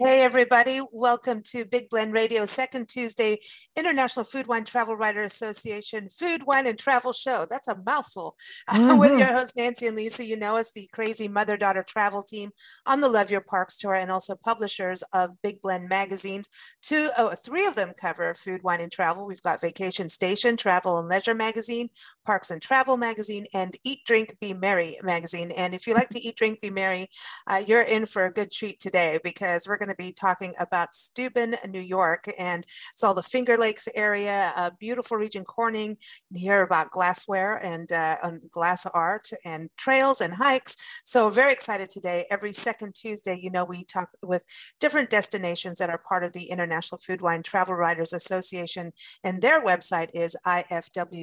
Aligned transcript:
Hey, 0.00 0.22
everybody. 0.22 0.80
Welcome 0.92 1.42
to 1.46 1.64
Big 1.64 1.88
Blend 1.90 2.12
Radio, 2.12 2.44
second 2.44 2.88
Tuesday 2.88 3.40
International 3.74 4.24
Food, 4.24 4.46
Wine, 4.46 4.64
Travel 4.64 4.94
Writer 4.94 5.24
Association 5.24 6.08
Food, 6.08 6.44
Wine, 6.46 6.68
and 6.68 6.78
Travel 6.78 7.12
Show. 7.12 7.48
That's 7.50 7.66
a 7.66 7.76
mouthful. 7.84 8.36
Mm-hmm. 8.68 8.98
With 8.98 9.18
your 9.18 9.32
host, 9.32 9.56
Nancy 9.56 9.86
and 9.86 9.96
Lisa. 9.96 10.24
You 10.24 10.36
know 10.36 10.56
us, 10.56 10.70
the 10.70 10.88
crazy 10.92 11.26
mother 11.26 11.56
daughter 11.56 11.82
travel 11.82 12.22
team 12.22 12.50
on 12.86 13.00
the 13.00 13.08
Love 13.08 13.30
Your 13.30 13.40
Parks 13.40 13.76
Tour, 13.76 13.94
and 13.94 14.10
also 14.10 14.36
publishers 14.36 15.02
of 15.12 15.30
Big 15.42 15.60
Blend 15.62 15.88
magazines. 15.88 16.48
Two, 16.82 17.10
oh, 17.16 17.34
three 17.34 17.66
of 17.66 17.74
them 17.74 17.92
cover 18.00 18.34
food, 18.34 18.62
wine, 18.62 18.80
and 18.80 18.92
travel. 18.92 19.26
We've 19.26 19.42
got 19.42 19.60
Vacation 19.60 20.08
Station, 20.08 20.56
Travel 20.56 20.98
and 20.98 21.08
Leisure 21.08 21.34
Magazine, 21.34 21.88
Parks 22.24 22.50
and 22.50 22.60
Travel 22.60 22.98
Magazine, 22.98 23.46
and 23.54 23.74
Eat, 23.84 24.00
Drink, 24.06 24.36
Be 24.40 24.52
Merry 24.52 24.98
Magazine. 25.02 25.50
And 25.50 25.74
if 25.74 25.86
you 25.86 25.94
like 25.94 26.10
to 26.10 26.20
eat, 26.20 26.36
drink, 26.36 26.60
be 26.60 26.70
merry, 26.70 27.08
uh, 27.46 27.62
you're 27.66 27.82
in 27.82 28.04
for 28.06 28.26
a 28.26 28.32
good 28.32 28.52
treat 28.52 28.78
today 28.78 29.18
because 29.24 29.66
we're 29.66 29.78
going 29.78 29.88
to 29.88 29.94
be 29.98 30.12
talking 30.12 30.54
about 30.58 30.94
Steuben, 30.94 31.56
New 31.68 31.80
York, 31.80 32.24
and 32.38 32.64
it's 32.92 33.04
all 33.04 33.12
the 33.14 33.22
Finger 33.22 33.58
Lakes 33.58 33.88
area, 33.94 34.52
a 34.56 34.70
beautiful 34.78 35.16
region, 35.16 35.44
Corning. 35.44 35.96
You 36.30 36.40
hear 36.40 36.62
about 36.62 36.92
glassware 36.92 37.56
and 37.56 37.90
uh, 37.92 38.16
um, 38.22 38.40
glass 38.50 38.86
art 38.86 39.28
and 39.44 39.68
trails 39.76 40.20
and 40.20 40.32
hikes. 40.34 40.76
So 41.04 41.28
very 41.30 41.52
excited 41.52 41.90
today. 41.90 42.24
Every 42.30 42.52
second 42.52 42.94
Tuesday, 42.94 43.38
you 43.42 43.50
know, 43.50 43.64
we 43.64 43.84
talk 43.84 44.10
with 44.22 44.44
different 44.78 45.10
destinations 45.10 45.78
that 45.78 45.90
are 45.90 45.98
part 45.98 46.22
of 46.22 46.32
the 46.32 46.44
International 46.44 46.98
Food 46.98 47.20
Wine 47.20 47.42
Travel 47.42 47.74
Writers 47.74 48.12
Association, 48.12 48.92
and 49.24 49.42
their 49.42 49.64
website 49.64 50.08
is 50.14 50.36
ifwtwa.org. 50.46 51.18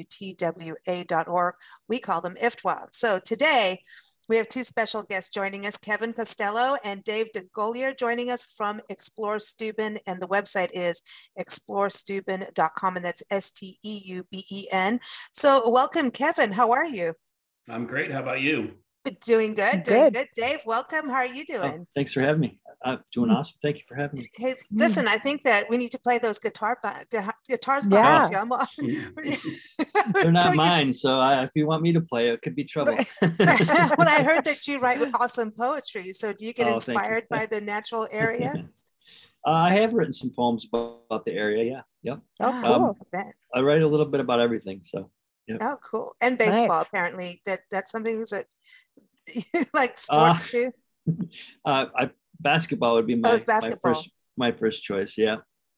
We 1.88 2.00
call 2.00 2.22
them 2.22 2.36
IFTWA. 2.42 2.88
So 2.92 3.20
today, 3.20 3.84
we 4.28 4.38
have 4.38 4.50
two 4.50 4.64
special 4.64 5.04
guests 5.04 5.30
joining 5.30 5.66
us, 5.66 5.78
Kevin 5.78 6.14
Costello 6.14 6.78
and 6.84 7.04
Dave 7.04 7.28
DeGolier 7.36 7.98
joining 7.98 8.32
us 8.32 8.46
from 8.46 8.82
Explore 8.90 9.40
Steuben. 9.40 9.98
And 10.08 10.22
the 10.22 10.28
website 10.28 10.70
is 10.74 11.02
exploresteuben.com, 11.40 12.96
and 12.96 13.06
that's 13.06 13.24
S 13.30 13.52
T 13.52 13.78
E 13.84 14.02
U 14.06 14.26
B 14.32 14.46
E 14.50 14.68
N. 14.72 15.00
So, 15.32 15.70
welcome, 15.70 16.12
Kevin. 16.12 16.52
How 16.52 16.72
are 16.72 16.86
you? 16.86 17.14
I'm 17.70 17.86
great. 17.86 18.12
How 18.12 18.22
about 18.22 18.42
you? 18.42 18.74
Doing 19.26 19.54
good. 19.54 19.84
Doing 19.84 20.12
Good. 20.12 20.14
good. 20.14 20.28
Dave, 20.36 20.60
welcome. 20.66 21.08
How 21.10 21.18
are 21.18 21.28
you 21.28 21.46
Oh, 21.52 21.62
doing? 21.62 21.88
thanks 21.94 22.12
for 22.12 22.22
having 22.22 22.42
me. 22.42 22.60
I'm 22.86 23.00
doing 23.12 23.32
Mm. 23.32 23.36
awesome. 23.38 23.56
Thank 23.64 23.78
you 23.78 23.84
for 23.88 23.96
having 23.96 24.20
me. 24.20 24.30
Hey, 24.36 24.54
listen, 24.72 25.08
I 25.08 25.18
think 25.18 25.44
that 25.44 25.66
we 25.72 25.78
need 25.78 25.92
to 25.92 26.00
play 26.00 26.20
those 26.20 26.38
guitar 26.38 26.78
bu- 26.84 27.06
gu- 27.10 27.32
guitars 27.50 27.88
Yeah. 27.90 28.30
behind 28.30 28.32
you. 28.32 28.38
I'm 28.38 28.52
on- 28.52 30.14
They're 30.14 30.32
not 30.32 30.52
you- 30.52 30.58
mine, 30.58 30.94
so 30.94 31.20
I, 31.20 31.44
if 31.44 31.52
you 31.56 31.66
want 31.66 31.82
me 31.82 31.92
to 31.94 32.02
play, 32.02 32.30
it 32.30 32.42
could 32.44 32.56
be 32.56 32.64
trouble. 32.64 32.94
well, 33.22 34.08
I 34.18 34.22
heard 34.24 34.46
that 34.50 34.68
you 34.68 34.80
write 34.80 35.02
awesome 35.20 35.52
poetry. 35.52 36.10
So, 36.14 36.32
do 36.32 36.46
you 36.46 36.54
get 36.54 36.68
Oh, 36.68 36.78
thank 36.78 36.88
you. 36.88 36.94
inspired 36.94 37.24
by 37.30 37.48
the 37.48 37.60
natural 37.60 38.08
area? 38.12 38.54
Uh, 39.48 39.50
I 39.52 39.72
have 39.74 39.94
written 39.94 40.14
some 40.14 40.30
poems 40.36 40.66
about, 40.66 41.02
about 41.10 41.26
the 41.26 41.32
area. 41.34 41.64
Yeah, 41.64 41.82
yep. 42.04 42.20
Oh, 42.40 42.52
Ah, 42.52 42.62
cool. 42.64 42.98
I. 43.14 43.60
I 43.60 43.62
write 43.62 43.82
a 43.82 43.88
little 43.88 44.06
bit 44.06 44.20
about 44.22 44.40
everything. 44.40 44.82
So 44.84 45.10
Oh, 45.62 45.78
cool. 45.84 46.16
And 46.22 46.38
baseball, 46.38 46.68
Nice. 46.80 46.88
apparently. 46.88 47.42
That 47.46 47.60
that's 47.72 47.92
something 47.92 48.20
that 48.32 48.46
like 49.74 49.98
sports 49.98 50.48
too. 50.48 50.72
uh, 51.66 51.86
I 51.96 52.10
basketball 52.46 52.94
would 52.96 53.08
be 53.08 53.16
my, 53.16 53.32
Oh, 53.32 53.36
it's 53.36 53.46
my 53.48 53.76
first 53.84 54.10
my 54.38 54.52
first 54.52 54.84
choice. 54.84 55.18
Yeah. 55.18 55.38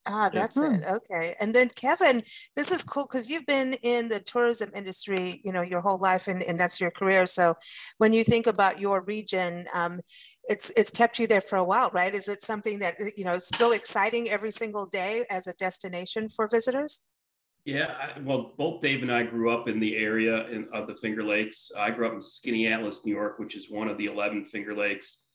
Ah, 0.09 0.29
that's 0.33 0.57
Hmm. 0.57 0.75
it. 0.75 0.83
Okay. 0.97 1.35
And 1.41 1.53
then 1.53 1.69
Kevin, 1.83 2.23
this 2.55 2.71
is 2.71 2.81
cool 2.83 3.05
because 3.05 3.29
you've 3.29 3.45
been 3.45 3.73
in 3.83 4.07
the 4.07 4.21
tourism 4.21 4.69
industry, 4.73 5.41
you 5.43 5.51
know, 5.51 5.61
your 5.73 5.81
whole 5.81 5.99
life 6.09 6.29
and, 6.31 6.41
and 6.41 6.57
that's 6.57 6.79
your 6.79 6.91
career. 6.91 7.25
So 7.27 7.55
when 7.97 8.13
you 8.13 8.23
think 8.23 8.47
about 8.47 8.79
your 8.79 9.03
region, 9.03 9.65
um, 9.73 9.99
it's 10.53 10.71
it's 10.79 10.91
kept 10.91 11.19
you 11.19 11.27
there 11.27 11.41
for 11.49 11.57
a 11.57 11.67
while, 11.71 11.89
right? 11.93 12.13
Is 12.15 12.27
it 12.29 12.41
something 12.41 12.79
that 12.79 12.95
you 13.17 13.25
know 13.27 13.35
is 13.35 13.47
still 13.55 13.73
exciting 13.73 14.29
every 14.29 14.51
single 14.51 14.85
day 14.85 15.25
as 15.29 15.45
a 15.47 15.53
destination 15.65 16.29
for 16.35 16.47
visitors? 16.47 17.01
Yeah, 17.65 17.87
I, 18.03 18.21
well, 18.27 18.41
both 18.57 18.81
Dave 18.81 19.01
and 19.01 19.11
I 19.11 19.23
grew 19.23 19.51
up 19.55 19.67
in 19.67 19.77
the 19.85 19.93
area 20.09 20.35
in, 20.55 20.61
of 20.77 20.87
the 20.87 20.95
Finger 21.03 21.23
Lakes. 21.33 21.69
I 21.77 21.91
grew 21.91 22.07
up 22.07 22.13
in 22.13 22.21
Skinny 22.21 22.63
Atlas, 22.73 23.03
New 23.05 23.13
York, 23.13 23.39
which 23.39 23.55
is 23.59 23.69
one 23.69 23.89
of 23.91 23.97
the 23.97 24.05
11 24.05 24.45
Finger 24.45 24.73
Lakes. 24.73 25.26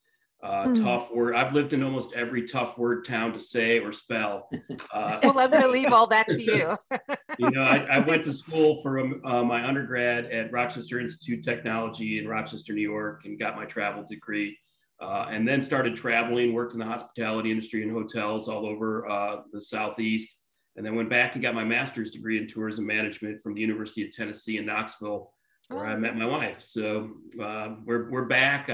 Uh, 0.43 0.67
Hmm. 0.67 0.83
Tough 0.83 1.11
word. 1.13 1.35
I've 1.37 1.53
lived 1.55 1.73
in 1.73 1.83
almost 1.85 2.15
every 2.15 2.47
tough 2.49 2.77
word 2.77 3.05
town 3.05 3.33
to 3.33 3.39
say 3.41 3.79
or 3.79 3.93
spell. 3.93 4.49
Uh, 4.93 5.21
Well, 5.23 5.39
I'm 5.39 5.51
going 5.51 5.63
to 5.63 5.69
leave 5.69 5.93
all 5.93 6.09
that 6.09 6.27
to 6.29 6.43
you. 6.43 6.77
you 7.39 7.51
know, 7.53 7.63
I, 7.63 7.87
I 7.91 7.99
went 8.01 8.25
to 8.25 8.33
school 8.33 8.83
for 8.83 8.99
um, 8.99 9.21
uh, 9.25 9.45
my 9.45 9.65
undergrad 9.65 10.25
at 10.27 10.51
Rochester 10.51 10.99
Institute 10.99 11.39
of 11.39 11.45
Technology 11.45 12.19
in 12.19 12.27
Rochester, 12.27 12.73
New 12.73 12.83
York, 12.83 13.25
and 13.25 13.39
got 13.39 13.55
my 13.55 13.65
travel 13.67 14.05
degree. 14.09 14.59
Uh, 15.01 15.27
and 15.31 15.47
then 15.47 15.63
started 15.63 15.97
traveling, 15.97 16.53
worked 16.53 16.73
in 16.75 16.79
the 16.81 16.85
hospitality 16.87 17.51
industry 17.51 17.83
and 17.83 17.93
hotels 17.93 18.49
all 18.49 18.67
over 18.67 19.09
uh, 19.09 19.43
the 19.53 19.61
Southeast. 19.61 20.37
And 20.77 20.85
then 20.87 20.95
went 20.97 21.11
back 21.11 21.35
and 21.35 21.43
got 21.43 21.55
my 21.55 21.65
master's 21.65 22.11
degree 22.11 22.39
in 22.39 22.49
tourism 22.49 22.87
management 22.87 23.43
from 23.43 23.55
the 23.55 23.61
University 23.61 24.05
of 24.07 24.11
Tennessee 24.11 24.57
in 24.59 24.67
Knoxville, 24.67 25.31
where 25.69 25.87
I 25.87 25.95
Oh, 25.95 25.99
met 25.99 26.17
my 26.17 26.25
wife. 26.27 26.63
So 26.65 27.11
uh, 27.41 27.75
we're, 27.85 28.11
we're 28.11 28.25
back. 28.25 28.71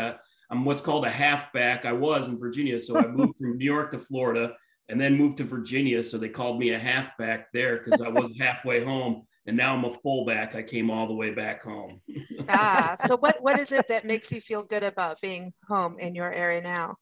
I'm 0.51 0.65
what's 0.65 0.81
called 0.81 1.05
a 1.05 1.11
halfback. 1.11 1.85
I 1.85 1.93
was 1.93 2.29
in 2.29 2.39
Virginia. 2.39 2.81
So 2.81 2.99
I 2.99 3.07
moved 3.07 3.37
from 3.39 3.59
New 3.59 3.65
York 3.65 3.93
to 3.93 3.99
Florida 3.99 4.55
and 4.89 5.01
then 5.01 5.17
moved 5.17 5.37
to 5.39 5.45
Virginia. 5.45 6.03
So 6.03 6.17
they 6.17 6.29
called 6.29 6.59
me 6.59 6.71
a 6.71 6.79
halfback 6.79 7.53
there 7.53 7.83
because 7.83 8.01
I 8.01 8.09
was 8.09 8.33
halfway 8.41 8.83
home. 8.83 9.25
And 9.47 9.57
now 9.57 9.75
I'm 9.75 9.85
a 9.85 9.95
fullback. 10.03 10.55
I 10.55 10.63
came 10.63 10.91
all 10.91 11.07
the 11.07 11.15
way 11.15 11.31
back 11.31 11.65
home. 11.65 12.01
ah, 12.49 12.95
so 12.99 13.17
what 13.17 13.37
what 13.41 13.59
is 13.59 13.73
it 13.73 13.89
that 13.89 14.05
makes 14.05 14.31
you 14.31 14.41
feel 14.41 14.63
good 14.63 14.83
about 14.83 15.21
being 15.23 15.53
home 15.69 15.99
in 15.99 16.15
your 16.15 16.31
area 16.31 16.61
now? 16.61 16.97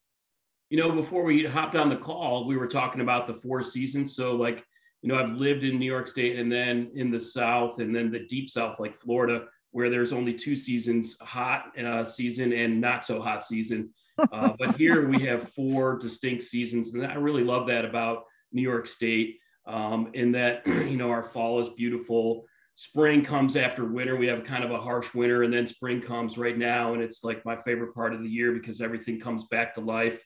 You 0.71 0.79
know, 0.79 0.93
before 0.93 1.25
we 1.25 1.45
hopped 1.45 1.77
on 1.77 1.89
the 1.89 1.97
call, 1.97 2.47
we 2.47 2.57
were 2.57 2.67
talking 2.67 3.01
about 3.01 3.27
the 3.27 3.35
four 3.35 3.63
seasons. 3.63 4.17
So, 4.17 4.35
like, 4.35 4.65
you 5.03 5.09
know, 5.09 5.19
I've 5.19 5.37
lived 5.41 5.63
in 5.65 5.79
New 5.79 5.87
York 5.87 6.09
State 6.09 6.39
and 6.39 6.51
then 6.51 6.91
in 6.95 7.11
the 7.11 7.21
South 7.21 7.79
and 7.79 7.95
then 7.95 8.11
the 8.11 8.27
deep 8.27 8.51
South, 8.51 8.79
like 8.81 9.01
Florida, 9.01 9.47
where 9.77 9.91
there's 9.91 10.15
only 10.15 10.33
two 10.33 10.57
seasons 10.57 11.19
hot 11.21 11.79
uh, 11.79 12.03
season 12.03 12.51
and 12.55 12.81
not 12.81 13.05
so 13.05 13.21
hot 13.21 13.45
season. 13.45 13.91
Uh, 14.33 14.51
but 14.59 14.75
here 14.77 15.07
we 15.07 15.23
have 15.23 15.53
four 15.53 15.99
distinct 15.99 16.45
seasons. 16.45 16.95
And 16.95 17.07
I 17.07 17.17
really 17.17 17.45
love 17.45 17.67
that 17.67 17.85
about 17.85 18.23
New 18.53 18.63
York 18.63 18.87
State 18.87 19.37
um, 19.67 20.13
in 20.15 20.33
that, 20.33 20.67
you 20.67 20.97
know, 20.97 21.11
our 21.11 21.23
fall 21.23 21.61
is 21.61 21.69
beautiful. 21.69 22.47
Spring 22.75 23.23
comes 23.23 23.55
after 23.55 23.85
winter. 23.85 24.17
We 24.17 24.29
have 24.29 24.45
kind 24.45 24.65
of 24.65 24.71
a 24.71 24.81
harsh 24.81 25.13
winter, 25.13 25.43
and 25.43 25.53
then 25.53 25.67
spring 25.67 26.01
comes 26.01 26.39
right 26.39 26.57
now. 26.57 26.95
And 26.95 27.03
it's 27.03 27.23
like 27.23 27.45
my 27.45 27.57
favorite 27.57 27.95
part 27.95 28.15
of 28.15 28.23
the 28.23 28.31
year 28.31 28.53
because 28.53 28.81
everything 28.81 29.21
comes 29.21 29.45
back 29.45 29.75
to 29.75 29.83
life. 29.83 30.19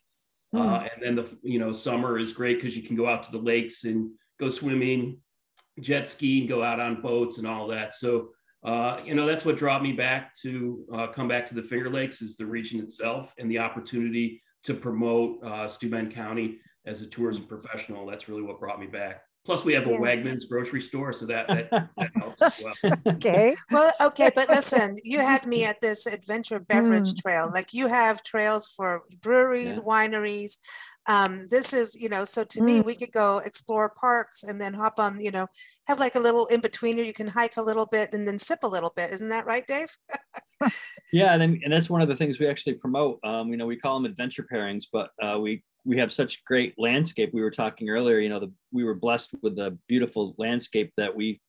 Uh, 0.54 0.86
and 0.94 1.02
then 1.02 1.16
the 1.16 1.28
you 1.42 1.58
know 1.58 1.72
summer 1.72 2.20
is 2.20 2.32
great 2.32 2.58
because 2.58 2.76
you 2.76 2.84
can 2.84 2.94
go 2.94 3.08
out 3.08 3.24
to 3.24 3.32
the 3.32 3.38
lakes 3.38 3.82
and 3.82 4.12
go 4.38 4.48
swimming, 4.48 5.18
jet 5.80 6.08
ski, 6.08 6.38
and 6.38 6.48
go 6.48 6.62
out 6.62 6.78
on 6.78 7.02
boats 7.02 7.38
and 7.38 7.48
all 7.48 7.66
that. 7.66 7.96
So 7.96 8.30
uh, 8.64 8.98
you 9.04 9.14
know 9.14 9.26
that's 9.26 9.44
what 9.44 9.58
brought 9.58 9.82
me 9.82 9.92
back 9.92 10.34
to 10.42 10.84
uh, 10.92 11.06
come 11.08 11.28
back 11.28 11.46
to 11.46 11.54
the 11.54 11.62
Finger 11.62 11.90
Lakes 11.90 12.20
is 12.22 12.36
the 12.36 12.46
region 12.46 12.80
itself 12.80 13.34
and 13.38 13.50
the 13.50 13.58
opportunity 13.58 14.42
to 14.64 14.74
promote 14.74 15.42
uh, 15.44 15.68
Steuben 15.68 16.10
County 16.10 16.58
as 16.86 17.02
a 17.02 17.06
tourism 17.06 17.44
professional. 17.44 18.06
That's 18.06 18.28
really 18.28 18.42
what 18.42 18.60
brought 18.60 18.78
me 18.80 18.86
back. 18.86 19.22
Plus, 19.46 19.64
we 19.64 19.72
have 19.72 19.86
a 19.86 19.90
Yeah. 19.90 19.98
Wegmans 20.00 20.46
grocery 20.48 20.82
store, 20.82 21.14
so 21.14 21.24
that 21.26 21.48
that, 21.48 21.70
that 21.96 22.10
helps 22.14 22.42
as 22.42 22.52
well. 22.62 22.74
Okay. 23.08 23.56
Well, 23.70 23.90
okay, 24.02 24.30
but 24.34 24.48
listen, 24.56 24.96
you 25.02 25.20
had 25.20 25.46
me 25.46 25.64
at 25.64 25.80
this 25.80 26.04
adventure 26.06 26.58
beverage 26.60 27.14
Mm. 27.14 27.22
trail. 27.22 27.50
Like 27.52 27.72
you 27.72 27.86
have 27.86 28.22
trails 28.22 28.68
for 28.68 29.02
breweries, 29.22 29.78
Yeah. 29.78 29.84
wineries. 29.90 30.58
Um, 31.06 31.46
this 31.48 31.72
is, 31.72 31.94
you 32.00 32.08
know, 32.08 32.24
so 32.24 32.44
to 32.44 32.62
me, 32.62 32.80
Mm. 32.80 32.84
we 32.84 32.94
could 32.94 33.10
go 33.12 33.38
explore 33.38 33.90
parks 34.00 34.42
and 34.42 34.60
then 34.60 34.74
hop 34.74 34.98
on, 34.98 35.18
you 35.20 35.30
know, 35.30 35.46
have 35.86 35.98
like 35.98 36.14
a 36.14 36.20
little 36.20 36.46
in 36.46 36.60
betweener. 36.60 37.04
You 37.04 37.12
can 37.14 37.28
hike 37.28 37.56
a 37.56 37.62
little 37.62 37.86
bit 37.86 38.10
and 38.12 38.28
then 38.28 38.38
sip 38.38 38.60
a 38.62 38.68
little 38.68 38.92
bit. 38.94 39.10
Isn't 39.12 39.30
that 39.30 39.46
right, 39.46 39.66
Dave? 39.66 39.88
Yeah, 41.12 41.32
and, 41.32 41.40
then- 41.40 41.60
and 41.64 41.72
that's 41.72 41.88
one 41.90 42.02
of 42.02 42.08
the 42.08 42.16
things 42.16 42.38
we 42.38 42.46
actually 42.46 42.74
promote. 42.74 43.18
Um, 43.24 43.48
you 43.48 43.56
know, 43.56 43.66
we 43.66 43.76
call 43.76 43.94
them 43.94 44.04
adventure 44.10 44.46
pairings, 44.52 44.84
but 44.92 45.10
uh, 45.22 45.38
we 45.40 45.62
we 45.86 45.96
have 45.96 46.12
such 46.12 46.44
great 46.44 46.74
landscape. 46.78 47.30
We 47.32 47.40
were 47.40 47.50
talking 47.50 47.88
earlier. 47.88 48.18
You 48.18 48.28
know, 48.28 48.38
the, 48.40 48.52
we 48.70 48.84
were 48.84 48.94
blessed 48.94 49.30
with 49.42 49.58
a 49.58 49.76
beautiful 49.88 50.34
landscape 50.36 50.92
that 50.98 51.16
we 51.16 51.40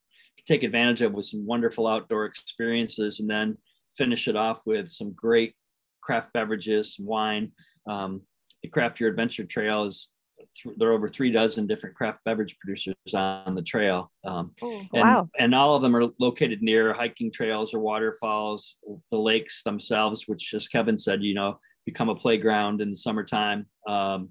take 0.48 0.63
advantage 0.63 1.01
of 1.01 1.12
with 1.12 1.25
some 1.25 1.45
wonderful 1.45 1.86
outdoor 1.86 2.25
experiences, 2.25 3.19
and 3.19 3.30
then 3.30 3.57
finish 3.98 4.30
it 4.30 4.38
off 4.38 4.65
with 4.65 4.89
some 4.89 5.12
great 5.12 5.53
craft 6.00 6.31
beverages, 6.33 6.95
some 6.95 7.06
wine. 7.06 7.51
Um, 7.86 8.21
the 8.63 8.69
Craft 8.69 8.99
Your 8.99 9.09
Adventure 9.09 9.43
Trail 9.43 9.85
is 9.85 10.09
th- 10.55 10.75
there 10.77 10.89
are 10.89 10.93
over 10.93 11.09
three 11.09 11.31
dozen 11.31 11.67
different 11.67 11.95
craft 11.95 12.19
beverage 12.25 12.57
producers 12.59 12.95
on 13.13 13.55
the 13.55 13.61
trail. 13.61 14.11
Um, 14.23 14.51
and, 14.61 14.87
Wow. 14.93 15.29
and 15.39 15.55
all 15.55 15.75
of 15.75 15.81
them 15.81 15.95
are 15.95 16.07
located 16.19 16.61
near 16.61 16.93
hiking 16.93 17.31
trails 17.31 17.73
or 17.73 17.79
waterfalls, 17.79 18.77
the 19.11 19.17
lakes 19.17 19.63
themselves, 19.63 20.27
which, 20.27 20.53
as 20.53 20.67
Kevin 20.67 20.97
said, 20.97 21.23
you 21.23 21.33
know, 21.33 21.57
become 21.85 22.09
a 22.09 22.15
playground 22.15 22.81
in 22.81 22.91
the 22.91 22.95
summertime. 22.95 23.65
Um, 23.87 24.29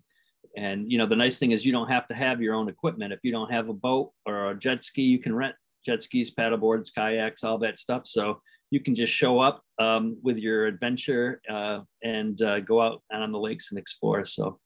and 0.57 0.91
you 0.91 0.99
know, 0.99 1.07
the 1.07 1.17
nice 1.17 1.39
thing 1.39 1.53
is 1.53 1.65
you 1.65 1.73
don't 1.73 1.89
have 1.89 2.09
to 2.09 2.15
have 2.15 2.41
your 2.41 2.55
own 2.55 2.69
equipment. 2.69 3.13
If 3.13 3.21
you 3.23 3.33
don't 3.33 3.53
have 3.53 3.69
a 3.69 3.75
boat 3.75 4.13
or 4.27 4.51
a 4.51 4.59
jet 4.59 4.85
ski, 4.85 5.03
you 5.03 5.19
can 5.19 5.35
rent 5.35 5.55
jet 5.87 6.03
skis, 6.03 6.31
paddle 6.31 6.59
boards, 6.59 6.91
kayaks, 6.91 7.45
all 7.45 7.59
that 7.59 7.79
stuff. 7.79 8.07
So 8.07 8.43
you 8.71 8.81
can 8.81 8.95
just 8.95 9.13
show 9.13 9.41
up 9.41 9.63
um, 9.79 10.17
with 10.23 10.39
your 10.39 10.67
adventure 10.67 11.41
uh, 11.51 11.81
and 12.03 12.41
uh, 12.43 12.61
go 12.61 12.81
out 12.81 13.03
on 13.13 13.33
the 13.33 13.39
lakes 13.39 13.71
and 13.71 13.79
explore. 13.79 14.25
So 14.25 14.59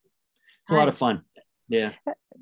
it's 0.62 0.70
a 0.70 0.74
lot 0.74 0.88
of 0.88 0.96
fun. 0.96 1.22
Yeah. 1.68 1.92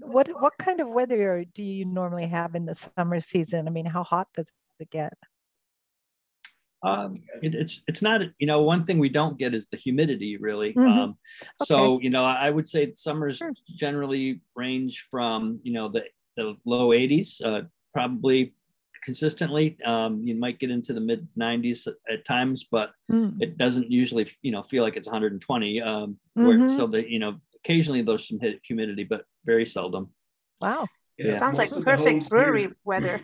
What 0.01 0.29
what 0.41 0.55
kind 0.59 0.81
of 0.81 0.89
weather 0.89 1.45
do 1.55 1.63
you 1.63 1.85
normally 1.85 2.27
have 2.27 2.55
in 2.55 2.67
the 2.67 2.75
summer 2.75 3.21
season? 3.21 3.69
I 3.69 3.71
mean, 3.71 3.87
how 3.87 4.03
hot 4.03 4.29
does 4.35 4.51
it 4.81 4.91
get? 4.91 5.13
Um, 6.85 7.23
it, 7.41 7.55
it's 7.55 7.83
it's 7.87 8.03
not 8.03 8.23
you 8.39 8.47
know 8.49 8.63
one 8.63 8.85
thing 8.85 8.99
we 8.99 9.09
don't 9.09 9.39
get 9.39 9.55
is 9.55 9.69
the 9.71 9.77
humidity 9.77 10.37
really. 10.39 10.75
Mhm. 10.75 10.99
Um, 10.99 11.19
so 11.63 12.01
you 12.01 12.11
know 12.11 12.25
I 12.25 12.51
would 12.51 12.69
say 12.69 12.93
summers 12.97 13.41
generally 13.77 14.41
range 14.57 15.07
from 15.09 15.61
you 15.63 15.73
know 15.73 15.89
the 15.89 16.05
the 16.37 16.57
low 16.65 16.89
80s, 16.89 17.45
uh, 17.45 17.63
probably 17.93 18.55
consistently. 19.03 19.77
Um, 19.85 20.23
you 20.23 20.35
might 20.35 20.59
get 20.59 20.71
into 20.71 20.93
the 20.93 21.01
mid 21.01 21.27
90s 21.39 21.87
at, 21.87 21.95
at 22.11 22.25
times, 22.25 22.65
but 22.71 22.93
Mm. 23.11 23.37
it 23.43 23.59
doesn't 23.59 23.91
usually 23.91 24.27
you 24.43 24.53
know 24.53 24.63
feel 24.63 24.83
like 24.83 24.97
it's 24.97 25.09
120. 25.09 25.81
Um, 25.83 26.17
where, 26.35 26.57
Mhm. 26.59 26.77
so 26.77 26.87
that 26.89 27.09
you 27.11 27.19
know 27.19 27.41
occasionally 27.57 28.03
there's 28.03 28.27
some 28.29 28.41
humidity, 28.65 29.05
but 29.05 29.25
very 29.45 29.67
seldom. 29.67 30.11
Wow. 30.61 30.87
Yeah. 31.19 31.31
Sounds 31.31 31.59
like 31.59 31.71
Most 31.71 31.79
of 31.79 31.85
the 31.85 31.91
perfect 31.91 32.11
homes 32.15 32.29
here- 32.29 32.53
brewery 32.53 32.69
weather. 32.85 33.21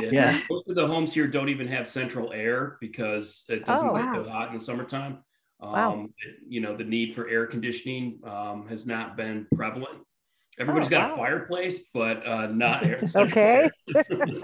Yeah. 0.00 0.36
Most 0.50 0.68
of 0.68 0.74
the 0.76 0.86
homes 0.86 1.14
here 1.14 1.26
don't 1.26 1.48
even 1.48 1.66
have 1.68 1.88
central 1.88 2.32
air 2.32 2.76
because 2.80 3.44
it 3.48 3.64
doesn't 3.66 3.88
Oh, 3.88 3.94
get 3.94 4.14
so 4.14 4.28
hot 4.28 4.52
in 4.52 4.58
the 4.58 4.64
summertime. 4.64 5.18
Um, 5.60 5.72
Wow. 5.72 6.06
it- 6.18 6.36
you 6.48 6.60
know, 6.60 6.76
the 6.76 6.84
need 6.84 7.14
for 7.14 7.28
air 7.28 7.46
conditioning 7.46 8.20
um, 8.24 8.66
has 8.68 8.86
not 8.86 9.16
been 9.16 9.46
prevalent. 9.54 9.98
Everybody's 10.58 10.88
Oh, 10.88 10.90
got 10.90 11.08
wow. 11.10 11.14
a 11.14 11.16
fireplace, 11.18 11.80
but 11.94 12.26
uh, 12.26 12.46
not 12.48 12.84
air. 12.84 13.00
Okay. 13.16 13.70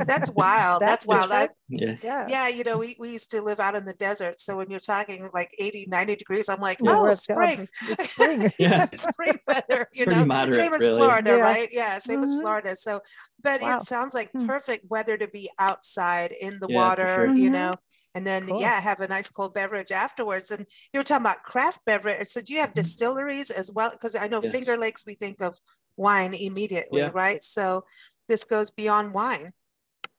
That's 0.07 0.31
wild. 0.33 0.81
That's, 0.81 1.05
That's 1.05 1.07
wild. 1.07 1.31
That. 1.31 1.51
Yeah. 1.69 1.97
Yeah. 2.03 2.27
yeah, 2.29 2.49
you 2.49 2.65
know, 2.65 2.79
we, 2.79 2.97
we 2.99 3.13
used 3.13 3.31
to 3.33 3.43
live 3.43 3.61
out 3.61 3.75
in 3.75 3.85
the 3.85 3.93
desert. 3.93 4.41
So 4.41 4.57
when 4.57 4.71
you're 4.71 4.81
talking 4.81 5.29
like 5.35 5.51
80, 5.59 5.87
90 5.91 6.17
degrees, 6.17 6.49
I'm 6.49 6.61
like, 6.61 6.79
Yeah, 6.81 6.93
oh, 6.93 7.03
we're- 7.03 7.17
spring. 7.17 7.61
it's- 7.61 7.91
it's 7.99 8.11
spring. 8.13 8.51
Yeah. 8.59 8.87
spring 8.87 9.39
weather, 9.47 9.89
you 9.93 10.05
Pretty 10.05 10.21
know, 10.21 10.27
moderate, 10.27 10.55
same 10.61 10.73
as 10.75 10.83
really. 10.87 10.99
Florida, 10.99 11.31
Yeah. 11.31 11.37
right? 11.41 11.69
Yeah, 11.73 11.99
same 11.99 12.23
as 12.23 12.31
Mhm. 12.31 12.41
Florida. 12.41 12.77
So, 12.77 13.01
but 13.43 13.61
Wow. 13.61 13.77
it 13.77 13.83
sounds 13.83 14.15
like 14.15 14.31
Hmm. 14.33 14.47
perfect 14.47 14.87
weather 14.89 15.19
to 15.19 15.29
be 15.29 15.51
outside 15.59 16.33
in 16.41 16.59
the 16.61 16.69
Yeah, 16.71 16.77
water, 16.77 17.27
sure. 17.27 17.35
you 17.35 17.51
Mhm. 17.51 17.53
know, 17.53 17.75
and 18.15 18.27
then 18.27 18.47
Cool. 18.47 18.61
yeah, 18.61 18.81
have 18.81 19.01
a 19.01 19.09
nice 19.09 19.29
cold 19.29 19.53
beverage 19.55 19.91
afterwards. 19.93 20.51
And 20.51 20.67
you 20.93 21.01
were 21.01 21.05
talking 21.05 21.27
about 21.27 21.43
craft 21.43 21.81
beverage. 21.85 22.29
So 22.29 22.41
do 22.41 22.55
you 22.55 22.61
have 22.61 22.73
distilleries 22.73 23.51
as 23.51 23.71
well? 23.71 23.91
Because 23.91 24.15
I 24.17 24.29
know 24.29 24.41
Yes. 24.43 24.53
Finger 24.53 24.77
Lakes, 24.79 25.05
we 25.07 25.15
think 25.15 25.41
of 25.43 25.59
wine 25.97 26.35
immediately, 26.35 27.01
Yeah. 27.01 27.11
right? 27.15 27.43
So 27.43 27.85
this 28.29 28.45
goes 28.45 28.71
beyond 28.71 29.15
wine. 29.15 29.53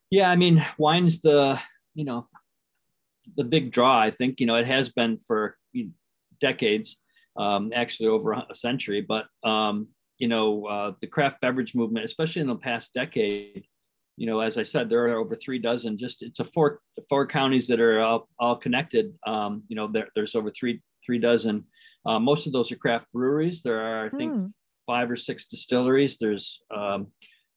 Yeah, 0.10 0.30
I 0.32 0.36
mean, 0.36 0.66
wine's 0.78 1.22
the 1.22 1.60
you 1.94 2.06
know 2.06 2.28
the 3.36 3.44
big 3.44 3.72
draw. 3.72 4.00
I 4.00 4.12
think 4.12 4.40
you 4.40 4.46
know 4.46 4.56
it 4.56 4.66
has 4.68 4.90
been 4.90 5.18
for 5.18 5.58
decades, 6.40 6.98
um, 7.36 7.72
actually 7.76 8.10
over 8.10 8.34
a 8.34 8.56
century. 8.56 9.02
But 9.02 9.26
um, 9.44 9.88
you 10.18 10.28
know, 10.28 10.66
uh, 10.66 10.94
the 11.02 11.08
craft 11.08 11.42
beverage 11.42 11.76
movement, 11.76 12.06
especially 12.06 12.42
in 12.42 12.48
the 12.48 12.56
past 12.56 12.94
decade, 12.94 13.66
you 14.16 14.26
know, 14.28 14.40
as 14.40 14.58
I 14.58 14.64
said, 14.64 14.90
there 14.90 15.08
are 15.08 15.18
over 15.18 15.36
three 15.36 15.60
dozen. 15.60 15.98
Just 15.98 16.24
it's 16.24 16.40
a 16.40 16.46
four 16.46 16.80
four 17.10 17.28
counties 17.28 17.68
that 17.68 17.80
are 17.80 18.00
all, 18.02 18.30
all 18.40 18.56
connected. 18.56 19.14
Um, 19.26 19.64
you 19.68 19.76
know, 19.76 19.88
there, 19.88 20.08
there's 20.16 20.36
over 20.36 20.50
three 20.52 20.82
three 21.06 21.20
dozen. 21.20 21.66
Uh, 22.06 22.20
most 22.20 22.48
of 22.48 22.54
those 22.54 22.72
are 22.72 22.78
craft 22.78 23.06
breweries. 23.12 23.62
There 23.62 23.82
are, 23.82 24.06
I 24.06 24.10
think, 24.10 24.32
Hmm. 24.34 24.46
Five 24.88 25.12
or 25.12 25.16
six 25.18 25.46
distilleries. 25.46 26.18
There's 26.18 26.64
um, 26.76 27.08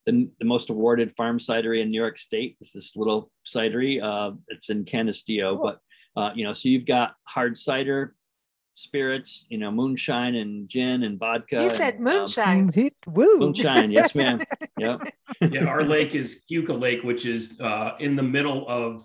the, 0.04 0.28
the 0.38 0.44
most 0.44 0.68
awarded 0.68 1.14
farm 1.16 1.38
cidery 1.38 1.80
in 1.80 1.90
New 1.90 2.00
York 2.00 2.18
State 2.18 2.56
is 2.60 2.72
this 2.72 2.96
little 2.96 3.30
cidery. 3.46 4.02
Uh, 4.02 4.34
it's 4.48 4.68
in 4.68 4.84
Canisteo, 4.84 5.56
Cool. 5.56 5.62
but 5.62 6.20
uh, 6.20 6.32
you 6.34 6.44
know, 6.44 6.52
so 6.52 6.68
you've 6.68 6.86
got 6.86 7.14
hard 7.24 7.56
cider, 7.56 8.14
spirits, 8.74 9.46
you 9.48 9.58
know, 9.58 9.70
moonshine 9.70 10.34
and 10.34 10.68
gin 10.68 11.04
and 11.04 11.18
vodka. 11.18 11.62
You 11.62 11.70
said 11.70 11.94
and, 11.94 12.08
um, 12.08 12.14
moonshine. 12.18 12.70
Woo. 13.06 13.38
moonshine, 13.38 13.90
yes, 13.90 14.14
ma'am. 14.14 14.38
Yep. 14.78 15.02
yeah, 15.52 15.64
our 15.66 15.82
lake 15.82 16.14
is 16.14 16.40
Keuka 16.50 16.78
Lake, 16.78 17.02
which 17.04 17.26
is 17.26 17.60
uh, 17.60 17.92
in 18.00 18.16
the 18.16 18.22
middle 18.22 18.66
of. 18.68 19.04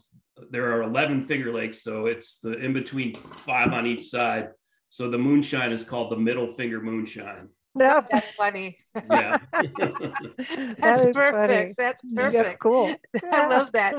There 0.51 0.74
are 0.74 0.83
eleven 0.83 1.27
Finger 1.27 1.54
Lakes, 1.54 1.81
so 1.83 2.07
it's 2.07 2.39
the 2.39 2.54
in 2.60 2.74
between 2.74 3.16
five 3.16 3.72
on 3.72 3.86
each 3.86 4.06
side. 4.10 4.50
So 4.89 5.10
the 5.10 5.18
moonshine 5.18 5.72
is 5.72 5.83
called 5.83 6.12
the 6.12 6.18
Middle 6.18 6.48
Finger 6.56 6.81
Moonshine. 6.81 7.50
No, 7.75 8.04
That's 8.12 8.31
funny. 8.31 8.77
Yeah. 9.10 9.38
That's 10.81 11.06
is 11.06 11.16
perfect. 11.16 11.33
funny. 11.33 11.74
That's 11.77 12.04
Yeah. 12.04 12.31
Perfect. 12.31 12.60
cool. 12.62 12.89
I 13.33 13.48
love 13.48 13.72
that. 13.74 13.95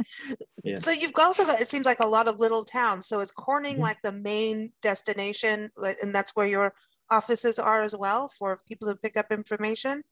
Yeah. 0.64 0.76
So 0.76 0.90
you've 0.90 1.12
also 1.19 1.44
got, 1.44 1.61
it 1.61 1.69
seems 1.69 1.87
like 1.87 2.00
a 2.00 2.06
lot 2.06 2.28
of 2.28 2.40
little 2.40 2.64
towns. 2.64 3.06
So 3.06 3.20
it's 3.20 3.32
Corning 3.32 3.76
Mhm. 3.76 3.82
like 3.82 4.02
the 4.02 4.12
main 4.12 4.73
destination? 4.82 5.70
And 6.02 6.14
that's 6.14 6.34
where 6.34 6.46
your 6.46 6.75
offices 7.11 7.58
are 7.58 7.82
as 7.82 7.94
well 7.96 8.28
for 8.28 8.58
people 8.67 8.88
to 8.88 8.96
pick 8.96 9.17
up 9.17 9.31
information? 9.31 10.02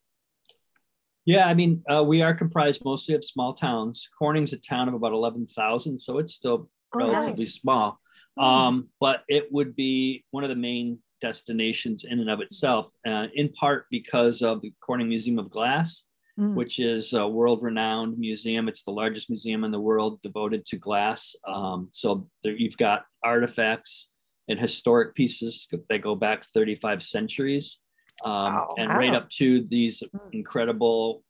Yeah, 1.26 1.46
I 1.46 1.54
mean, 1.54 1.82
uh, 1.90 2.04
we 2.04 2.20
are 2.20 2.34
comprised 2.34 2.84
mostly 2.84 3.14
of 3.14 3.24
small 3.24 3.54
towns. 3.54 4.10
Corning's 4.18 4.52
a 4.52 4.58
town 4.58 4.88
of 4.88 4.94
about 4.94 5.12
11,000, 5.12 5.98
so 5.98 6.18
it's 6.18 6.34
still 6.34 6.68
Oh, 6.92 6.98
relatively 6.98 7.30
nice. 7.30 7.54
small. 7.54 7.98
Hmm. 8.36 8.44
Um, 8.44 8.88
but 9.00 9.24
it 9.28 9.50
would 9.50 9.74
be 9.74 10.24
one 10.32 10.44
of 10.44 10.50
the 10.50 10.56
main 10.56 10.98
destinations 11.28 12.04
in 12.04 12.20
and 12.20 12.30
of 12.30 12.40
itself, 12.40 12.92
uh, 13.06 13.26
in 13.34 13.48
part 13.52 13.86
because 13.90 14.42
of 14.42 14.60
the 14.60 14.72
Corning 14.86 15.08
Museum 15.08 15.38
of 15.38 15.48
Glass, 15.50 16.04
Mm. 16.38 16.54
which 16.56 16.80
is 16.80 17.12
a 17.12 17.24
world 17.38 17.62
renowned 17.62 18.18
museum. 18.18 18.66
It's 18.68 18.82
the 18.82 18.90
largest 19.02 19.30
museum 19.30 19.62
in 19.62 19.70
the 19.70 19.78
world 19.90 20.12
devoted 20.28 20.66
to 20.70 20.76
glass. 20.76 21.20
Um, 21.46 21.78
so 21.92 22.08
there, 22.42 22.56
you've 22.62 22.76
got 22.76 23.04
artifacts 23.22 24.10
and 24.48 24.58
historic 24.58 25.14
pieces 25.14 25.68
that 25.88 26.02
go 26.02 26.16
back 26.16 26.38
35 26.52 27.04
centuries. 27.04 27.78
Um, 28.24 28.32
Wow. 28.52 28.74
and 28.80 28.88
right 29.02 29.14
up 29.14 29.30
to 29.42 29.48
these 29.74 30.02
Mm. 30.02 30.34
incredible 30.40 31.22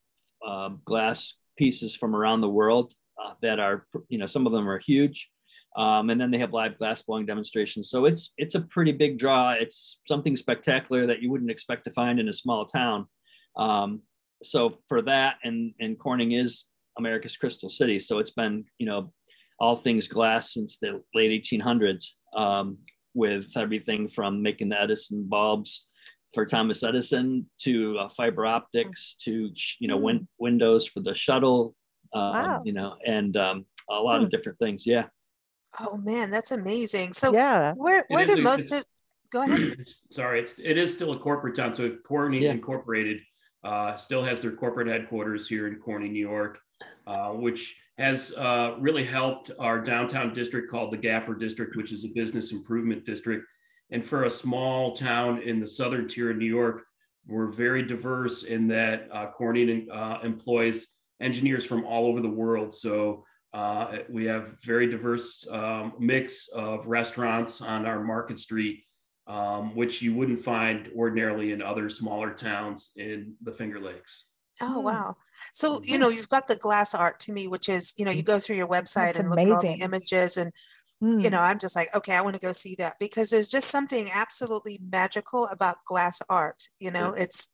um, 0.51 0.81
glass 0.85 1.35
pieces 1.59 1.95
from 2.01 2.17
around 2.17 2.41
the 2.41 2.55
world 2.61 2.89
uh, 3.23 3.35
that 3.43 3.59
are, 3.61 3.87
you 4.09 4.19
know, 4.21 4.27
some 4.35 4.47
of 4.47 4.53
them 4.55 4.67
are 4.69 4.79
huge. 4.93 5.31
Um, 5.77 6.11
and 6.11 6.21
then 6.21 6.31
they 6.31 6.39
have 6.39 6.53
live 6.53 6.79
glass 6.79 7.03
blowing 7.03 7.27
demonstrations. 7.27 7.91
So 7.91 8.05
it's 8.05 8.33
it's 8.39 8.55
a 8.55 8.61
pretty 8.61 8.93
big 8.93 9.19
draw. 9.19 9.53
It's 9.53 10.01
something 10.07 10.37
spectacular 10.37 11.07
that 11.07 11.21
you 11.21 11.31
wouldn't 11.31 11.51
expect 11.51 11.85
to 11.85 11.91
find 11.91 12.21
in 12.21 12.29
a 12.29 12.33
small 12.33 12.65
town. 12.67 13.07
Um, 13.57 14.03
so 14.43 14.79
for 14.89 15.03
that, 15.03 15.37
and 15.43 15.73
and 15.81 15.99
Corning 15.99 16.33
is 16.33 16.67
America's 16.99 17.37
Crystal 17.37 17.69
City, 17.69 17.99
so 17.99 18.19
it's 18.19 18.31
been 18.31 18.65
you 18.79 18.87
know 18.87 19.13
all 19.61 19.77
things 19.77 20.07
glass 20.09 20.53
since 20.53 20.79
the 20.79 21.01
late 21.15 21.31
1800s, 21.45 22.05
um, 22.37 22.79
with 23.15 23.47
everything 23.57 24.09
from 24.09 24.43
making 24.43 24.69
the 24.69 24.81
Edison 24.81 25.27
bulbs 25.29 25.87
for 26.35 26.45
Thomas 26.45 26.83
Edison 26.83 27.49
to 27.63 27.97
uh, 27.99 28.09
fiber 28.17 28.45
optics 28.47 29.17
to 29.23 29.51
you 29.81 29.89
know 29.89 29.97
win- 29.97 30.29
windows 30.39 30.87
for 30.87 31.01
the 31.01 31.15
shuttle, 31.15 31.75
um, 32.13 32.33
Wow. 32.33 32.63
you 32.65 32.73
know, 32.73 32.97
and 33.05 33.37
um, 33.37 33.67
a 33.91 33.95
lot 33.95 34.19
Hmm. 34.19 34.25
of 34.25 34.31
different 34.31 34.59
things. 34.61 34.87
Yeah. 34.87 35.07
Oh 35.81 35.97
man, 35.97 36.31
that's 36.31 36.51
amazing. 36.51 37.13
So 37.13 37.33
yeah. 37.33 37.73
where, 37.75 38.05
where 38.09 38.23
is 38.23 38.29
did 38.31 38.39
a- 38.39 38.43
most 38.43 38.73
of, 38.73 38.85
go 39.31 39.43
ahead. 39.43 39.77
Sorry, 40.11 40.41
it's 40.41 40.55
it 40.63 40.79
is 40.79 40.93
still 40.93 41.13
a 41.13 41.19
corporate 41.19 41.57
town. 41.57 41.75
So 41.75 41.97
Corning 42.07 42.43
Yeah. 42.43 42.53
Incorporated 42.53 43.21
uh, 43.65 43.97
still 43.97 44.23
has 44.23 44.43
their 44.43 44.53
corporate 44.53 44.89
headquarters 44.89 45.49
here 45.49 45.67
in 45.67 45.77
Corning, 45.77 46.13
New 46.13 46.27
York, 46.27 46.59
uh, 47.07 47.31
which 47.31 47.77
has 47.99 48.33
uh, 48.33 48.75
really 48.79 49.05
helped 49.05 49.51
our 49.59 49.81
downtown 49.81 50.35
district 50.35 50.71
called 50.71 50.93
the 50.93 50.97
Gaffer 50.97 51.35
District, 51.35 51.77
which 51.77 51.93
is 51.93 52.05
a 52.05 52.09
business 52.09 52.53
improvement 52.53 53.07
district. 53.07 53.45
And 53.91 54.05
for 54.05 54.25
a 54.25 54.31
small 54.31 54.95
town 54.97 55.43
in 55.43 55.61
the 55.61 55.67
southern 55.67 56.09
tier 56.09 56.31
of 56.31 56.37
New 56.37 56.47
York, 56.47 56.83
we're 57.27 57.47
very 57.47 57.83
diverse 57.83 58.43
in 58.43 58.69
that 58.69 59.09
uh, 59.13 59.27
Corning 59.31 59.89
uh, 59.91 60.19
employs 60.23 60.89
engineers 61.21 61.65
from 61.65 61.85
all 61.85 62.07
over 62.07 62.21
the 62.21 62.29
world. 62.29 62.75
So 62.75 63.25
uh, 63.55 63.99
we 64.09 64.25
have 64.25 64.57
very 64.65 64.89
diverse 64.89 65.47
um, 65.49 65.93
mix 66.01 66.49
of 66.49 66.87
restaurants 66.87 67.63
on 67.63 67.87
our 67.87 68.03
Market 68.03 68.41
Street, 68.41 68.83
um, 69.29 69.77
which 69.77 70.03
you 70.03 70.13
wouldn't 70.13 70.43
find 70.45 70.91
ordinarily 70.97 71.53
in 71.53 71.63
other 71.63 71.89
smaller 71.89 72.35
towns 72.35 72.91
in 72.97 73.35
the 73.43 73.53
Finger 73.53 73.81
Lakes. 73.81 74.27
Oh 74.61 74.81
wow! 74.81 75.17
So 75.53 75.81
you 75.85 75.99
know 75.99 76.09
you've 76.09 76.29
got 76.29 76.49
the 76.49 76.57
glass 76.57 76.97
art 76.97 77.21
to 77.21 77.33
me, 77.33 77.47
which 77.47 77.69
is 77.69 77.95
you 77.97 78.05
know 78.05 78.11
you 78.11 78.25
go 78.25 78.41
through 78.41 78.57
your 78.57 78.69
website 78.69 79.15
That's 79.15 79.21
and 79.21 79.31
look 79.31 79.39
amazing. 79.39 79.53
at 79.53 79.57
all 79.57 79.77
the 79.79 79.85
images, 79.85 80.37
and 80.37 80.53
mm. 81.01 81.23
you 81.23 81.31
know 81.31 81.41
I'm 81.41 81.61
just 81.61 81.77
like 81.77 81.89
okay, 81.95 82.15
I 82.15 82.23
want 82.23 82.35
to 82.35 82.41
go 82.41 82.53
see 82.53 82.75
that 82.81 82.95
because 82.99 83.31
there's 83.31 83.51
just 83.51 83.69
something 83.69 84.11
absolutely 84.13 84.81
magical 84.91 85.47
about 85.47 85.77
glass 85.87 86.21
art. 86.29 86.65
You 86.81 86.91
know, 86.91 87.15
yeah. 87.17 87.23
it's 87.23 87.49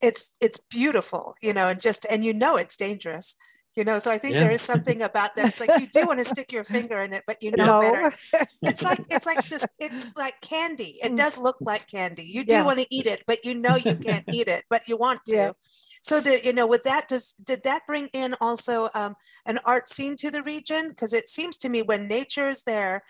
it's 0.00 0.32
it's 0.40 0.60
beautiful. 0.70 1.34
You 1.42 1.52
know, 1.52 1.68
and 1.68 1.80
just 1.80 2.06
and 2.10 2.24
you 2.24 2.32
know 2.32 2.56
it's 2.56 2.78
dangerous 2.78 3.36
you 3.76 3.84
know 3.84 3.98
so 3.98 4.10
i 4.10 4.18
think 4.18 4.34
yeah. 4.34 4.40
there 4.40 4.50
is 4.50 4.60
something 4.60 5.02
about 5.02 5.34
that 5.36 5.46
it's 5.46 5.60
like 5.60 5.70
you 5.80 5.86
do 5.92 6.06
want 6.06 6.18
to 6.18 6.24
stick 6.24 6.52
your 6.52 6.64
finger 6.74 7.00
in 7.00 7.12
it 7.12 7.22
but 7.26 7.36
you 7.42 7.50
know 7.52 7.66
no. 7.66 7.80
better 7.80 8.16
it's 8.62 8.82
like 8.82 9.00
it's 9.10 9.26
like 9.26 9.48
this 9.48 9.66
it's 9.78 10.06
like 10.16 10.40
candy 10.40 10.98
it 11.02 11.12
mm. 11.12 11.16
does 11.16 11.38
look 11.38 11.56
like 11.60 11.86
candy 11.88 12.24
you 12.24 12.44
do 12.44 12.54
yeah. 12.54 12.64
want 12.64 12.78
to 12.78 12.86
eat 12.90 13.06
it 13.06 13.22
but 13.26 13.44
you 13.44 13.54
know 13.54 13.76
you 13.76 13.94
can't 13.96 14.24
eat 14.32 14.48
it 14.48 14.64
but 14.70 14.82
you 14.88 14.96
want 14.96 15.20
to 15.26 15.34
yeah. 15.34 15.52
so 16.02 16.20
that 16.20 16.44
you 16.44 16.52
know 16.52 16.66
with 16.66 16.82
that 16.84 17.08
does 17.08 17.34
did 17.44 17.62
that 17.64 17.82
bring 17.86 18.08
in 18.12 18.34
also 18.40 18.88
um, 18.94 19.14
an 19.46 19.58
art 19.64 19.88
scene 19.88 20.16
to 20.16 20.30
the 20.30 20.42
region 20.42 20.88
because 20.88 21.12
it 21.12 21.28
seems 21.28 21.56
to 21.56 21.68
me 21.68 21.82
when 21.82 22.08
nature 22.08 22.48
is 22.48 22.62
there 22.62 23.02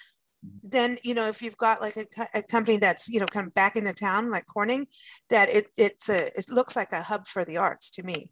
then 0.63 0.99
you 1.03 1.15
know 1.15 1.29
if 1.29 1.41
you've 1.43 1.57
got 1.57 1.81
like 1.81 1.97
a, 1.97 2.05
a, 2.35 2.43
company 2.43 2.77
that's 2.77 3.09
you 3.09 3.21
know 3.21 3.27
kind 3.27 3.47
of 3.47 3.55
back 3.55 3.77
in 3.77 3.85
the 3.85 3.93
town 3.93 4.31
like 4.31 4.47
corning 4.47 4.87
that 5.31 5.49
it 5.49 5.67
it's 5.77 6.09
a 6.09 6.27
it 6.39 6.47
looks 6.51 6.77
like 6.77 6.93
a 6.93 7.03
hub 7.03 7.27
for 7.27 7.45
the 7.45 7.57
arts 7.57 7.91
to 7.91 8.03
me 8.03 8.31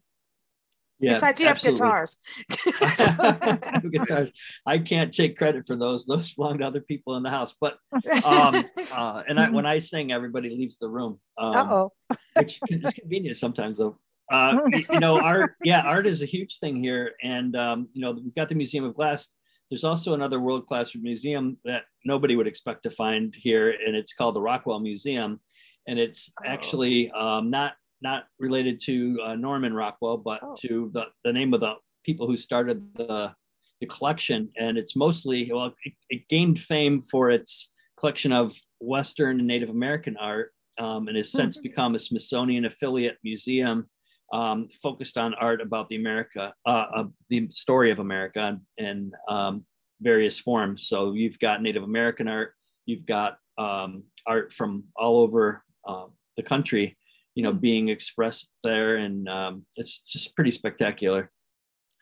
yeah, 1.02 1.14
Besides, 1.14 1.40
you 1.40 1.48
absolutely. 1.48 1.84
have 1.84 2.08
guitars. 2.48 3.82
guitars. 3.90 4.32
I 4.64 4.78
can't 4.78 5.12
take 5.12 5.36
credit 5.36 5.66
for 5.66 5.74
those. 5.74 6.06
Those 6.06 6.32
belong 6.32 6.58
to 6.58 6.64
other 6.64 6.80
people 6.80 7.16
in 7.16 7.24
the 7.24 7.30
house. 7.30 7.52
But 7.60 7.78
um, 8.24 8.54
uh, 8.92 9.22
and 9.26 9.40
I, 9.40 9.50
when 9.50 9.66
I 9.66 9.78
sing, 9.78 10.12
everybody 10.12 10.50
leaves 10.50 10.78
the 10.78 10.88
room. 10.88 11.18
Um, 11.36 11.56
oh, 11.56 11.92
which 12.36 12.60
is 12.68 12.94
convenient 12.94 13.36
sometimes, 13.36 13.78
though. 13.78 13.98
Uh, 14.30 14.60
you 14.90 15.00
know, 15.00 15.20
art. 15.20 15.50
Yeah, 15.64 15.80
art 15.80 16.06
is 16.06 16.22
a 16.22 16.26
huge 16.26 16.60
thing 16.60 16.80
here, 16.80 17.14
and 17.20 17.56
um, 17.56 17.88
you 17.94 18.00
know, 18.00 18.12
we've 18.12 18.34
got 18.36 18.48
the 18.48 18.54
Museum 18.54 18.84
of 18.84 18.94
Glass. 18.94 19.28
There's 19.70 19.84
also 19.84 20.14
another 20.14 20.38
world-class 20.38 20.94
museum 20.94 21.56
that 21.64 21.84
nobody 22.04 22.36
would 22.36 22.46
expect 22.46 22.84
to 22.84 22.90
find 22.90 23.34
here, 23.36 23.70
and 23.70 23.96
it's 23.96 24.12
called 24.12 24.36
the 24.36 24.40
Rockwell 24.40 24.78
Museum, 24.78 25.40
and 25.88 25.98
it's 25.98 26.30
oh. 26.38 26.46
actually 26.46 27.10
um, 27.10 27.50
not 27.50 27.72
not 28.02 28.24
related 28.38 28.80
to 28.84 29.18
uh, 29.24 29.34
Norman 29.34 29.74
Rockwell, 29.74 30.18
but 30.18 30.40
oh. 30.42 30.54
to 30.60 30.90
the, 30.92 31.04
the 31.24 31.32
name 31.32 31.54
of 31.54 31.60
the 31.60 31.74
people 32.04 32.26
who 32.26 32.36
started 32.36 32.82
the, 32.96 33.32
the 33.80 33.86
collection. 33.86 34.50
And 34.56 34.76
it's 34.76 34.96
mostly, 34.96 35.50
well, 35.52 35.74
it, 35.84 35.92
it 36.10 36.28
gained 36.28 36.60
fame 36.60 37.02
for 37.02 37.30
its 37.30 37.72
collection 37.98 38.32
of 38.32 38.54
Western 38.80 39.38
and 39.38 39.46
Native 39.46 39.70
American 39.70 40.16
art 40.16 40.52
um, 40.78 41.08
and 41.08 41.16
has 41.16 41.30
since 41.30 41.56
mm-hmm. 41.56 41.62
become 41.62 41.94
a 41.94 41.98
Smithsonian 41.98 42.64
affiliate 42.64 43.18
museum 43.22 43.88
um, 44.32 44.68
focused 44.82 45.18
on 45.18 45.34
art 45.34 45.60
about 45.60 45.88
the 45.88 45.96
America, 45.96 46.54
uh, 46.66 46.86
uh, 46.96 47.04
the 47.28 47.48
story 47.50 47.90
of 47.90 47.98
America 47.98 48.58
in 48.78 49.12
um, 49.28 49.64
various 50.00 50.38
forms. 50.38 50.88
So 50.88 51.12
you've 51.12 51.38
got 51.38 51.62
Native 51.62 51.82
American 51.82 52.28
art, 52.28 52.54
you've 52.86 53.06
got 53.06 53.36
um, 53.58 54.04
art 54.26 54.52
from 54.52 54.84
all 54.96 55.18
over 55.20 55.62
uh, 55.86 56.06
the 56.36 56.42
country, 56.42 56.96
you 57.34 57.42
know, 57.42 57.52
being 57.52 57.88
expressed 57.88 58.48
there, 58.62 58.96
and 58.96 59.28
um, 59.28 59.64
it's 59.76 59.98
just 59.98 60.34
pretty 60.34 60.50
spectacular. 60.50 61.30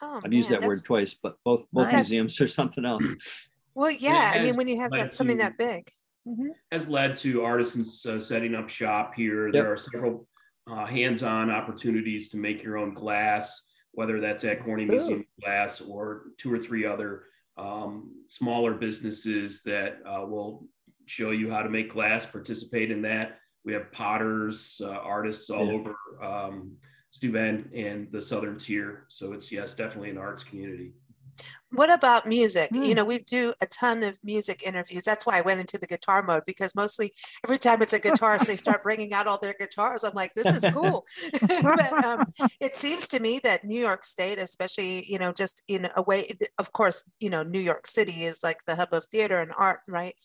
Oh, 0.03 0.17
I've 0.17 0.25
man, 0.25 0.33
used 0.33 0.51
that 0.51 0.63
word 0.63 0.79
twice, 0.85 1.15
but 1.23 1.37
both 1.45 1.67
both 1.73 1.87
nice. 1.87 2.09
museums 2.09 2.41
are 2.41 2.49
something 2.49 2.85
else. 2.85 3.05
Well, 3.75 3.91
yeah, 3.93 4.33
I 4.35 4.43
mean, 4.43 4.57
when 4.57 4.67
you 4.69 4.81
have 4.81 4.91
that 4.93 5.13
something 5.13 5.39
to, 5.39 5.45
that 5.45 5.59
big, 5.59 5.89
mm-hmm. 6.27 6.49
has 6.73 6.89
led 6.89 7.17
to 7.17 7.45
artisans 7.45 8.05
uh, 8.07 8.19
setting 8.19 8.55
up 8.55 8.69
shop 8.69 9.15
here. 9.15 9.47
Yep. 9.47 9.53
There 9.53 9.73
are 9.73 9.77
several 9.77 10.27
uh, 10.71 10.87
hands-on 10.87 11.51
opportunities 11.51 12.29
to 12.31 12.37
make 12.37 12.63
your 12.63 12.79
own 12.79 12.95
glass, 12.95 13.69
whether 13.93 14.21
that's 14.21 14.45
at 14.45 14.63
Corning 14.65 14.89
Museum 14.89 15.25
Glass 15.43 15.81
or 15.81 16.25
two 16.39 16.53
or 16.53 16.59
three 16.59 16.85
other 16.85 17.25
um, 17.57 18.11
smaller 18.29 18.75
businesses 18.75 19.63
that 19.63 19.99
uh, 20.07 20.25
will 20.27 20.67
show 21.07 21.31
you 21.31 21.51
how 21.51 21.63
to 21.63 21.69
make 21.69 21.93
glass. 21.93 22.27
Participate 22.27 22.91
in 22.91 23.03
that 23.03 23.39
we 23.64 23.73
have 23.73 23.90
potters, 23.93 24.81
uh, 24.85 24.90
artists 24.90 25.50
all 25.50 25.67
yeah. 25.67 25.73
over 25.73 25.97
um, 26.23 26.76
Steuben 27.11 27.71
and 27.75 28.11
the 28.12 28.23
southern 28.23 28.59
tier. 28.59 29.05
So 29.09 29.33
it's 29.33 29.50
yes, 29.50 29.75
definitely 29.75 30.11
an 30.11 30.19
arts 30.19 30.45
community. 30.45 30.93
What 31.73 31.90
about 31.90 32.26
music? 32.26 32.71
Mm. 32.73 32.87
You 32.87 32.95
know, 32.97 33.05
we 33.05 33.19
do 33.19 33.55
a 33.62 33.67
ton 33.67 34.02
of 34.02 34.19
music 34.25 34.62
interviews. 34.64 35.05
That's 35.05 35.25
why 35.25 35.38
I 35.38 35.43
went 35.43 35.61
into 35.61 35.79
the 35.79 35.87
guitar 35.87 36.23
mode 36.23 36.43
because 36.45 36.75
mostly 36.75 37.12
every 37.45 37.59
time 37.59 37.81
it's 37.81 37.93
a 37.93 38.00
guitarist, 38.00 38.47
they 38.47 38.57
start 38.57 38.83
bringing 38.83 39.12
out 39.12 39.29
all 39.29 39.38
their 39.40 39.55
guitars. 39.59 40.02
I'm 40.02 40.14
like, 40.14 40.35
this 40.35 40.47
is 40.47 40.67
cool. 40.73 41.07
but 41.62 42.05
um, 42.05 42.25
it 42.61 42.75
seems 42.75 43.07
to 43.09 43.21
me 43.21 43.40
that 43.45 43.64
New 43.64 43.81
York 43.81 44.05
State, 44.05 44.38
especially, 44.38 45.05
you 45.11 45.19
know, 45.19 45.33
just 45.33 45.62
in 45.69 45.88
a 45.97 46.02
way, 46.02 46.33
of 46.59 46.73
course, 46.73 47.05
you 47.21 47.31
know, 47.31 47.45
New 47.45 47.61
York 47.61 47.87
City 47.87 48.25
is 48.25 48.43
like 48.43 48.64
the 48.67 48.75
hub 48.75 48.93
of 48.93 49.07
theater 49.07 49.38
and 49.38 49.52
art, 49.57 49.81
right? 49.87 50.17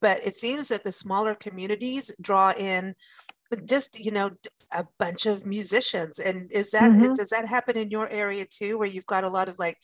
But 0.00 0.18
it 0.24 0.34
seems 0.34 0.68
that 0.68 0.84
the 0.84 0.92
smaller 0.92 1.34
communities 1.34 2.12
draw 2.20 2.52
in 2.52 2.94
just 3.64 3.98
you 4.04 4.10
know 4.10 4.30
a 4.72 4.84
bunch 4.98 5.26
of 5.26 5.46
musicians 5.46 6.18
and 6.18 6.50
is 6.50 6.70
that 6.70 6.90
mm-hmm. 6.90 7.14
does 7.14 7.30
that 7.30 7.46
happen 7.46 7.76
in 7.76 7.90
your 7.90 8.08
area 8.10 8.44
too 8.44 8.78
where 8.78 8.88
you've 8.88 9.06
got 9.06 9.24
a 9.24 9.28
lot 9.28 9.48
of 9.48 9.58
like 9.58 9.76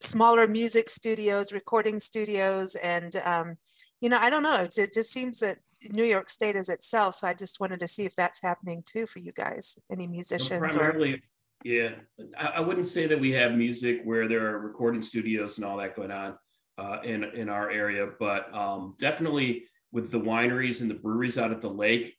smaller 0.00 0.48
music 0.48 0.90
studios 0.90 1.52
recording 1.52 1.98
studios 1.98 2.74
and 2.82 3.16
um, 3.24 3.56
you 4.00 4.08
know 4.08 4.18
i 4.20 4.28
don't 4.30 4.42
know 4.42 4.56
it, 4.56 4.76
it 4.76 4.92
just 4.92 5.12
seems 5.12 5.40
that 5.40 5.58
new 5.90 6.04
york 6.04 6.28
state 6.28 6.56
is 6.56 6.68
itself 6.68 7.14
so 7.14 7.26
i 7.26 7.34
just 7.34 7.60
wanted 7.60 7.80
to 7.80 7.88
see 7.88 8.04
if 8.04 8.14
that's 8.16 8.42
happening 8.42 8.82
too 8.86 9.06
for 9.06 9.18
you 9.18 9.32
guys 9.32 9.78
any 9.90 10.06
musicians 10.06 10.60
well, 10.60 10.70
primarily 10.70 11.14
or... 11.14 11.18
yeah 11.64 11.90
I, 12.38 12.46
I 12.46 12.60
wouldn't 12.60 12.86
say 12.86 13.06
that 13.06 13.20
we 13.20 13.32
have 13.32 13.52
music 13.52 14.00
where 14.04 14.28
there 14.28 14.46
are 14.46 14.58
recording 14.58 15.02
studios 15.02 15.58
and 15.58 15.66
all 15.66 15.76
that 15.78 15.96
going 15.96 16.10
on 16.10 16.36
uh, 16.78 16.98
in 17.04 17.24
in 17.24 17.48
our 17.48 17.70
area, 17.70 18.08
but 18.18 18.52
um, 18.54 18.94
definitely 18.98 19.64
with 19.92 20.10
the 20.10 20.18
wineries 20.18 20.80
and 20.80 20.90
the 20.90 20.94
breweries 20.94 21.36
out 21.36 21.52
at 21.52 21.60
the 21.60 21.68
lake, 21.68 22.14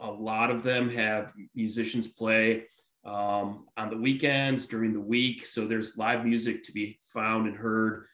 a 0.00 0.10
lot 0.10 0.50
of 0.50 0.64
them 0.64 0.90
have 0.90 1.32
musicians 1.54 2.08
play 2.08 2.64
um, 3.04 3.66
on 3.76 3.90
the 3.90 3.96
weekends 3.96 4.66
during 4.66 4.92
the 4.92 5.00
week. 5.00 5.46
So 5.46 5.66
there's 5.66 5.96
live 5.96 6.24
music 6.24 6.64
to 6.64 6.72
be 6.72 6.98
found 7.12 7.46
and 7.46 7.56
heard, 7.56 8.06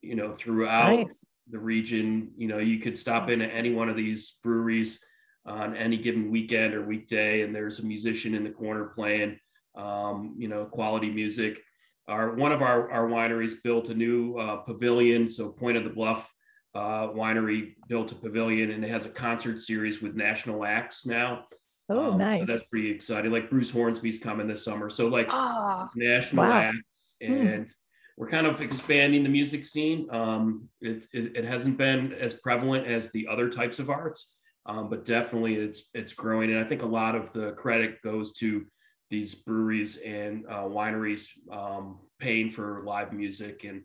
you 0.00 0.14
know, 0.14 0.32
throughout 0.32 1.00
nice. 1.00 1.26
the 1.50 1.58
region. 1.58 2.30
You 2.38 2.48
know, 2.48 2.58
you 2.58 2.78
could 2.78 2.98
stop 2.98 3.28
in 3.28 3.42
at 3.42 3.50
any 3.50 3.72
one 3.72 3.90
of 3.90 3.96
these 3.96 4.38
breweries 4.42 5.04
on 5.44 5.76
any 5.76 5.98
given 5.98 6.30
weekend 6.30 6.72
or 6.72 6.86
weekday, 6.86 7.42
and 7.42 7.54
there's 7.54 7.80
a 7.80 7.84
musician 7.84 8.34
in 8.34 8.44
the 8.44 8.50
corner 8.50 8.86
playing, 8.86 9.38
um, 9.74 10.34
you 10.38 10.48
know, 10.48 10.64
quality 10.64 11.10
music 11.10 11.58
our 12.08 12.34
one 12.34 12.52
of 12.52 12.62
our, 12.62 12.90
our 12.90 13.08
wineries 13.08 13.54
built 13.62 13.88
a 13.88 13.94
new 13.94 14.36
uh, 14.36 14.56
pavilion. 14.58 15.30
So 15.30 15.48
Point 15.48 15.76
of 15.76 15.84
the 15.84 15.90
Bluff 15.90 16.28
uh, 16.74 17.08
winery 17.08 17.74
built 17.88 18.12
a 18.12 18.14
pavilion 18.14 18.72
and 18.72 18.84
it 18.84 18.90
has 18.90 19.06
a 19.06 19.10
concert 19.10 19.60
series 19.60 20.02
with 20.02 20.14
national 20.14 20.64
acts 20.64 21.06
now. 21.06 21.44
Oh, 21.88 22.12
um, 22.12 22.18
nice. 22.18 22.40
So 22.40 22.46
that's 22.46 22.66
pretty 22.66 22.90
exciting. 22.90 23.30
Like 23.30 23.50
Bruce 23.50 23.70
Hornsby's 23.70 24.18
coming 24.18 24.48
this 24.48 24.64
summer. 24.64 24.90
So 24.90 25.08
like 25.08 25.28
oh, 25.30 25.88
national 25.94 26.44
wow. 26.44 26.52
acts 26.52 27.14
hmm. 27.22 27.32
and 27.32 27.70
we're 28.16 28.28
kind 28.28 28.46
of 28.46 28.60
expanding 28.60 29.22
the 29.22 29.28
music 29.28 29.66
scene. 29.66 30.08
Um, 30.10 30.68
it, 30.80 31.06
it, 31.12 31.36
it, 31.36 31.44
hasn't 31.44 31.76
been 31.76 32.12
as 32.12 32.34
prevalent 32.34 32.86
as 32.86 33.10
the 33.10 33.26
other 33.26 33.50
types 33.50 33.80
of 33.80 33.90
arts, 33.90 34.34
um, 34.66 34.88
but 34.88 35.04
definitely 35.04 35.56
it's 35.56 35.88
it's 35.94 36.12
growing. 36.12 36.52
And 36.52 36.64
I 36.64 36.68
think 36.68 36.82
a 36.82 36.86
lot 36.86 37.16
of 37.16 37.32
the 37.32 37.52
credit 37.52 38.00
goes 38.02 38.32
to 38.34 38.64
these 39.14 39.34
breweries 39.34 39.98
and 39.98 40.44
uh, 40.46 40.66
wineries 40.78 41.28
um, 41.52 42.00
paying 42.18 42.50
for 42.50 42.82
live 42.84 43.12
music 43.12 43.62
and 43.62 43.82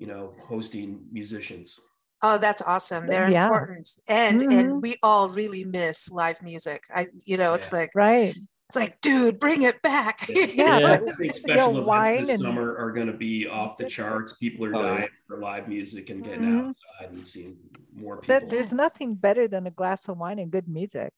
you 0.00 0.08
know 0.08 0.32
hosting 0.42 1.00
musicians. 1.12 1.78
Oh 2.22 2.36
that's 2.38 2.62
awesome. 2.62 3.06
They're 3.06 3.30
yeah. 3.30 3.44
important. 3.44 3.88
And 4.08 4.40
mm-hmm. 4.40 4.58
and 4.58 4.82
we 4.82 4.96
all 5.02 5.28
really 5.28 5.64
miss 5.64 6.10
live 6.10 6.42
music. 6.42 6.82
I 6.92 7.06
you 7.24 7.36
know 7.36 7.54
it's 7.54 7.72
yeah. 7.72 7.78
like 7.78 7.90
right. 7.94 8.34
it's 8.68 8.76
like 8.76 9.00
dude 9.00 9.38
bring 9.38 9.62
it 9.62 9.80
back. 9.82 10.26
Yeah, 10.28 10.78
yeah. 10.80 10.98
special 11.06 11.74
you 11.74 11.82
wine 11.82 12.26
this 12.26 12.34
and... 12.34 12.42
summer 12.42 12.76
are 12.76 12.90
going 12.90 13.06
to 13.06 13.18
be 13.28 13.46
off 13.46 13.78
the 13.78 13.86
charts. 13.86 14.32
People 14.32 14.66
are 14.66 14.74
oh, 14.74 14.82
dying 14.82 15.08
for 15.28 15.38
live 15.38 15.68
music 15.68 16.10
and 16.10 16.24
getting 16.24 16.40
mm-hmm. 16.40 16.68
outside 16.70 17.10
and 17.12 17.24
seeing 17.24 17.56
more 17.94 18.16
people. 18.16 18.34
that, 18.34 18.50
there's 18.50 18.72
nothing 18.72 19.14
better 19.14 19.46
than 19.46 19.68
a 19.68 19.70
glass 19.70 20.08
of 20.08 20.18
wine 20.18 20.40
and 20.40 20.50
good 20.50 20.66
music. 20.66 21.12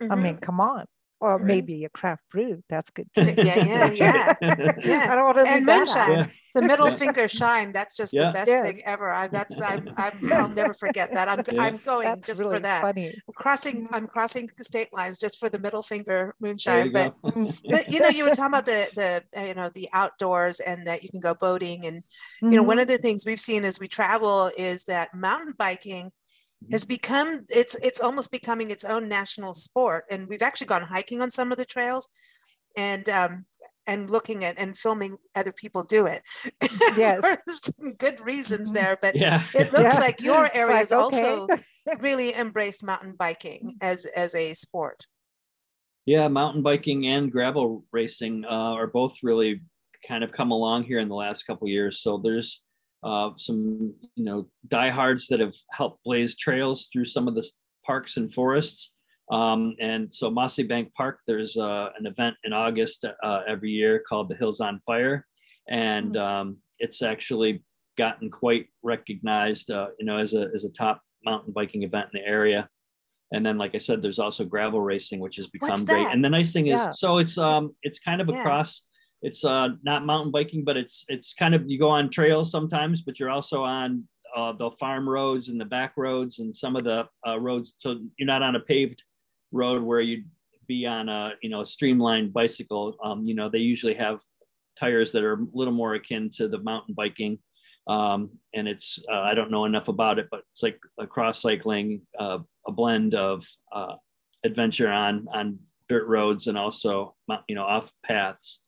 Mm-hmm. 0.00 0.12
i 0.12 0.14
mean 0.14 0.36
come 0.36 0.60
on 0.60 0.86
Or 1.20 1.36
Right. 1.36 1.44
maybe 1.46 1.84
a 1.84 1.88
craft 1.88 2.22
brew. 2.30 2.62
That's 2.68 2.90
good. 2.90 3.08
Yeah, 3.16 3.34
too. 3.34 3.96
yeah, 3.96 4.34
yeah. 4.36 4.36
I 5.10 5.14
don't 5.16 5.24
want 5.24 5.36
to 5.38 5.44
And 5.52 5.66
leave 5.66 5.66
that 5.66 5.88
out. 5.98 6.08
moonshine. 6.08 6.32
The 6.54 6.62
middle 6.62 6.90
finger 6.90 7.28
shine. 7.28 7.72
That's 7.72 7.94
just 7.96 8.12
the 8.12 8.32
best 8.34 8.48
Yes. 8.48 8.66
thing 8.66 8.82
ever. 8.84 9.10
I, 9.10 9.28
that's 9.28 9.60
I'm, 9.60 9.88
I'm 9.96 10.32
I'll 10.32 10.48
never 10.48 10.72
forget 10.72 11.12
that. 11.12 11.28
I'm 11.28 11.44
Yeah. 11.52 11.62
I'm 11.62 11.76
going 11.84 12.04
That's 12.08 12.26
just 12.26 12.40
really 12.40 12.56
for 12.56 12.62
that. 12.62 12.82
funny. 12.82 13.14
Crossing 13.36 13.86
I'm 13.92 14.08
crossing 14.08 14.48
the 14.56 14.64
state 14.64 14.88
lines 14.92 15.20
just 15.20 15.38
for 15.38 15.48
the 15.48 15.58
middle 15.60 15.82
finger 15.82 16.34
moonshine. 16.40 16.90
But 16.90 17.14
but 17.22 17.92
you 17.92 18.00
know 18.00 18.08
you 18.08 18.24
were 18.24 18.30
talking 18.30 18.46
about 18.46 18.64
the 18.66 18.88
the 18.96 19.22
uh, 19.38 19.44
you 19.44 19.54
know 19.54 19.70
the 19.72 19.88
outdoors 19.92 20.58
and 20.58 20.86
that 20.88 21.04
you 21.04 21.10
can 21.10 21.20
go 21.20 21.34
boating 21.34 21.86
and 21.86 22.02
you 22.42 22.50
know 22.56 22.62
one 22.64 22.80
of 22.80 22.88
the 22.88 22.98
things 22.98 23.24
we've 23.26 23.38
seen 23.38 23.64
as 23.64 23.78
we 23.78 23.86
travel 23.86 24.50
is 24.56 24.84
that 24.84 25.14
mountain 25.14 25.54
biking 25.56 26.10
has 26.70 26.84
become 26.84 27.44
it's 27.48 27.76
it's 27.82 28.00
almost 28.00 28.30
becoming 28.30 28.70
its 28.70 28.84
own 28.84 29.08
national 29.08 29.54
sport 29.54 30.04
and 30.10 30.28
we've 30.28 30.42
actually 30.42 30.66
gone 30.66 30.82
hiking 30.82 31.22
on 31.22 31.30
some 31.30 31.50
of 31.52 31.58
the 31.58 31.64
trails 31.64 32.08
and 32.76 33.08
um 33.08 33.44
and 33.86 34.10
looking 34.10 34.44
at 34.44 34.58
and 34.58 34.76
filming 34.76 35.16
other 35.34 35.52
people 35.52 35.82
do 35.82 36.06
it 36.06 36.22
Yes. 36.96 37.20
for 37.22 37.38
some 37.46 37.94
good 37.94 38.20
reasons 38.20 38.72
there 38.72 38.98
but 39.00 39.16
Yeah. 39.16 39.42
it 39.54 39.68
looks 39.72 39.94
Yeah. 39.94 40.00
like 40.00 40.20
your 40.20 40.44
It's 40.44 40.54
area 40.54 40.72
like, 40.72 40.80
has 40.80 40.92
also 40.92 41.46
okay. 41.46 41.62
really 42.00 42.34
embraced 42.34 42.84
mountain 42.84 43.14
biking 43.18 43.76
as 43.80 44.06
as 44.16 44.34
a 44.34 44.52
sport 44.54 45.06
Yeah, 46.06 46.28
mountain 46.28 46.62
biking 46.62 47.06
and 47.06 47.30
gravel 47.30 47.84
racing 47.92 48.44
uh, 48.44 48.48
are 48.48 48.86
both 48.86 49.16
really 49.22 49.62
kind 50.06 50.22
of 50.24 50.32
come 50.32 50.50
along 50.50 50.84
here 50.84 50.98
in 51.00 51.08
the 51.08 51.14
last 51.14 51.44
couple 51.44 51.66
of 51.66 51.70
years. 51.72 52.00
So 52.00 52.18
there's 52.18 52.62
uh, 53.02 53.30
some, 53.36 53.94
you 54.14 54.24
know, 54.24 54.48
diehards 54.66 55.28
that 55.28 55.40
have 55.40 55.54
helped 55.72 56.02
blaze 56.04 56.36
trails 56.36 56.88
through 56.92 57.04
some 57.04 57.28
of 57.28 57.34
the 57.34 57.48
parks 57.84 58.16
and 58.16 58.32
forests. 58.32 58.92
Um, 59.30 59.74
and 59.80 60.10
so 60.12 60.30
Mossy 60.30 60.62
Bank 60.62 60.92
Park, 60.94 61.20
there's 61.26 61.56
uh, 61.56 61.90
an 61.98 62.06
event 62.06 62.36
in 62.44 62.52
August 62.52 63.04
uh, 63.04 63.40
every 63.46 63.70
year 63.70 64.02
called 64.08 64.28
the 64.28 64.34
Hills 64.36 64.60
on 64.60 64.80
Fire, 64.86 65.26
and 65.68 66.16
um, 66.16 66.56
it's 66.78 67.02
actually 67.02 67.62
gotten 67.98 68.30
quite 68.30 68.68
recognized, 68.82 69.70
uh, 69.70 69.88
you 69.98 70.06
know, 70.06 70.16
as 70.18 70.32
a 70.32 70.48
as 70.54 70.64
a 70.64 70.70
top 70.70 71.02
mountain 71.24 71.52
biking 71.52 71.82
event 71.82 72.08
in 72.14 72.20
the 72.22 72.26
area. 72.26 72.68
And 73.30 73.44
then, 73.44 73.58
like 73.58 73.74
I 73.74 73.78
said, 73.78 74.00
there's 74.00 74.18
also 74.18 74.46
gravel 74.46 74.80
racing, 74.80 75.20
which 75.20 75.36
has 75.36 75.46
become 75.48 75.84
great. 75.84 76.06
And 76.06 76.24
the 76.24 76.30
nice 76.30 76.52
thing 76.52 76.68
is, 76.68 76.80
Yeah. 76.80 76.90
so 76.92 77.18
it's 77.18 77.36
um 77.36 77.76
it's 77.82 77.98
kind 77.98 78.22
of 78.22 78.28
Yeah. 78.30 78.40
across. 78.40 78.84
It's 79.22 79.44
uh 79.44 79.70
not 79.82 80.06
mountain 80.06 80.30
biking, 80.30 80.64
but 80.64 80.76
it's 80.76 81.04
it's 81.08 81.34
kind 81.34 81.54
of 81.54 81.68
you 81.68 81.78
go 81.78 81.90
on 81.90 82.10
trails 82.10 82.50
sometimes, 82.50 83.02
but 83.02 83.18
you're 83.18 83.30
also 83.30 83.62
on 83.64 84.04
uh, 84.36 84.52
the 84.52 84.70
farm 84.72 85.08
roads 85.08 85.48
and 85.48 85.60
the 85.60 85.64
back 85.64 85.94
roads 85.96 86.38
and 86.38 86.54
some 86.54 86.76
of 86.76 86.84
the 86.84 87.08
uh, 87.26 87.38
roads. 87.40 87.74
So 87.78 87.98
you're 88.18 88.26
not 88.26 88.42
on 88.42 88.56
a 88.56 88.60
paved 88.60 89.02
road 89.52 89.82
where 89.82 90.00
you'd 90.00 90.28
be 90.66 90.86
on 90.86 91.08
a 91.08 91.32
you 91.42 91.50
know 91.50 91.64
streamlined 91.64 92.32
bicycle. 92.32 92.96
Um, 93.02 93.24
you 93.24 93.34
know 93.34 93.48
they 93.48 93.58
usually 93.58 93.94
have 93.94 94.20
tires 94.78 95.12
that 95.12 95.24
are 95.24 95.34
a 95.34 95.46
little 95.52 95.74
more 95.74 95.94
akin 95.94 96.30
to 96.36 96.48
the 96.48 96.58
mountain 96.58 96.94
biking. 96.94 97.38
Um, 97.88 98.30
and 98.54 98.68
it's 98.68 98.98
uh, 99.10 99.20
I 99.20 99.34
don't 99.34 99.50
know 99.50 99.64
enough 99.64 99.88
about 99.88 100.18
it, 100.18 100.28
but 100.30 100.42
it's 100.52 100.62
like 100.62 100.78
a 100.98 101.06
cross 101.06 101.40
cycling, 101.40 102.02
uh, 102.18 102.38
a 102.66 102.72
blend 102.72 103.14
of 103.14 103.46
uh, 103.72 103.94
adventure 104.44 104.90
on 104.90 105.26
on 105.32 105.58
dirt 105.88 106.06
roads 106.06 106.46
and 106.46 106.58
also 106.58 107.16
you 107.48 107.54
know 107.54 107.64
off 107.64 107.90
paths. 108.04 108.62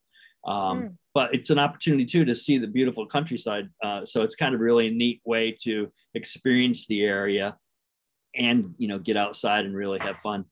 Um, 0.45 0.83
Mm. 0.83 0.97
But 1.13 1.35
it's 1.35 1.51
an 1.51 1.59
opportunity 1.59 2.07
too 2.07 2.25
to 2.25 2.37
see 2.37 2.59
the 2.59 2.69
beautiful 2.69 3.05
countryside. 3.05 3.69
Uh, 3.83 4.05
so 4.05 4.23
it's 4.23 4.37
kind 4.37 4.55
of 4.55 4.61
really 4.61 4.87
a 4.87 4.93
neat 4.93 5.21
way 5.25 5.57
to 5.63 5.91
experience 6.15 6.87
the 6.87 7.03
area 7.03 7.57
and 8.37 8.75
you 8.79 8.87
know 8.87 9.01
get 9.01 9.17
outside 9.17 9.65
and 9.65 9.75
really 9.75 9.99
have 9.99 10.19
fun. 10.19 10.45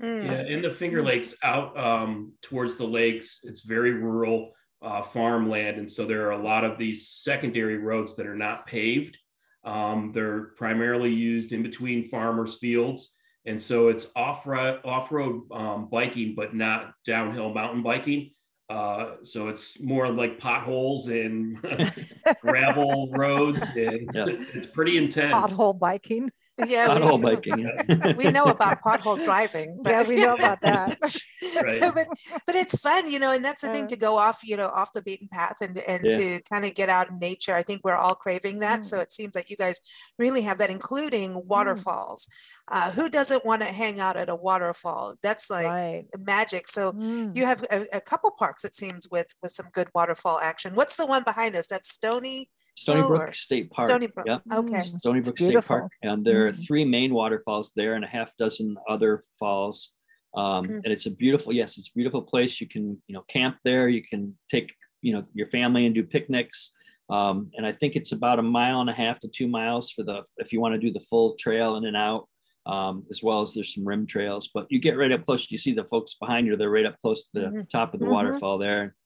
Mm. 0.00 0.26
Yeah, 0.26 0.42
in 0.42 0.60
the 0.60 0.70
Finger 0.70 1.02
Lakes 1.02 1.34
out 1.42 1.76
um, 1.78 2.32
towards 2.42 2.76
the 2.76 2.84
lakes, 2.84 3.40
it's 3.44 3.62
very 3.62 3.92
rural 3.92 4.52
uh, 4.82 5.02
farmland. 5.02 5.78
And 5.78 5.90
so 5.90 6.04
there 6.04 6.26
are 6.26 6.32
a 6.32 6.42
lot 6.42 6.64
of 6.64 6.78
these 6.78 7.08
secondary 7.08 7.78
roads 7.78 8.14
that 8.16 8.26
are 8.26 8.36
not 8.36 8.66
paved. 8.66 9.16
Um, 9.64 10.12
they're 10.12 10.52
primarily 10.56 11.10
used 11.10 11.52
in 11.52 11.62
between 11.62 12.10
farmers' 12.10 12.58
fields. 12.58 13.14
And 13.46 13.60
so 13.60 13.88
it's 13.88 14.08
off-road, 14.14 14.80
off-road 14.84 15.50
um, 15.52 15.88
biking, 15.90 16.34
but 16.34 16.54
not 16.54 16.92
downhill 17.06 17.52
mountain 17.52 17.82
biking. 17.82 18.33
Uh, 18.70 19.16
so 19.24 19.48
it's 19.48 19.78
more 19.80 20.08
like 20.10 20.38
potholes 20.38 21.08
and 21.08 21.60
gravel 22.40 23.10
roads. 23.12 23.62
And 23.76 24.10
Yeah. 24.14 24.26
it's 24.54 24.66
pretty 24.66 24.96
intense. 24.96 25.32
Pothole 25.34 25.78
biking. 25.78 26.30
Yeah, 26.56 26.86
Pothole 26.88 27.18
we, 27.18 27.34
biking. 27.34 27.58
yeah. 27.88 28.12
we 28.16 28.30
know 28.30 28.44
about 28.44 28.80
pothole 28.82 29.22
driving. 29.24 29.80
But, 29.82 29.90
Yeah, 29.90 30.08
we 30.08 30.16
know 30.16 30.34
about 30.40 30.60
that. 30.60 30.96
Right. 31.02 31.80
but 31.92 32.06
but 32.46 32.54
it's 32.54 32.76
fun, 32.80 33.10
you 33.10 33.18
know, 33.18 33.32
and 33.32 33.44
that's 33.44 33.62
the 33.62 33.68
thing 33.68 33.84
Uh. 33.84 33.88
to 33.88 33.96
go 33.96 34.16
off, 34.18 34.38
you 34.44 34.56
know, 34.56 34.68
off 34.68 34.92
the 34.92 35.02
beaten 35.02 35.26
path 35.28 35.56
and 35.60 35.76
and 35.88 36.02
Yeah. 36.04 36.16
to 36.16 36.40
kind 36.42 36.64
of 36.64 36.74
get 36.74 36.88
out 36.88 37.10
in 37.10 37.18
nature. 37.18 37.54
I 37.54 37.62
think 37.64 37.80
we're 37.82 37.96
all 37.96 38.14
craving 38.14 38.60
that. 38.60 38.80
Mm. 38.80 38.84
So 38.84 39.00
it 39.00 39.10
seems 39.12 39.34
like 39.34 39.50
you 39.50 39.56
guys 39.56 39.80
really 40.16 40.42
have 40.42 40.58
that, 40.58 40.70
including 40.70 41.42
waterfalls. 41.46 42.28
Uh, 42.68 42.92
who 42.92 43.08
doesn't 43.08 43.44
want 43.44 43.62
to 43.62 43.68
hang 43.68 43.98
out 43.98 44.16
at 44.16 44.28
a 44.28 44.36
waterfall? 44.36 45.14
That's 45.22 45.50
like 45.50 45.66
right. 45.68 46.04
magic. 46.18 46.68
So 46.68 46.92
Mm. 46.92 47.34
you 47.36 47.46
have 47.46 47.64
a, 47.70 47.86
a 47.96 48.00
couple 48.00 48.30
parks, 48.30 48.64
it 48.64 48.74
seems, 48.76 49.08
with 49.10 49.34
with 49.42 49.50
some 49.52 49.66
good 49.72 49.88
waterfall 49.94 50.38
action. 50.40 50.74
What's 50.76 50.96
the 50.96 51.06
one 51.06 51.24
behind 51.24 51.56
us? 51.56 51.66
That's 51.66 51.90
Stony. 51.92 52.48
Stony 52.74 53.00
Oh, 53.02 53.08
Brook 53.08 53.34
State 53.34 53.70
Park. 53.70 53.88
Stony 53.88 54.06
Brook. 54.08 54.26
Yep. 54.26 54.42
Okay. 54.52 54.72
Mm. 54.72 54.98
Stony 54.98 55.20
Brook 55.20 55.36
State 55.38 55.48
beautiful. 55.48 55.78
Park, 55.78 55.92
and 56.02 56.24
there 56.24 56.46
are 56.48 56.52
Mhm. 56.52 56.66
three 56.66 56.84
main 56.84 57.14
waterfalls 57.14 57.72
there 57.76 57.94
and 57.94 58.04
a 58.04 58.08
half 58.08 58.36
dozen 58.36 58.76
other 58.88 59.22
falls. 59.38 59.92
Um, 60.34 60.64
Mhm. 60.66 60.80
And 60.84 60.86
it's 60.92 61.06
a 61.06 61.10
beautiful, 61.12 61.52
yes, 61.52 61.78
it's 61.78 61.88
a 61.88 61.94
beautiful 61.94 62.22
place. 62.22 62.60
You 62.60 62.66
can, 62.66 63.00
you 63.06 63.14
know, 63.14 63.22
camp 63.28 63.58
there. 63.64 63.88
You 63.88 64.02
can 64.02 64.36
take, 64.50 64.74
you 65.00 65.12
know, 65.12 65.24
your 65.32 65.46
family 65.46 65.86
and 65.86 65.94
do 65.94 66.02
picnics. 66.02 66.72
Um, 67.08 67.50
and 67.56 67.64
I 67.64 67.72
think 67.72 67.94
it's 67.94 68.10
about 68.12 68.38
a 68.40 68.42
mile 68.42 68.80
and 68.80 68.90
a 68.90 68.94
half 68.94 69.20
to 69.20 69.28
two 69.28 69.46
miles 69.46 69.90
for 69.92 70.02
the 70.02 70.24
if 70.38 70.52
you 70.52 70.60
want 70.60 70.74
to 70.74 70.78
do 70.80 70.90
the 70.92 71.00
full 71.00 71.36
trail 71.36 71.76
in 71.76 71.84
and 71.84 71.96
out, 71.96 72.28
um, 72.66 73.06
as 73.10 73.22
well 73.22 73.42
as 73.42 73.54
there's 73.54 73.72
some 73.74 73.84
rim 73.86 74.06
trails. 74.06 74.48
But 74.52 74.66
you 74.70 74.80
get 74.80 74.96
right 74.96 75.12
up 75.12 75.22
close. 75.22 75.48
You 75.52 75.58
see 75.58 75.72
the 75.74 75.84
folks 75.84 76.14
behind 76.14 76.46
you. 76.48 76.56
They're 76.56 76.70
right 76.70 76.86
up 76.86 76.98
close 76.98 77.28
to 77.28 77.40
the 77.40 77.46
Mhm. 77.50 77.68
top 77.68 77.94
of 77.94 78.00
the 78.00 78.06
Mhm. 78.06 78.10
waterfall 78.12 78.58
there. 78.58 78.96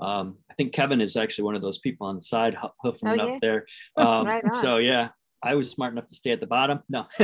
Um, 0.00 0.36
I 0.50 0.54
think 0.54 0.72
Kevin 0.72 1.00
is 1.00 1.16
actually 1.16 1.44
one 1.44 1.54
of 1.56 1.62
those 1.62 1.78
people 1.78 2.06
on 2.06 2.16
the 2.16 2.22
side 2.22 2.56
hoofing 2.82 3.08
Oh, 3.08 3.14
yeah. 3.14 3.22
up 3.24 3.40
there. 3.40 3.66
Um, 3.96 4.26
Right. 4.26 4.44
So 4.62 4.76
yeah, 4.76 5.08
I 5.42 5.54
was 5.54 5.70
smart 5.70 5.92
enough 5.92 6.08
to 6.08 6.14
stay 6.14 6.30
at 6.30 6.40
the 6.40 6.46
bottom. 6.46 6.80
No, 6.88 7.06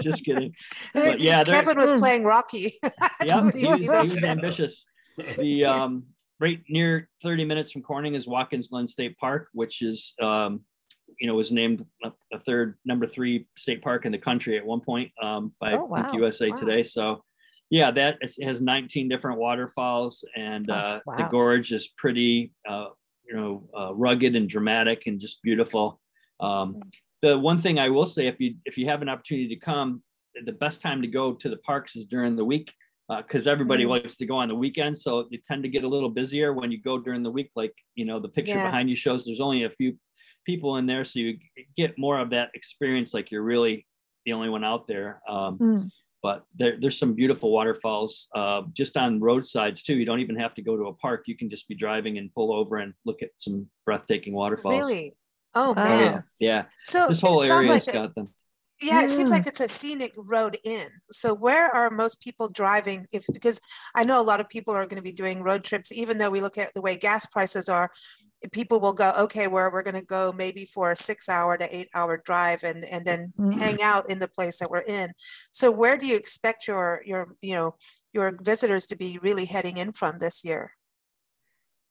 just 0.00 0.24
kidding. 0.24 0.54
But 0.94 1.20
yeah, 1.20 1.44
Kevin 1.44 1.78
was 1.78 1.94
playing 1.94 2.24
Rocky. 2.24 2.74
Yeah, 3.24 3.50
he 3.50 3.66
was, 3.66 3.80
he 3.80 3.88
was. 3.88 4.16
ambitious. 4.22 4.84
The 5.38 5.64
um, 5.64 6.04
right 6.40 6.60
near 6.68 7.08
30 7.22 7.44
minutes 7.44 7.70
from 7.72 7.82
Corning 7.82 8.14
is 8.14 8.26
Watkins 8.26 8.68
Glen 8.68 8.88
State 8.88 9.16
Park, 9.18 9.48
which 9.52 9.82
is 9.82 10.14
um, 10.20 10.60
you 11.20 11.26
know 11.28 11.34
was 11.34 11.52
named 11.52 11.84
a, 12.02 12.12
a 12.32 12.38
third 12.40 12.76
number 12.84 13.06
three 13.06 13.46
state 13.56 13.82
park 13.82 14.04
in 14.06 14.12
the 14.12 14.18
country 14.18 14.56
at 14.58 14.66
one 14.66 14.80
point 14.80 15.12
um, 15.22 15.52
by 15.60 15.74
Oh, 15.74 15.84
wow. 15.84 16.10
USA 16.14 16.50
Wow. 16.50 16.56
Today. 16.56 16.82
So 16.82 17.24
yeah, 17.74 17.90
that 17.90 18.18
has 18.40 18.62
19 18.62 19.08
different 19.08 19.36
waterfalls, 19.40 20.24
and 20.36 20.70
Oh, 20.70 20.74
uh, 20.74 21.00
the 21.16 21.24
gorge 21.24 21.72
is 21.72 21.88
pretty 22.02 22.52
uh, 22.68 22.90
you 23.28 23.34
know 23.34 23.68
uh, 23.76 23.92
rugged 23.94 24.36
and 24.36 24.48
dramatic 24.48 24.98
and 25.08 25.18
just 25.18 25.42
beautiful. 25.42 26.00
Um, 26.38 26.68
the 27.20 27.36
one 27.36 27.58
thing 27.60 27.80
I 27.80 27.88
will 27.88 28.06
say, 28.06 28.28
if 28.28 28.38
you 28.38 28.54
if 28.64 28.78
you 28.78 28.86
have 28.86 29.02
an 29.02 29.08
opportunity 29.08 29.48
to 29.48 29.56
come, 29.56 30.04
the 30.44 30.52
best 30.64 30.82
time 30.82 31.02
to 31.02 31.08
go 31.08 31.32
to 31.42 31.48
the 31.48 31.56
parks 31.70 31.96
is 31.96 32.04
during 32.06 32.36
the 32.36 32.44
week 32.44 32.68
because 33.18 33.46
everybody 33.54 33.84
Mm. 33.84 33.88
likes 33.94 34.16
to 34.18 34.26
go 34.32 34.36
on 34.36 34.48
the 34.48 34.54
weekend. 34.64 34.96
So 34.96 35.26
you 35.32 35.38
tend 35.50 35.62
to 35.64 35.68
get 35.68 35.82
a 35.82 35.88
little 35.94 36.08
busier 36.20 36.52
when 36.58 36.70
you 36.70 36.80
go 36.80 36.96
during 37.06 37.22
the 37.24 37.30
week. 37.38 37.50
Like 37.56 37.74
you 37.96 38.04
know, 38.04 38.20
the 38.20 38.28
picture 38.38 38.58
Yeah. 38.58 38.68
behind 38.68 38.88
you 38.88 38.94
shows 39.04 39.24
there's 39.24 39.40
only 39.48 39.64
a 39.64 39.70
few 39.80 39.90
people 40.50 40.76
in 40.78 40.86
there, 40.86 41.04
so 41.04 41.18
you 41.18 41.38
get 41.76 41.98
more 41.98 42.18
of 42.20 42.30
that 42.30 42.50
experience. 42.54 43.12
Like 43.16 43.32
you're 43.32 43.42
really 43.54 43.76
the 44.26 44.32
only 44.32 44.48
one 44.56 44.62
out 44.72 44.86
there. 44.86 45.10
Um, 45.28 45.58
Mm. 45.58 45.90
But 46.24 46.42
there, 46.56 46.76
there's 46.80 46.98
some 46.98 47.12
beautiful 47.12 47.50
waterfalls 47.52 48.28
uh, 48.34 48.62
just 48.72 48.96
on 48.96 49.20
roadsides 49.20 49.82
too. 49.82 49.94
You 49.94 50.06
don't 50.06 50.20
even 50.20 50.36
have 50.36 50.54
to 50.54 50.62
go 50.62 50.74
to 50.74 50.84
a 50.84 50.94
park. 50.94 51.24
You 51.26 51.36
can 51.36 51.50
just 51.50 51.68
be 51.68 51.74
driving 51.74 52.16
and 52.16 52.32
pull 52.32 52.50
over 52.60 52.78
and 52.78 52.94
look 53.04 53.20
at 53.22 53.28
some 53.36 53.66
breathtaking 53.84 54.32
waterfalls. 54.32 54.74
Really? 54.80 55.14
Oh 55.54 55.74
Wow. 55.76 55.84
man. 55.84 56.22
Yeah, 56.40 56.48
yeah. 56.48 56.64
So 56.80 57.08
This 57.08 57.20
whole 57.20 57.42
it 57.42 57.48
sounds 57.48 57.68
area's 57.68 57.86
like 57.86 57.94
a- 57.94 57.98
got 57.98 58.14
them. 58.14 58.26
Yeah, 58.84 59.02
it 59.04 59.10
seems 59.10 59.30
Mm. 59.30 59.32
like 59.32 59.46
it's 59.46 59.60
a 59.60 59.68
scenic 59.68 60.12
road 60.16 60.58
in. 60.64 60.88
So 61.10 61.34
where 61.34 61.70
are 61.70 61.90
most 61.90 62.20
people 62.20 62.48
driving? 62.48 63.06
If 63.12 63.24
because 63.32 63.60
I 63.94 64.04
know 64.04 64.20
a 64.20 64.28
lot 64.30 64.40
of 64.40 64.48
people 64.48 64.74
are 64.74 64.86
going 64.86 64.96
to 65.02 65.10
be 65.10 65.12
doing 65.12 65.42
road 65.42 65.64
trips, 65.64 65.90
even 65.92 66.18
though 66.18 66.30
we 66.30 66.40
look 66.40 66.58
at 66.58 66.74
the 66.74 66.80
way 66.80 66.96
gas 66.96 67.26
prices 67.26 67.68
are, 67.68 67.90
people 68.52 68.78
will 68.80 68.92
go, 68.92 69.10
okay, 69.24 69.46
where 69.48 69.70
we're 69.72 69.82
going 69.82 70.00
to 70.00 70.04
go 70.18 70.30
maybe 70.32 70.66
for 70.66 70.92
a 70.92 70.96
six 70.96 71.28
hour 71.28 71.56
to 71.56 71.66
eight 71.76 71.88
hour 71.94 72.20
drive 72.24 72.62
and 72.62 72.84
and 72.84 73.04
then 73.04 73.32
Mm. 73.38 73.54
hang 73.54 73.82
out 73.82 74.10
in 74.10 74.18
the 74.18 74.28
place 74.28 74.58
that 74.58 74.70
we're 74.70 74.88
in. 75.00 75.08
So 75.50 75.70
where 75.70 75.96
do 75.96 76.06
you 76.06 76.16
expect 76.16 76.68
your 76.68 77.02
your 77.06 77.22
you 77.40 77.54
know 77.54 77.76
your 78.12 78.38
visitors 78.42 78.86
to 78.88 78.96
be 78.96 79.18
really 79.22 79.46
heading 79.46 79.76
in 79.78 79.92
from 79.92 80.18
this 80.18 80.44
year? 80.44 80.72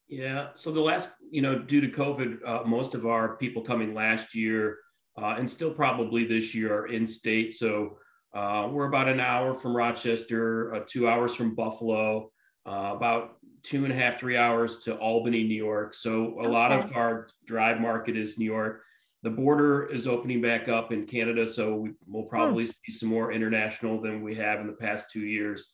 Yeah. 0.08 0.50
So 0.54 0.72
the 0.72 0.82
last, 0.82 1.10
you 1.32 1.42
know, 1.42 1.58
due 1.58 1.82
to 1.82 1.88
COVID, 1.88 2.48
uh, 2.48 2.64
most 2.66 2.94
of 2.94 3.06
our 3.08 3.36
people 3.38 3.62
coming 3.64 3.94
last 3.96 4.36
year 4.36 4.78
uh, 5.22 5.36
and 5.38 5.50
still 5.50 5.72
probably 5.72 6.26
this 6.26 6.54
year 6.56 6.74
are 6.74 6.88
in 6.88 7.08
state. 7.08 7.54
So 7.54 7.98
Uh, 8.34 8.68
we're 8.72 8.88
about 8.88 9.08
an 9.08 9.20
hour 9.20 9.54
from 9.54 9.78
Rochester, 9.78 10.74
uh, 10.74 10.80
two 10.88 11.08
hours 11.08 11.36
from 11.36 11.54
Buffalo, 11.54 12.32
uh, 12.66 12.94
about 12.96 13.38
two 13.62 13.84
and 13.86 13.94
a 13.94 13.96
half, 13.96 14.20
three 14.20 14.38
hours 14.38 14.80
to 14.80 14.96
Albany, 14.98 15.44
New 15.44 15.64
York. 15.70 15.94
So 15.94 16.40
a 16.42 16.50
lot 16.50 16.72
of 16.72 16.92
our 16.98 17.28
drive 17.46 17.80
market 17.80 18.18
is 18.18 18.40
New 18.40 18.52
York. 18.52 18.82
The 19.22 19.30
border 19.30 19.86
is 19.86 20.08
opening 20.08 20.42
back 20.42 20.68
up 20.68 20.92
in 20.92 21.06
Canada, 21.06 21.46
so 21.46 21.76
we, 21.76 21.92
will 22.08 22.26
probably 22.26 22.66
hmm. 22.66 22.72
see 22.84 22.92
some 22.92 23.10
more 23.10 23.32
international 23.32 24.02
than 24.02 24.24
we 24.24 24.34
have 24.36 24.60
in 24.60 24.68
the 24.68 24.80
past 24.88 25.12
two 25.12 25.26
years. 25.38 25.68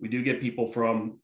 We 0.00 0.08
do 0.08 0.22
get 0.22 0.40
people 0.40 0.72
from 0.72 1.20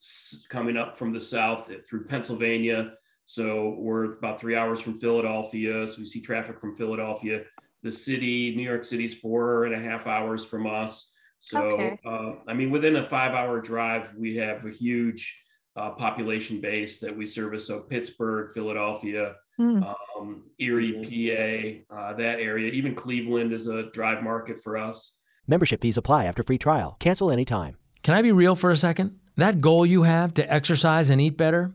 coming 0.50 0.76
up 0.76 0.98
from 0.98 1.12
the 1.14 1.20
south 1.20 1.70
through 1.88 2.04
Pennsylvania. 2.04 2.92
So 3.24 3.76
we're 3.78 4.14
about 4.14 4.40
three 4.40 4.56
hours 4.56 4.80
from 4.80 4.98
Philadelphia. 4.98 5.86
So 5.88 5.96
we 5.98 6.06
see 6.06 6.20
traffic 6.20 6.60
from 6.60 6.76
Philadelphia. 6.76 7.44
The 7.82 7.92
city, 7.92 8.54
New 8.54 8.62
York 8.62 8.84
City's 8.84 9.14
four 9.14 9.64
and 9.64 9.74
a 9.74 9.78
half 9.78 10.06
hours 10.06 10.44
from 10.44 10.66
us. 10.66 11.10
So, 11.38 11.60
okay. 11.72 11.98
uh, 12.06 12.34
I 12.46 12.54
mean, 12.54 12.70
within 12.70 12.96
a 12.96 13.04
five 13.04 13.32
hour 13.32 13.60
drive, 13.60 14.10
we 14.16 14.36
have 14.36 14.64
a 14.64 14.70
huge 14.70 15.36
uh, 15.76 15.90
population 15.90 16.60
base 16.60 17.00
that 17.00 17.16
we 17.16 17.26
service. 17.26 17.66
So 17.66 17.80
Pittsburgh, 17.80 18.52
Philadelphia, 18.54 19.34
mm. 19.58 19.94
um, 20.16 20.44
Erie, 20.58 21.82
PA, 21.90 21.96
uh, 21.96 22.12
that 22.14 22.38
area, 22.38 22.70
even 22.72 22.94
Cleveland 22.94 23.52
is 23.52 23.66
a 23.66 23.90
drive 23.90 24.22
market 24.22 24.62
for 24.62 24.76
us. 24.76 25.16
Membership 25.46 25.80
fees 25.80 25.96
apply 25.96 26.26
after 26.26 26.42
free 26.42 26.58
trial. 26.58 26.96
Cancel 27.00 27.32
anytime. 27.32 27.76
Can 28.02 28.14
I 28.14 28.22
be 28.22 28.32
real 28.32 28.54
for 28.54 28.70
a 28.70 28.76
second? 28.76 29.18
That 29.36 29.60
goal 29.60 29.86
you 29.86 30.02
have 30.02 30.34
to 30.34 30.52
exercise 30.52 31.10
and 31.10 31.20
eat 31.20 31.36
better, 31.36 31.74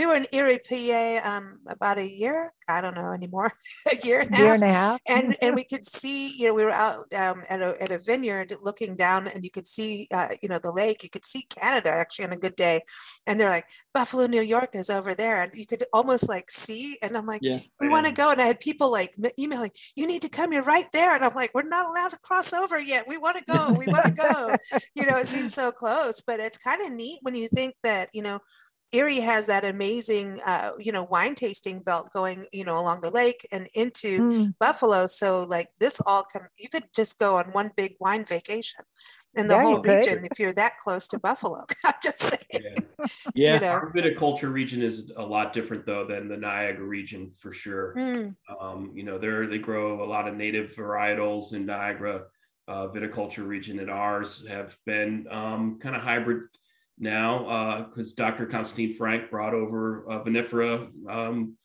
we 0.00 0.06
were 0.06 0.14
in 0.14 0.24
Erie, 0.32 0.58
PA, 0.66 1.20
um, 1.28 1.58
about 1.68 1.98
a 1.98 2.10
year. 2.10 2.50
I 2.66 2.80
don't 2.80 2.94
know 2.94 3.12
anymore, 3.12 3.52
a 3.92 4.06
year 4.06 4.20
and 4.20 4.34
a 4.34 4.38
year 4.38 4.54
and 4.54 4.62
a 4.62 4.68
half. 4.68 5.00
And 5.06 5.36
and 5.42 5.54
we 5.54 5.64
could 5.64 5.84
see, 5.84 6.34
you 6.38 6.46
know, 6.46 6.54
we 6.54 6.64
were 6.64 6.70
out 6.70 7.04
um, 7.14 7.44
at 7.50 7.60
a 7.60 7.76
at 7.82 7.92
a 7.92 7.98
vineyard 7.98 8.56
looking 8.62 8.96
down, 8.96 9.28
and 9.28 9.44
you 9.44 9.50
could 9.50 9.66
see, 9.66 10.08
uh, 10.10 10.28
you 10.42 10.48
know, 10.48 10.58
the 10.58 10.72
lake. 10.72 11.02
You 11.02 11.10
could 11.10 11.26
see 11.26 11.44
Canada 11.50 11.90
actually 11.90 12.24
on 12.24 12.32
a 12.32 12.38
good 12.38 12.56
day. 12.56 12.80
And 13.26 13.38
they're 13.38 13.50
like, 13.50 13.66
Buffalo, 13.92 14.26
New 14.26 14.40
York 14.40 14.70
is 14.72 14.88
over 14.88 15.14
there, 15.14 15.42
and 15.42 15.52
you 15.54 15.66
could 15.66 15.84
almost 15.92 16.30
like 16.30 16.50
see. 16.50 16.96
And 17.02 17.14
I'm 17.14 17.26
like, 17.26 17.42
yeah, 17.42 17.58
we 17.78 17.90
want 17.90 18.06
to 18.06 18.14
go. 18.14 18.30
And 18.32 18.40
I 18.40 18.46
had 18.46 18.60
people 18.60 18.90
like 18.90 19.14
emailing, 19.38 19.72
you 19.96 20.06
need 20.06 20.22
to 20.22 20.30
come. 20.30 20.50
You're 20.50 20.64
right 20.64 20.86
there. 20.94 21.14
And 21.14 21.22
I'm 21.22 21.34
like, 21.34 21.50
we're 21.52 21.62
not 21.62 21.90
allowed 21.90 22.12
to 22.12 22.18
cross 22.20 22.54
over 22.54 22.80
yet. 22.80 23.06
We 23.06 23.18
want 23.18 23.36
to 23.36 23.44
go. 23.52 23.72
We 23.72 23.86
want 23.86 24.06
to 24.06 24.12
go. 24.12 24.78
you 24.94 25.04
know, 25.06 25.18
it 25.18 25.26
seems 25.26 25.52
so 25.52 25.72
close, 25.72 26.22
but 26.26 26.40
it's 26.40 26.56
kind 26.56 26.80
of 26.86 26.94
neat 26.94 27.18
when 27.20 27.34
you 27.34 27.48
think 27.48 27.74
that, 27.82 28.08
you 28.14 28.22
know 28.22 28.40
Erie 28.92 29.20
has 29.20 29.46
that 29.46 29.64
amazing, 29.64 30.40
uh, 30.44 30.72
you 30.78 30.90
know, 30.90 31.04
wine 31.04 31.34
tasting 31.34 31.80
belt 31.80 32.12
going, 32.12 32.46
you 32.52 32.64
know, 32.64 32.78
along 32.78 33.02
the 33.02 33.10
lake 33.10 33.46
and 33.52 33.68
into 33.74 34.20
mm. 34.20 34.54
Buffalo. 34.58 35.06
So 35.06 35.44
like 35.44 35.68
this 35.78 36.00
all 36.06 36.24
can, 36.24 36.42
you 36.56 36.68
could 36.68 36.84
just 36.94 37.18
go 37.18 37.36
on 37.36 37.46
one 37.52 37.70
big 37.76 37.94
wine 38.00 38.24
vacation 38.24 38.84
in 39.34 39.46
the 39.46 39.54
yeah, 39.54 39.62
whole 39.62 39.80
region 39.80 40.26
if 40.28 40.40
you're 40.40 40.52
that 40.54 40.78
close 40.78 41.06
to 41.08 41.18
Buffalo. 41.20 41.64
I'm 41.84 41.94
just 42.02 42.18
saying. 42.18 42.64
Yeah, 42.64 43.06
yeah. 43.34 43.54
you 43.54 43.60
know? 43.60 43.68
our 43.68 43.92
viticulture 43.92 44.52
region 44.52 44.82
is 44.82 45.12
a 45.16 45.22
lot 45.22 45.52
different 45.52 45.86
though 45.86 46.04
than 46.04 46.28
the 46.28 46.36
Niagara 46.36 46.84
region 46.84 47.30
for 47.36 47.52
sure. 47.52 47.94
Mm. 47.96 48.34
Um, 48.60 48.92
you 48.94 49.04
know, 49.04 49.18
there 49.18 49.46
they 49.46 49.58
grow 49.58 50.02
a 50.02 50.08
lot 50.08 50.26
of 50.26 50.34
native 50.34 50.74
varietals 50.74 51.54
in 51.54 51.66
Niagara. 51.66 52.24
Uh, 52.66 52.86
viticulture 52.86 53.46
region 53.46 53.80
and 53.80 53.90
ours 53.90 54.46
have 54.46 54.76
been 54.86 55.26
um, 55.28 55.78
kind 55.80 55.96
of 55.96 56.02
hybrid 56.02 56.42
now 57.00 57.86
because 57.88 58.12
uh, 58.12 58.14
Dr. 58.16 58.46
Konstantin 58.46 58.96
Frank 58.96 59.30
brought 59.30 59.54
over 59.54 60.04
uh, 60.10 60.22
vinifera 60.22 60.88
um, 61.08 61.56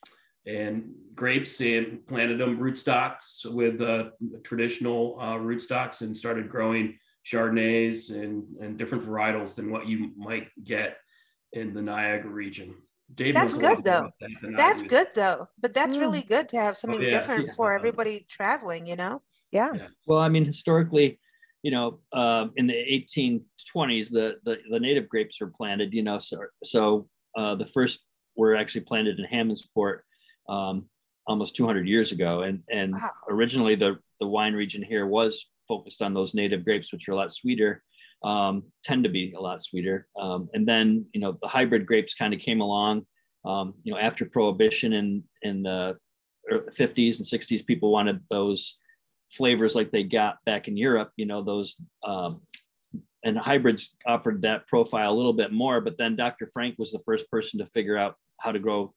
and 0.48 0.92
grapes 1.14 1.60
and 1.62 2.06
planted 2.08 2.40
them 2.40 2.58
rootstocks 2.58 3.46
with 3.46 3.82
uh, 3.82 4.10
traditional 4.44 5.18
uh, 5.20 5.36
rootstocks 5.36 6.02
and 6.02 6.16
started 6.16 6.50
growing 6.50 6.98
Chardonnays 7.26 8.12
and, 8.12 8.44
and 8.62 8.78
different 8.78 9.06
varietals 9.06 9.56
than 9.56 9.72
what 9.72 9.88
you 9.88 10.12
might 10.16 10.48
get 10.64 10.98
in 11.54 11.74
the 11.74 11.82
Niagara 11.82 12.30
region. 12.30 12.76
Dave 13.14 13.36
that's 13.36 13.54
good 13.54 13.84
though. 13.84 14.10
That 14.20 14.54
that's 14.58 14.84
good 14.84 15.08
though. 15.16 15.48
But 15.60 15.74
that's 15.74 15.96
mm. 15.96 16.02
really 16.02 16.24
good 16.24 16.50
to 16.50 16.58
have 16.58 16.76
something 16.76 17.00
oh, 17.00 17.04
yeah. 17.04 17.10
different 17.10 17.50
for 17.56 17.76
everybody 17.76 18.26
traveling, 18.30 18.88
you 18.88 18.96
know? 18.96 19.22
Yeah. 19.52 19.74
yeah. 19.74 19.88
Well, 20.08 20.20
I 20.20 20.30
mean, 20.30 20.44
historically, 20.44 21.20
you 21.66 21.72
know, 21.72 21.98
uh, 22.14 22.46
in 22.58 22.68
the 22.68 22.76
1820s, 22.76 24.12
the, 24.12 24.36
the, 24.44 24.60
the 24.70 24.80
native 24.80 25.10
grapes 25.10 25.42
were 25.42 25.48
planted. 25.48 25.96
You 25.96 26.04
know, 26.04 26.20
so 26.20 26.38
so 26.64 27.10
uh, 27.36 27.56
the 27.56 27.66
first 27.66 28.06
were 28.36 28.56
actually 28.56 28.82
planted 28.82 29.20
in 29.20 29.26
Hammondsport 29.26 30.02
um, 30.48 30.88
almost 31.26 31.56
200 31.56 31.88
years 31.88 32.12
ago, 32.12 32.44
and 32.44 32.62
and 32.70 32.94
wow. 32.94 33.10
originally 33.32 33.74
the 33.74 33.98
the 34.20 34.28
wine 34.28 34.54
region 34.54 34.84
here 34.84 35.08
was 35.08 35.44
focused 35.68 36.04
on 36.04 36.14
those 36.14 36.36
native 36.36 36.64
grapes, 36.64 36.94
which 36.94 37.10
are 37.10 37.14
a 37.14 37.16
lot 37.16 37.34
sweeter, 37.34 37.82
um, 38.24 38.62
tend 38.84 39.04
to 39.04 39.10
be 39.10 39.34
a 39.36 39.42
lot 39.42 39.64
sweeter. 39.64 40.08
Um, 40.22 40.48
and 40.54 40.68
then 40.68 41.08
you 41.16 41.20
know 41.20 41.36
the 41.42 41.48
hybrid 41.48 41.88
grapes 41.88 42.14
kind 42.14 42.36
of 42.36 42.40
came 42.40 42.62
along. 42.62 43.08
Um, 43.44 43.74
you 43.82 43.92
know, 43.92 43.98
after 43.98 44.26
Prohibition 44.26 44.94
in 44.94 45.24
in 45.42 45.64
the 45.64 45.98
50s 46.52 47.18
and 47.18 47.26
60s, 47.26 47.66
people 47.66 47.92
wanted 47.92 48.20
those 48.30 48.78
flavors 49.32 49.76
like 49.76 49.92
they 49.92 50.04
got 50.04 50.38
back 50.46 50.68
in 50.68 50.78
Europe, 50.78 51.12
you 51.16 51.26
know, 51.26 51.44
those 51.44 51.76
um, 52.04 52.42
and 53.24 53.38
hybrids 53.38 53.94
offered 54.06 54.44
that 54.44 54.68
profile 54.68 55.12
a 55.12 55.16
little 55.16 55.34
bit 55.34 55.52
more. 55.52 55.82
But 55.82 55.98
then 55.98 56.16
Dr. 56.16 56.50
Frank 56.54 56.78
was 56.78 56.92
the 56.92 57.00
first 57.00 57.30
person 57.30 57.60
to 57.60 57.66
figure 57.66 57.98
out 57.98 58.16
how 58.40 58.52
to 58.52 58.60
grow 58.60 58.94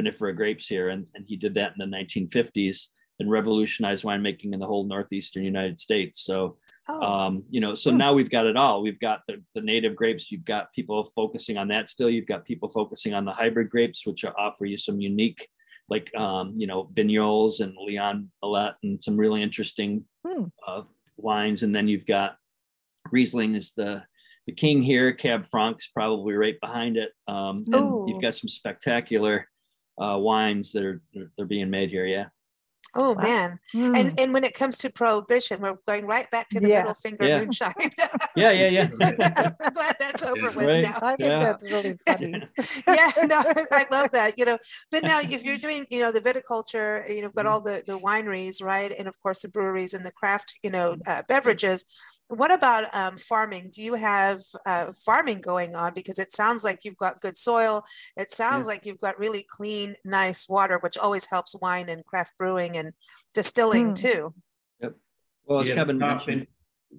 vinifera 0.00 0.34
grapes 0.34 0.66
here. 0.66 0.90
And, 0.90 1.06
and 1.14 1.24
he 1.26 1.36
did 1.36 1.54
that 1.54 1.72
in 1.76 1.90
the 1.90 1.96
1950s 1.96 2.86
and 3.18 3.30
revolutionized 3.30 4.04
winemaking 4.04 4.52
in 4.52 4.60
the 4.60 4.66
whole 4.66 4.84
Northeastern 4.84 5.44
United 5.44 5.78
States. 5.78 6.22
So, 6.22 6.56
oh. 6.88 7.02
um, 7.02 7.44
you 7.50 7.60
know, 7.60 7.74
so 7.74 7.90
hmm. 7.90 7.98
now 7.98 8.14
we've 8.14 8.30
got 8.30 8.46
it 8.46 8.56
all. 8.56 8.82
We've 8.82 9.00
got 9.00 9.22
the, 9.26 9.42
the 9.54 9.60
native 9.60 9.96
grapes. 9.96 10.30
You've 10.30 10.44
got 10.44 10.72
people 10.72 11.10
focusing 11.14 11.58
on 11.58 11.68
that 11.68 11.88
still. 11.88 12.08
You've 12.08 12.26
got 12.26 12.44
people 12.44 12.68
focusing 12.68 13.14
on 13.14 13.24
the 13.24 13.32
hybrid 13.32 13.68
grapes, 13.68 14.06
which 14.06 14.24
offer 14.24 14.64
you 14.64 14.76
some 14.76 15.00
unique 15.00 15.48
like 15.88 16.14
um, 16.14 16.54
you 16.56 16.66
know 16.66 16.90
Vignoles 16.94 17.60
and 17.60 17.74
Leon 17.76 18.30
Allet 18.42 18.74
and 18.82 19.02
some 19.02 19.16
really 19.16 19.42
interesting 19.42 20.04
hmm. 20.26 20.44
uh, 20.66 20.82
wines. 21.16 21.62
And 21.62 21.74
then 21.74 21.88
you've 21.88 22.06
got 22.06 22.36
Riesling 23.10 23.54
is 23.54 23.72
the 23.76 24.02
the 24.46 24.52
king 24.52 24.82
here. 24.82 25.12
Cab 25.12 25.46
Franc's 25.46 25.88
probably 25.94 26.34
right 26.34 26.58
behind 26.60 26.96
it. 26.96 27.12
Um, 27.28 27.60
and 27.66 27.74
Ooh. 27.74 28.06
you've 28.08 28.22
got 28.22 28.34
some 28.34 28.48
spectacular 28.48 29.48
uh, 30.00 30.18
wines 30.18 30.72
that 30.72 30.84
are 30.84 31.02
they're 31.36 31.46
being 31.46 31.70
made 31.70 31.90
here. 31.90 32.06
Yeah. 32.06 32.26
Oh 32.94 33.12
wow. 33.12 33.22
man. 33.22 33.58
Mm. 33.74 33.98
And 33.98 34.20
and 34.20 34.32
when 34.34 34.44
it 34.44 34.54
comes 34.54 34.76
to 34.78 34.90
prohibition, 34.90 35.60
we're 35.60 35.76
going 35.86 36.06
right 36.06 36.30
back 36.30 36.50
to 36.50 36.60
the 36.60 36.68
yeah. 36.68 36.80
middle 36.80 36.94
finger 36.94 37.26
yeah. 37.26 37.38
moonshine. 37.38 37.72
yeah, 38.36 38.50
yeah, 38.50 38.68
yeah. 38.68 38.88
I'm 39.60 39.72
glad 39.72 39.96
that's 39.98 40.24
over 40.24 40.50
with 40.50 40.66
right. 40.66 40.84
now. 40.84 40.98
I 41.00 41.16
think 41.16 41.30
yeah. 41.30 41.38
that's 41.38 41.72
really 41.72 41.98
funny. 42.06 42.32
yeah, 42.86 43.10
no, 43.24 43.42
I 43.70 43.86
love 43.90 44.10
that. 44.12 44.34
You 44.36 44.44
know, 44.44 44.58
but 44.90 45.02
now 45.04 45.20
if 45.20 45.42
you're 45.42 45.58
doing, 45.58 45.86
you 45.90 46.00
know, 46.00 46.12
the 46.12 46.20
viticulture, 46.20 47.08
you 47.08 47.22
know, 47.22 47.30
got 47.30 47.46
all 47.46 47.62
the 47.62 47.82
the 47.86 47.98
wineries, 47.98 48.62
right? 48.62 48.92
And 48.96 49.08
of 49.08 49.18
course 49.22 49.40
the 49.40 49.48
breweries 49.48 49.94
and 49.94 50.04
the 50.04 50.12
craft, 50.12 50.58
you 50.62 50.70
know, 50.70 50.96
uh, 51.06 51.22
beverages 51.26 51.86
what 52.38 52.52
about 52.52 52.94
um, 52.94 53.18
farming? 53.18 53.70
Do 53.74 53.82
you 53.82 53.94
have 53.94 54.42
uh, 54.64 54.92
farming 55.04 55.40
going 55.40 55.74
on? 55.74 55.92
Because 55.94 56.18
it 56.18 56.32
sounds 56.32 56.64
like 56.64 56.80
you've 56.82 56.96
got 56.96 57.20
good 57.20 57.36
soil. 57.36 57.84
It 58.16 58.30
sounds 58.30 58.64
yeah. 58.64 58.68
like 58.68 58.86
you've 58.86 59.00
got 59.00 59.18
really 59.18 59.44
clean, 59.48 59.96
nice 60.04 60.48
water, 60.48 60.78
which 60.78 60.96
always 60.96 61.26
helps 61.26 61.54
wine 61.60 61.88
and 61.88 62.04
craft 62.04 62.32
brewing 62.38 62.76
and 62.76 62.92
distilling 63.34 63.88
hmm. 63.88 63.94
too. 63.94 64.34
Yep. 64.80 64.94
Well, 65.44 65.60
as 65.60 65.68
yeah, 65.68 65.74
Kevin 65.74 65.98
mentioned, 65.98 66.46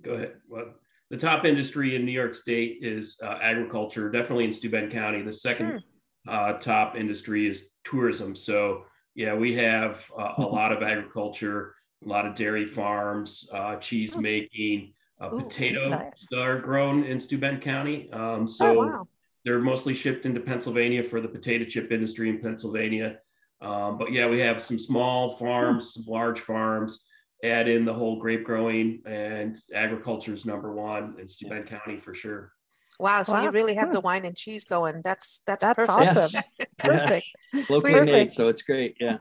go 0.02 0.12
ahead. 0.12 0.36
Well, 0.48 0.74
the 1.10 1.18
top 1.18 1.46
industry 1.46 1.96
in 1.96 2.06
New 2.06 2.12
York 2.12 2.36
State 2.36 2.80
is 2.82 3.20
uh, 3.24 3.38
agriculture, 3.42 4.10
definitely 4.10 4.46
in 4.46 4.54
Steuben 4.54 4.90
County. 4.90 5.22
The 5.22 5.34
second 5.34 5.84
uh, 6.28 6.54
top 6.54 6.96
industry 6.96 7.48
is 7.48 7.70
tourism. 7.84 8.36
So, 8.36 8.86
yeah, 9.16 9.34
we 9.34 9.56
have 9.56 10.10
uh, 10.18 10.34
a 10.38 10.42
lot 10.44 10.72
of 10.72 10.84
agriculture, 10.84 11.76
a 12.06 12.08
lot 12.08 12.26
of 12.26 12.36
dairy 12.36 12.66
farms, 12.66 13.50
uh, 13.52 13.78
cheese 13.78 14.16
making, 14.16 14.94
uh, 15.24 15.36
Ooh, 15.36 15.44
potatoes 15.44 15.92
nice. 15.92 16.28
are 16.36 16.60
grown 16.60 17.04
in 17.04 17.20
Steuben 17.20 17.60
County. 17.60 18.10
Um, 18.12 18.44
Oh, 18.44 18.46
so, 18.46 18.74
wow. 18.74 19.08
they're 19.46 19.60
mostly 19.60 19.94
shipped 19.94 20.26
into 20.26 20.40
Pennsylvania 20.40 21.04
for 21.04 21.22
the 21.22 21.28
potato 21.28 21.66
chip 21.66 21.92
industry 21.92 22.30
in 22.30 22.40
Pennsylvania. 22.40 23.20
Um, 23.62 23.98
but 23.98 24.12
yeah, 24.12 24.28
we 24.28 24.40
have 24.40 24.62
some 24.62 24.78
small 24.78 25.38
farms, 25.38 25.94
some 25.94 26.04
large 26.08 26.40
farms. 26.42 27.06
Add 27.44 27.68
in 27.68 27.84
the 27.84 27.94
whole 27.94 28.20
grape 28.20 28.46
growing 28.46 29.02
and 29.06 29.58
agriculture 29.74 30.34
is 30.34 30.46
number 30.46 30.72
one 30.74 31.16
in 31.20 31.28
Steuben 31.28 31.64
County 31.64 32.00
for 32.00 32.14
sure. 32.14 32.54
Wow. 33.00 33.24
So 33.24 33.42
you 33.42 33.50
really 33.52 33.76
have 33.76 33.88
Hmm. 33.90 33.94
the 33.96 34.00
wine 34.02 34.24
and 34.24 34.36
cheese 34.36 34.64
going. 34.64 35.02
That's 35.04 35.42
that's, 35.46 35.62
That's 35.64 35.76
perfect. 35.76 36.18
awesome. 36.18 36.42
Perfect. 36.78 37.26
locally 37.70 37.94
Perfect. 37.94 38.12
made, 38.12 38.32
so 38.32 38.48
it's 38.48 38.62
great. 38.62 38.96
Yeah. 39.00 39.18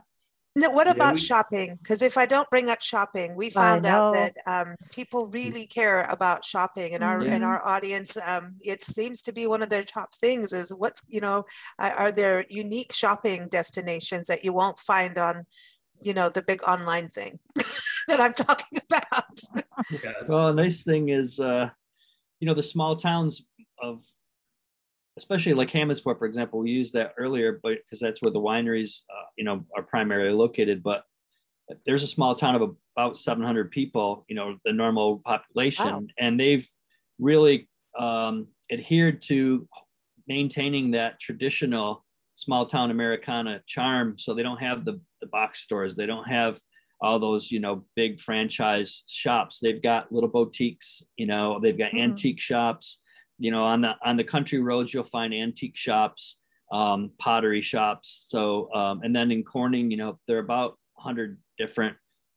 No, 0.55 0.69
what 0.69 0.85
Yeah, 0.85 0.93
about 0.93 1.15
we- 1.15 1.19
shopping? 1.19 1.77
Because 1.81 2.03
if 2.03 2.15
I 2.15 2.27
don't 2.27 2.47
bring 2.51 2.69
up 2.69 2.79
shopping, 2.79 3.35
we 3.35 3.49
found 3.49 3.87
out 3.87 4.13
that 4.13 4.33
um, 4.45 4.75
people 4.91 5.25
really 5.27 5.65
care 5.65 6.03
about 6.03 6.45
shopping, 6.45 6.93
and 6.93 7.03
our 7.03 7.23
Yeah. 7.23 7.35
in 7.35 7.43
our 7.43 7.65
audience, 7.65 8.17
um, 8.17 8.57
it 8.61 8.83
seems 8.83 9.21
to 9.23 9.31
be 9.33 9.47
one 9.47 9.63
of 9.63 9.69
their 9.69 9.83
top 9.83 10.13
things. 10.13 10.53
Is 10.53 10.71
what's 10.71 11.01
you 11.07 11.21
know, 11.21 11.45
are 11.79 11.91
are 11.91 12.11
there 12.11 12.45
unique 12.49 12.93
shopping 12.93 13.47
destinations 13.49 14.27
that 14.27 14.43
you 14.45 14.53
won't 14.53 14.77
find 14.77 15.17
on, 15.17 15.45
you 16.01 16.13
know, 16.13 16.29
the 16.29 16.43
big 16.43 16.61
online 16.63 17.09
thing 17.09 17.39
that 18.07 18.19
I'm 18.19 18.33
talking 18.33 18.79
about? 18.87 19.39
Yeah. 20.03 20.13
Well, 20.27 20.47
the 20.53 20.61
nice 20.61 20.83
thing 20.83 21.09
is, 21.09 21.39
uh, 21.39 21.69
you 22.39 22.45
know, 22.47 22.53
the 22.53 22.61
small 22.63 22.95
towns 22.95 23.43
of, 23.81 24.05
especially 25.17 25.53
like 25.53 25.71
Hammondsport, 25.71 26.17
for 26.17 26.25
example, 26.25 26.59
we 26.59 26.71
used 26.71 26.93
that 26.93 27.13
earlier, 27.17 27.59
but 27.61 27.77
because 27.83 27.99
that's 27.99 28.21
where 28.21 28.31
the 28.31 28.39
wineries, 28.39 29.01
uh, 29.09 29.25
you 29.37 29.43
know, 29.43 29.63
are 29.75 29.83
primarily 29.83 30.33
located. 30.33 30.81
But 30.81 31.03
there's 31.85 32.03
a 32.03 32.07
small 32.07 32.35
town 32.35 32.55
of 32.55 32.75
about 32.97 33.17
700 33.17 33.71
people, 33.71 34.25
you 34.27 34.35
know, 34.35 34.57
the 34.65 34.73
normal 34.73 35.21
population, 35.25 35.85
Wow. 35.85 36.01
and 36.19 36.39
they've 36.39 36.67
really 37.19 37.69
um, 37.97 38.47
adhered 38.71 39.21
to 39.23 39.67
maintaining 40.27 40.91
that 40.91 41.19
traditional 41.19 42.03
small 42.35 42.65
town 42.65 42.89
Americana 42.89 43.61
charm. 43.67 44.17
So 44.17 44.33
they 44.33 44.43
don't 44.43 44.57
have 44.57 44.83
the, 44.85 44.99
the 45.21 45.27
box 45.27 45.61
stores, 45.61 45.95
they 45.95 46.05
don't 46.07 46.27
have 46.27 46.59
all 47.01 47.19
those 47.19 47.51
you 47.51 47.59
know 47.59 47.83
big 47.97 48.21
franchise 48.21 49.03
shops 49.09 49.59
they've 49.61 49.81
got 49.83 50.09
little 50.13 50.29
boutiques 50.29 51.03
you 51.17 51.25
know 51.25 51.59
they've 51.59 51.77
got 51.77 51.91
Mhm. 51.91 52.01
antique 52.01 52.39
shops 52.39 53.01
you 53.43 53.51
know 53.51 53.63
on 53.63 53.81
the 53.81 53.93
on 54.05 54.15
the 54.15 54.23
country 54.23 54.59
roads 54.59 54.93
you'll 54.93 55.03
find 55.03 55.33
antique 55.33 55.77
shops 55.77 56.37
um, 56.71 57.11
pottery 57.19 57.61
shops. 57.61 58.25
So 58.29 58.73
um, 58.73 59.01
and 59.03 59.15
then 59.15 59.31
in 59.31 59.43
corning 59.43 59.91
you 59.91 59.97
know 59.97 60.19
there 60.27 60.37
are 60.37 60.47
about 60.49 60.77
100 60.95 61.37
different 61.57 61.95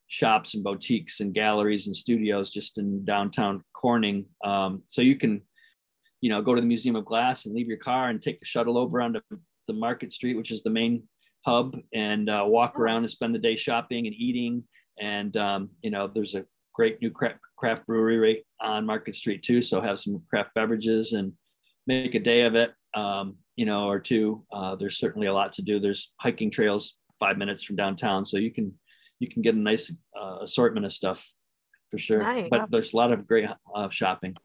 shops 0.08 0.54
and 0.54 0.62
boutiques 0.62 1.20
and 1.20 1.34
galleries 1.34 1.86
and 1.86 1.96
studios 1.96 2.50
just 2.50 2.78
in 2.78 3.04
downtown 3.04 3.62
corning. 3.72 4.26
Um, 4.44 4.82
so 4.86 5.00
you 5.00 5.16
can 5.16 5.42
you 6.20 6.28
know 6.28 6.42
go 6.42 6.54
to 6.54 6.60
the 6.60 6.66
museum 6.66 6.96
of 6.96 7.04
glass 7.04 7.46
and 7.46 7.54
leave 7.54 7.68
your 7.68 7.78
car 7.78 8.08
and 8.08 8.20
take 8.20 8.40
the 8.40 8.46
shuttle 8.46 8.76
over 8.76 9.00
onto 9.00 9.20
the 9.68 9.74
market 9.74 10.12
street 10.12 10.36
which 10.36 10.50
is 10.50 10.62
the 10.62 10.70
main 10.70 11.02
hub 11.44 11.76
and 11.94 12.28
uh, 12.28 12.42
walk 12.44 12.78
around 12.78 12.98
and 12.98 13.10
spend 13.10 13.34
the 13.34 13.38
day 13.38 13.56
shopping 13.56 14.06
and 14.06 14.14
eating. 14.14 14.64
And 14.98 15.36
um, 15.36 15.70
you 15.82 15.90
know, 15.90 16.10
there's 16.12 16.34
a 16.34 16.44
great 16.76 17.00
new 17.00 17.10
craft, 17.10 17.38
craft 17.56 17.86
brewery 17.86 18.18
right 18.18 18.38
on 18.60 18.84
Market 18.86 19.16
Street 19.16 19.42
too. 19.42 19.62
So 19.62 19.80
have 19.80 19.98
some 19.98 20.22
craft 20.28 20.50
beverages 20.54 21.14
and 21.14 21.32
make 21.86 22.14
a 22.14 22.20
day 22.20 22.42
of 22.42 22.54
it. 22.54 22.72
Um, 22.94 23.36
you 23.56 23.64
know, 23.64 23.88
or 23.88 23.98
two. 23.98 24.44
Uh, 24.52 24.76
there's 24.76 24.98
certainly 24.98 25.26
a 25.26 25.32
lot 25.32 25.54
to 25.54 25.62
do. 25.62 25.80
There's 25.80 26.12
hiking 26.20 26.50
trails 26.50 26.98
five 27.18 27.38
minutes 27.38 27.62
from 27.64 27.76
downtown, 27.76 28.26
so 28.26 28.36
you 28.36 28.52
can 28.52 28.74
you 29.18 29.28
can 29.28 29.42
get 29.42 29.54
a 29.54 29.58
nice 29.58 29.92
uh, 30.18 30.38
assortment 30.42 30.84
of 30.84 30.92
stuff 30.92 31.26
for 31.90 31.98
sure. 31.98 32.18
Nice. 32.18 32.48
But 32.50 32.70
there's 32.70 32.92
a 32.92 32.96
lot 32.96 33.12
of 33.12 33.26
great 33.26 33.48
uh, 33.74 33.88
shopping. 33.88 34.36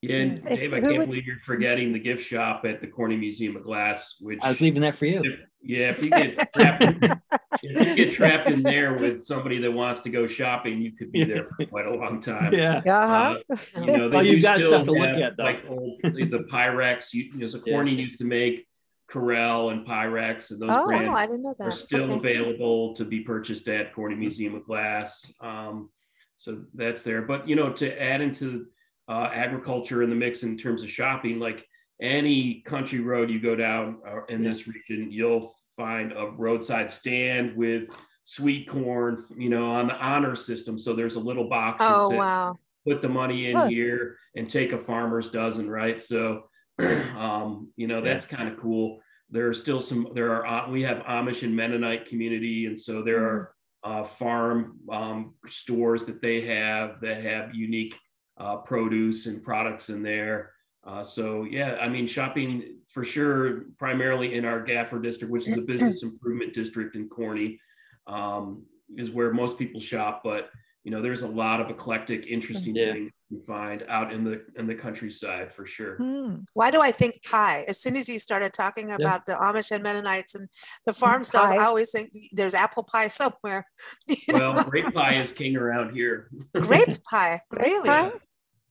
Yeah, 0.00 0.16
and 0.16 0.44
Dave, 0.44 0.72
I 0.72 0.80
can't 0.80 0.98
would- 0.98 1.06
believe 1.08 1.26
you're 1.26 1.38
forgetting 1.44 1.92
the 1.92 1.98
gift 2.00 2.24
shop 2.24 2.64
at 2.64 2.80
the 2.80 2.88
Corning 2.88 3.20
Museum 3.20 3.56
of 3.56 3.64
Glass, 3.64 4.16
which 4.20 4.38
I 4.42 4.48
was 4.48 4.60
leaving 4.60 4.82
that 4.82 4.96
for 4.96 5.06
you. 5.06 5.22
if, 5.24 5.40
yeah, 5.62 5.90
if 5.90 6.04
you 6.04 6.10
get 6.10 6.52
trapped, 6.54 7.20
if 7.62 7.86
you 7.86 7.94
get 8.04 8.14
trapped 8.14 8.50
in 8.50 8.62
there 8.62 8.94
with 8.94 9.24
somebody 9.24 9.58
that 9.58 9.70
wants 9.70 10.00
to 10.02 10.10
go 10.10 10.26
shopping, 10.26 10.82
you 10.82 10.92
could 10.92 11.12
be 11.12 11.24
there 11.24 11.48
for 11.56 11.66
quite 11.66 11.86
a 11.86 11.94
long 11.94 12.20
time. 12.20 12.52
Yeah. 12.52 12.78
Uh-huh. 12.78 13.38
Uh, 13.50 13.56
you 13.86 13.98
know, 13.98 14.08
they 14.08 14.16
Well, 14.16 14.26
you've 14.26 14.42
got 14.42 14.56
still 14.56 14.70
stuff 14.70 14.84
to 14.86 14.92
look 14.92 15.08
have, 15.08 15.18
at, 15.18 15.36
though. 15.36 15.44
Like 15.44 15.64
old, 15.68 16.00
the 16.02 16.46
Pyrex, 16.50 17.12
you, 17.12 17.24
you 17.24 17.38
know, 17.38 17.46
so 17.46 17.60
Corning 17.60 17.98
used 17.98 18.18
to 18.18 18.24
make 18.24 18.66
Corelle 19.08 19.70
and 19.70 19.86
Pyrex, 19.86 20.50
and 20.50 20.60
those 20.60 20.70
Oh, 20.72 20.82
Oh, 20.82 20.86
brands 20.86 21.14
I 21.18 21.26
didn't 21.26 21.42
know 21.42 21.54
that. 21.58 21.68
are 21.68 21.72
still 21.72 22.04
Okay. 22.04 22.16
available 22.16 22.94
to 22.94 23.04
be 23.04 23.20
purchased 23.20 23.68
at 23.68 23.94
Corning 23.94 24.18
Museum 24.18 24.54
of 24.54 24.64
Glass. 24.64 25.32
Um, 25.40 25.90
so 26.34 26.64
that's 26.74 27.02
there. 27.02 27.22
But 27.22 27.46
you 27.48 27.54
know, 27.54 27.72
to 27.74 28.02
add 28.02 28.20
into 28.20 28.66
uh, 29.08 29.28
agriculture 29.32 30.02
in 30.02 30.08
the 30.10 30.16
mix 30.16 30.42
in 30.42 30.56
terms 30.56 30.82
of 30.82 30.90
shopping, 30.90 31.38
like 31.38 31.66
any 32.00 32.62
country 32.62 33.00
road 33.00 33.30
you 33.30 33.38
go 33.38 33.54
down 33.54 33.98
uh, 34.08 34.24
in 34.28 34.42
this 34.42 34.66
region, 34.66 35.12
you'll 35.12 35.54
find 35.76 36.12
a 36.12 36.26
roadside 36.36 36.90
stand 36.90 37.56
with 37.56 37.84
sweet 38.24 38.68
corn, 38.68 39.24
you 39.36 39.48
know, 39.48 39.70
on 39.70 39.88
the 39.88 39.94
honor 39.94 40.34
system. 40.34 40.78
So 40.78 40.94
there's 40.94 41.16
a 41.16 41.20
little 41.20 41.48
box. 41.48 41.78
Oh 41.80 42.10
says, 42.10 42.18
wow. 42.18 42.58
put 42.86 43.02
the 43.02 43.08
money 43.08 43.50
in 43.50 43.56
Huh. 43.56 43.66
here 43.66 44.16
and 44.36 44.48
take 44.48 44.72
a 44.72 44.78
farmer's 44.78 45.30
dozen, 45.30 45.68
right? 45.68 46.00
So, 46.00 46.44
um, 47.16 47.70
you 47.76 47.86
know, 47.86 48.00
that's 48.00 48.24
kind 48.24 48.48
of 48.48 48.58
cool. 48.58 49.00
There 49.30 49.48
are 49.48 49.54
still 49.54 49.80
some, 49.80 50.08
there 50.14 50.32
are, 50.34 50.46
uh, 50.46 50.70
we 50.70 50.82
have 50.82 50.98
Amish 50.98 51.42
and 51.42 51.56
Mennonite 51.56 52.06
community. 52.06 52.66
And 52.66 52.78
so 52.78 53.02
there 53.02 53.24
are 53.24 53.54
uh, 53.84 54.04
farm 54.04 54.78
um, 54.90 55.34
stores 55.48 56.04
that 56.04 56.20
they 56.20 56.42
have 56.42 57.00
that 57.00 57.22
have 57.24 57.54
unique 57.54 57.98
uh, 58.38 58.56
produce 58.56 59.26
and 59.26 59.42
products 59.42 59.88
in 59.88 60.02
there. 60.02 60.52
Uh, 60.84 61.04
so 61.04 61.44
yeah, 61.44 61.76
I 61.80 61.88
mean, 61.88 62.06
shopping 62.06 62.76
for 62.92 63.04
sure, 63.04 63.66
primarily 63.78 64.34
in 64.34 64.44
our 64.44 64.60
Gaffer 64.60 64.98
district, 65.00 65.30
which 65.32 65.48
is 65.48 65.56
a 65.56 65.62
business 65.62 66.02
improvement 66.02 66.54
district 66.54 66.96
in 66.96 67.08
Corning, 67.08 67.58
um, 68.06 68.64
is 68.96 69.10
where 69.10 69.32
most 69.32 69.58
people 69.58 69.80
shop. 69.80 70.22
But 70.24 70.50
you 70.84 70.90
know, 70.90 71.00
there's 71.00 71.22
a 71.22 71.28
lot 71.28 71.60
of 71.60 71.70
eclectic, 71.70 72.26
interesting 72.26 72.74
Yeah. 72.74 72.92
things 72.94 73.12
you 73.30 73.40
find 73.40 73.84
out 73.88 74.12
in 74.12 74.24
the 74.24 74.44
in 74.56 74.66
the 74.66 74.74
countryside 74.74 75.52
for 75.52 75.64
sure. 75.64 75.96
Hmm. 75.96 76.38
Why 76.54 76.72
do 76.72 76.80
I 76.82 76.90
think 76.90 77.22
pie? 77.30 77.64
As 77.68 77.80
soon 77.80 77.94
as 77.94 78.08
you 78.08 78.18
started 78.18 78.52
talking 78.52 78.90
about 78.90 79.24
the 79.24 79.34
Amish 79.34 79.70
and 79.70 79.84
Mennonites 79.84 80.34
and 80.34 80.48
the 80.84 80.92
farm 80.92 81.22
stuff, 81.22 81.54
I 81.56 81.64
always 81.64 81.92
think 81.92 82.10
there's 82.32 82.54
apple 82.54 82.82
pie 82.82 83.06
somewhere. 83.22 83.64
You 84.08 84.16
know? 84.36 84.54
Well, 84.54 84.64
grape 84.64 84.92
pie 84.92 85.20
is 85.20 85.30
king 85.32 85.56
around 85.56 85.94
here. 85.94 86.28
grape 86.54 86.88
pie, 87.10 87.40
really? 87.52 87.88
pie? 87.88 88.10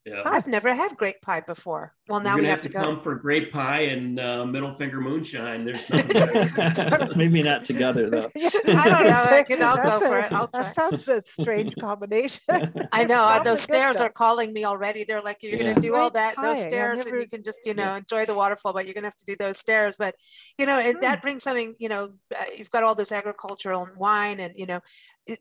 Yeah. 0.05 0.23
I've 0.25 0.47
never 0.47 0.73
had 0.73 0.97
grape 0.97 1.21
pie 1.21 1.41
before. 1.41 1.93
Well, 2.11 2.21
now 2.21 2.35
we 2.35 2.41
gonna 2.41 2.49
have 2.49 2.61
to 2.61 2.69
go. 2.69 2.81
come 2.83 3.01
for 3.01 3.15
grape 3.15 3.51
pie 3.53 3.81
and 3.83 4.19
uh, 4.19 4.45
middle 4.45 4.75
finger 4.75 4.99
moonshine. 4.99 5.63
There's 5.65 5.89
nothing. 5.89 7.09
Maybe 7.17 7.41
not 7.41 7.65
together 7.65 8.09
though. 8.09 8.29
I 8.37 8.49
don't 8.89 9.07
know. 9.07 9.25
I 9.29 9.43
can- 9.47 9.63
I'll 9.63 9.77
go 9.77 9.83
That's 9.83 10.05
for 10.05 10.19
a- 10.19 10.25
it. 10.25 10.31
I'll 10.33 10.47
try. 10.49 10.61
That 10.63 10.75
sounds 10.75 11.07
a 11.07 11.21
strange 11.23 11.73
combination. 11.79 12.41
I 12.91 13.05
know 13.05 13.23
uh, 13.23 13.41
those 13.41 13.61
stairs 13.61 13.95
stuff. 13.97 14.09
are 14.09 14.11
calling 14.11 14.51
me 14.53 14.65
already. 14.65 15.03
They're 15.05 15.21
like, 15.21 15.37
you're 15.41 15.53
Yeah. 15.53 15.69
gonna 15.73 15.81
do 15.81 15.95
all 15.95 16.09
that, 16.11 16.35
pie. 16.35 16.41
those 16.43 16.57
I've 16.59 16.69
stairs, 16.69 17.05
and 17.05 17.19
you 17.21 17.27
can 17.27 17.43
just, 17.43 17.65
you 17.65 17.73
know, 17.73 17.95
enjoy 17.95 18.25
the 18.25 18.35
waterfall, 18.35 18.73
but 18.73 18.85
you're 18.85 18.93
gonna 18.93 19.07
have 19.07 19.15
to 19.17 19.25
do 19.25 19.35
those 19.39 19.57
stairs. 19.57 19.95
But 19.97 20.15
you 20.57 20.65
know, 20.65 20.79
and 20.79 20.95
Hmm. 20.95 21.01
that 21.01 21.21
brings 21.21 21.43
something, 21.43 21.75
you 21.79 21.87
know, 21.89 22.11
uh, 22.37 22.43
you've 22.57 22.71
got 22.71 22.83
all 22.83 22.95
this 22.95 23.11
agricultural 23.11 23.83
and 23.85 23.95
wine, 23.97 24.39
and 24.39 24.53
you 24.57 24.65
know, 24.65 24.81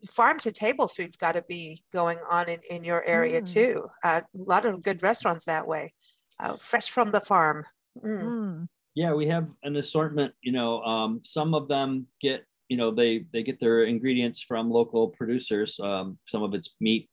farm 0.09 0.39
to 0.41 0.53
table 0.53 0.87
food's 0.89 1.17
got 1.17 1.33
to 1.33 1.43
be 1.49 1.83
going 1.93 2.19
on 2.31 2.49
in, 2.49 2.61
in 2.71 2.85
your 2.85 3.03
area 3.05 3.41
Mm. 3.43 3.53
too. 3.53 3.89
Uh, 4.05 4.21
a 4.35 4.39
lot 4.39 4.67
of 4.67 4.83
good 4.83 5.03
restaurants 5.03 5.47
that 5.47 5.67
way, 5.67 5.93
uh, 6.41 6.57
fresh 6.57 6.91
from 6.91 7.11
the 7.13 7.21
farm. 7.21 7.65
Mm. 8.05 8.21
Hmm. 8.23 8.65
yeah 8.95 9.13
we 9.13 9.27
have 9.27 9.49
an 9.65 9.75
assortment 9.77 10.33
you 10.43 10.53
know 10.53 10.81
um, 10.83 11.21
some 11.25 11.55
of 11.55 11.67
them 11.67 12.07
get 12.21 12.45
you 12.69 12.77
know 12.77 12.93
they 12.93 13.27
they 13.33 13.43
get 13.43 13.59
their 13.59 13.83
ingredients 13.85 14.41
from 14.41 14.71
local 14.71 15.09
producers 15.09 15.81
um, 15.81 16.17
some 16.25 16.43
of 16.45 16.55
it's 16.55 16.77
meat 16.81 17.11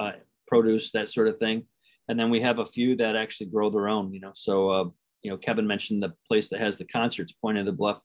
uh, 0.00 0.12
produce 0.48 0.92
that 0.92 1.10
sort 1.10 1.28
of 1.28 1.38
thing 1.38 1.66
and 2.08 2.18
then 2.18 2.30
we 2.30 2.40
have 2.40 2.58
a 2.58 2.64
few 2.66 2.96
that 2.96 3.16
actually 3.16 3.50
grow 3.50 3.68
their 3.68 3.86
own 3.88 4.14
you 4.14 4.20
know 4.20 4.32
so 4.34 4.70
uh, 4.70 4.84
you 5.22 5.30
know 5.30 5.36
kevin 5.36 5.66
mentioned 5.66 6.02
the 6.02 6.14
place 6.26 6.48
that 6.48 6.58
has 6.60 6.78
the 6.78 6.86
concerts 6.86 7.32
point 7.32 7.58
of 7.58 7.66
the 7.66 7.72
bluff 7.80 8.00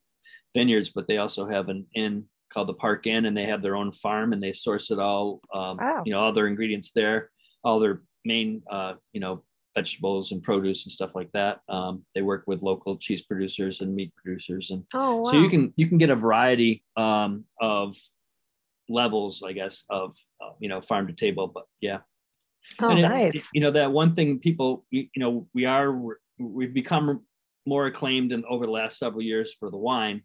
vineyards 0.53 0.89
but 0.89 1.07
they 1.07 1.17
also 1.17 1.47
have 1.47 1.69
an 1.69 1.85
inn 1.95 2.25
called 2.51 2.67
the 2.67 2.73
park 2.73 3.07
inn 3.07 3.25
and 3.27 3.35
they 3.37 3.45
have 3.45 3.61
their 3.61 3.77
own 3.77 3.93
farm 3.93 4.33
and 4.33 4.43
they 4.43 4.51
source 4.53 4.91
it 4.91 4.99
all 4.99 5.39
um, 5.53 5.77
Wow. 5.77 6.03
you 6.05 6.11
know 6.11 6.19
all 6.19 6.33
their 6.33 6.47
ingredients 6.47 6.91
there 6.93 7.31
all 7.63 7.79
their 7.79 8.01
main 8.25 8.61
uh, 8.69 8.95
you 9.13 9.21
know 9.21 9.43
vegetables 9.75 10.31
and 10.31 10.41
produce 10.41 10.85
and 10.85 10.91
stuff 10.91 11.15
like 11.15 11.31
that. 11.33 11.59
Um, 11.69 12.03
they 12.15 12.21
work 12.21 12.43
with 12.47 12.61
local 12.61 12.97
cheese 12.97 13.21
producers 13.21 13.81
and 13.81 13.95
meat 13.95 14.13
producers, 14.15 14.71
and 14.71 14.83
Oh 14.93 15.17
wow. 15.17 15.23
so 15.23 15.37
you 15.37 15.49
can 15.49 15.73
you 15.75 15.87
can 15.87 15.97
get 15.97 16.09
a 16.09 16.15
variety 16.15 16.83
um, 16.97 17.45
of 17.61 17.95
levels, 18.87 19.43
I 19.45 19.53
guess, 19.53 19.83
of 19.89 20.15
uh, 20.43 20.51
you 20.59 20.69
know 20.69 20.81
farm 20.81 21.07
to 21.07 21.13
table. 21.13 21.47
But 21.47 21.65
yeah, 21.81 21.99
Oh, 22.81 22.89
And 22.89 22.99
it- 22.99 23.03
nice. 23.09 23.49
you 23.53 23.61
know 23.61 23.71
that 23.71 23.91
one 23.91 24.15
thing 24.15 24.39
people 24.39 24.85
we, 24.91 25.09
you 25.13 25.19
know 25.19 25.47
we 25.53 25.65
are 25.65 25.95
we've 26.37 26.73
become 26.73 27.21
more 27.65 27.85
acclaimed 27.87 28.31
in 28.31 28.43
over 28.45 28.65
the 28.65 28.71
last 28.71 28.97
several 28.97 29.21
years 29.21 29.53
for 29.53 29.69
the 29.69 29.77
wine 29.77 30.23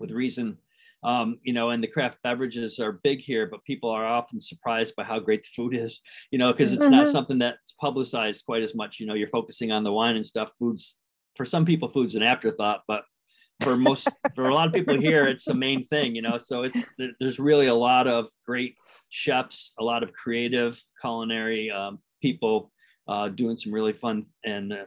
with 0.00 0.10
reason 0.10 0.58
um, 1.04 1.38
you 1.42 1.52
know 1.52 1.70
and 1.70 1.82
the 1.82 1.88
craft 1.88 2.16
beverages 2.24 2.80
are 2.80 2.92
big 3.04 3.20
here 3.20 3.46
but 3.46 3.62
people 3.64 3.90
are 3.90 4.06
often 4.06 4.40
surprised 4.40 4.94
by 4.96 5.04
how 5.04 5.20
great 5.20 5.42
the 5.42 5.50
food 5.54 5.74
is 5.84 6.00
you 6.30 6.38
know 6.38 6.52
because 6.52 6.72
it's 6.72 6.88
not 6.88 7.06
Mhm. 7.06 7.12
something 7.12 7.38
that's 7.38 7.72
publicized 7.72 8.44
quite 8.44 8.62
as 8.62 8.74
much 8.74 8.98
you 8.98 9.06
know 9.06 9.14
you're 9.14 9.28
focusing 9.28 9.70
on 9.70 9.84
the 9.84 9.92
wine 9.92 10.16
and 10.16 10.26
stuff 10.26 10.52
foods 10.58 10.96
for 11.36 11.44
some 11.44 11.64
people 11.64 11.88
food's 11.88 12.14
an 12.14 12.22
afterthought 12.22 12.82
but 12.88 13.04
for 13.62 13.76
most 13.76 14.10
for 14.34 14.48
a 14.48 14.54
lot 14.54 14.66
of 14.66 14.74
people 14.74 14.98
here 14.98 15.28
it's 15.28 15.44
the 15.44 15.54
main 15.54 15.86
thing 15.86 16.14
you 16.14 16.22
know 16.22 16.38
so 16.38 16.62
it's 16.62 16.84
there's 17.20 17.38
really 17.38 17.66
a 17.66 17.74
lot 17.74 18.08
of 18.08 18.28
great 18.46 18.74
chefs 19.10 19.72
a 19.78 19.84
lot 19.84 20.02
of 20.02 20.12
creative 20.12 20.80
culinary 21.00 21.70
um, 21.70 21.98
people 22.20 22.72
uh, 23.06 23.28
doing 23.28 23.56
some 23.58 23.72
really 23.72 23.92
fun 23.92 24.24
and 24.44 24.72
uh, 24.72 24.84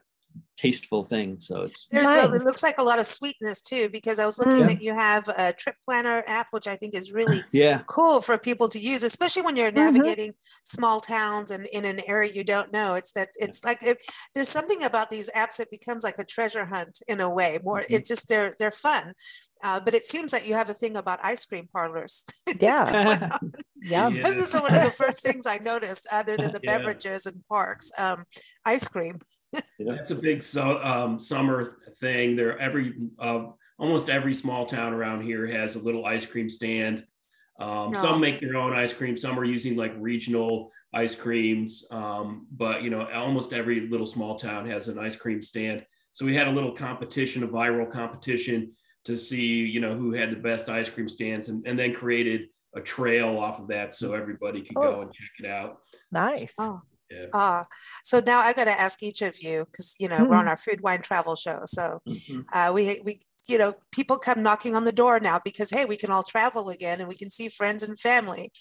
tasteful 0.58 1.06
things 1.06 1.48
so 1.48 1.56
it's 1.64 1.88
There's 1.92 2.08
a, 2.08 2.34
it 2.34 2.42
looks 2.42 2.64
like 2.64 2.78
a 2.80 2.84
lot 2.84 3.00
of 3.00 3.06
sweetness 3.08 3.62
too, 3.62 3.90
because 3.90 4.18
I 4.20 4.26
was 4.26 4.40
looking 4.40 4.64
Mm. 4.66 4.68
that 4.70 4.82
you 4.82 4.94
have 4.94 5.28
a 5.28 5.54
trip 5.54 5.76
planner 5.86 6.24
app, 6.28 6.48
which 6.52 6.68
I 6.68 6.76
think 6.76 6.96
is 6.96 7.12
really 7.12 7.44
yeah 7.52 7.82
cool 7.88 8.22
for 8.22 8.38
people 8.38 8.68
to 8.70 8.80
use, 8.80 9.04
especially 9.04 9.44
when 9.44 9.56
you're 9.56 9.72
Mhm. 9.72 9.76
navigating 9.86 10.32
small 10.64 11.00
towns 11.00 11.52
and 11.52 11.68
in 11.68 11.86
an 11.86 12.00
area 12.08 12.32
you 12.34 12.44
don't 12.44 12.74
know. 12.74 12.96
It's 12.96 13.12
that 13.14 13.30
it's 13.36 13.64
like 13.64 13.80
if, 13.84 13.98
there's 14.34 14.50
something 14.50 14.82
about 14.84 15.10
these 15.12 15.30
apps 15.36 15.58
that 15.58 15.70
becomes 15.70 16.04
like 16.04 16.18
a 16.20 16.26
treasure 16.26 16.66
hunt 16.66 17.00
in 17.08 17.22
a 17.22 17.30
way. 17.30 17.60
More, 17.64 17.82
Mhm. 17.82 17.86
it's 17.96 18.10
just 18.10 18.28
they're 18.28 18.54
they're 18.60 18.72
fun. 18.90 19.14
Uh, 19.64 19.80
but 19.80 19.94
it 19.96 20.04
seems 20.06 20.34
like 20.34 20.48
you 20.48 20.54
have 20.54 20.70
a 20.70 20.74
thing 20.82 20.96
about 20.98 21.20
ice 21.24 21.44
cream 21.46 21.68
parlors. 21.74 22.26
Yeah. 22.62 22.86
Yeah. 22.92 23.38
Yeah. 23.82 24.10
This 24.10 24.38
is 24.48 24.54
one 24.54 24.74
of 24.74 24.82
the 24.84 24.92
first 24.92 25.22
things 25.22 25.46
I 25.46 25.58
noticed, 25.58 26.08
other 26.12 26.36
than 26.38 26.52
the 26.52 26.60
Yeah. 26.64 26.78
beverages 26.78 27.26
and 27.26 27.44
parks. 27.48 27.92
Um, 27.98 28.26
ice 28.66 28.88
cream. 28.88 29.20
That's 29.80 30.12
a 30.12 30.16
big 30.16 30.44
so, 30.48 30.82
um, 30.84 31.20
summer 31.20 31.78
thing. 32.00 32.36
There, 32.36 32.58
every 32.60 32.94
uh, 33.20 33.48
almost 33.80 34.10
every 34.10 34.34
small 34.34 34.66
town 34.66 34.94
around 34.94 35.22
here 35.24 35.46
has 35.48 35.76
a 35.76 35.80
little 35.80 36.06
ice 36.06 36.26
cream 36.26 36.50
stand. 36.50 37.06
Um, 37.60 37.92
No. 37.92 38.00
Some 38.02 38.22
make 38.22 38.40
their 38.40 38.56
own 38.56 38.74
ice 38.74 38.94
cream. 38.94 39.16
Some 39.18 39.40
are 39.40 39.46
using 39.46 39.76
like 39.76 39.94
regional 39.98 40.72
ice 40.94 41.16
creams. 41.16 41.86
Um, 41.92 42.48
but 42.52 42.84
you 42.84 42.90
know, 42.90 43.08
almost 43.14 43.54
every 43.54 43.88
little 43.88 44.08
small 44.08 44.38
town 44.38 44.70
has 44.70 44.88
an 44.88 44.98
ice 45.00 45.16
cream 45.16 45.42
stand. 45.42 45.86
So 46.14 46.26
we 46.26 46.36
had 46.36 46.48
a 46.48 46.52
little 46.52 46.72
competition, 46.72 47.44
a 47.44 47.48
viral 47.48 47.90
competition 47.92 48.74
to 49.06 49.18
see 49.18 49.46
you 49.46 49.80
know 49.80 49.96
who 49.96 50.12
had 50.14 50.32
the 50.32 50.36
best 50.36 50.70
ice 50.70 50.90
cream 50.90 51.08
stands, 51.10 51.50
and, 51.50 51.66
and 51.68 51.78
then 51.78 51.94
created 51.94 52.50
a 52.76 52.82
trail 52.82 53.38
off 53.40 53.60
of 53.60 53.68
that 53.70 53.96
so 53.96 54.14
everybody 54.14 54.62
could 54.62 54.76
go 54.76 54.98
Oh. 54.98 55.02
and 55.02 55.14
check 55.14 55.30
it 55.40 55.46
out. 55.46 55.80
Nice. 56.12 56.56
Oh. 56.60 56.82
Yeah. 57.10 57.28
Ah, 57.34 57.66
so 58.04 58.20
now 58.26 58.40
I 58.40 58.54
got 58.54 58.66
to 58.66 58.80
ask 58.80 59.02
each 59.04 59.22
of 59.22 59.42
you 59.42 59.66
because 59.66 59.96
you 60.00 60.08
know 60.10 60.26
we're 60.26 60.38
on 60.38 60.48
our 60.48 60.58
food 60.58 60.82
wine 60.82 61.02
travel 61.02 61.36
show. 61.36 61.62
So 61.66 62.02
Mhm. 62.08 62.46
uh, 62.54 62.72
we 62.74 63.02
we 63.04 63.22
you 63.48 63.58
know 63.58 63.74
people 63.92 64.18
come 64.18 64.44
knocking 64.44 64.76
on 64.76 64.84
the 64.86 64.92
door 64.92 65.20
now 65.20 65.40
because 65.44 65.70
hey 65.72 65.86
we 65.86 65.98
can 65.98 66.12
all 66.12 66.24
travel 66.24 66.70
again 66.70 67.00
and 67.00 67.08
we 67.10 67.16
can 67.16 67.30
see 67.32 67.50
friends 67.50 67.84
and 67.84 68.00
family 68.00 68.52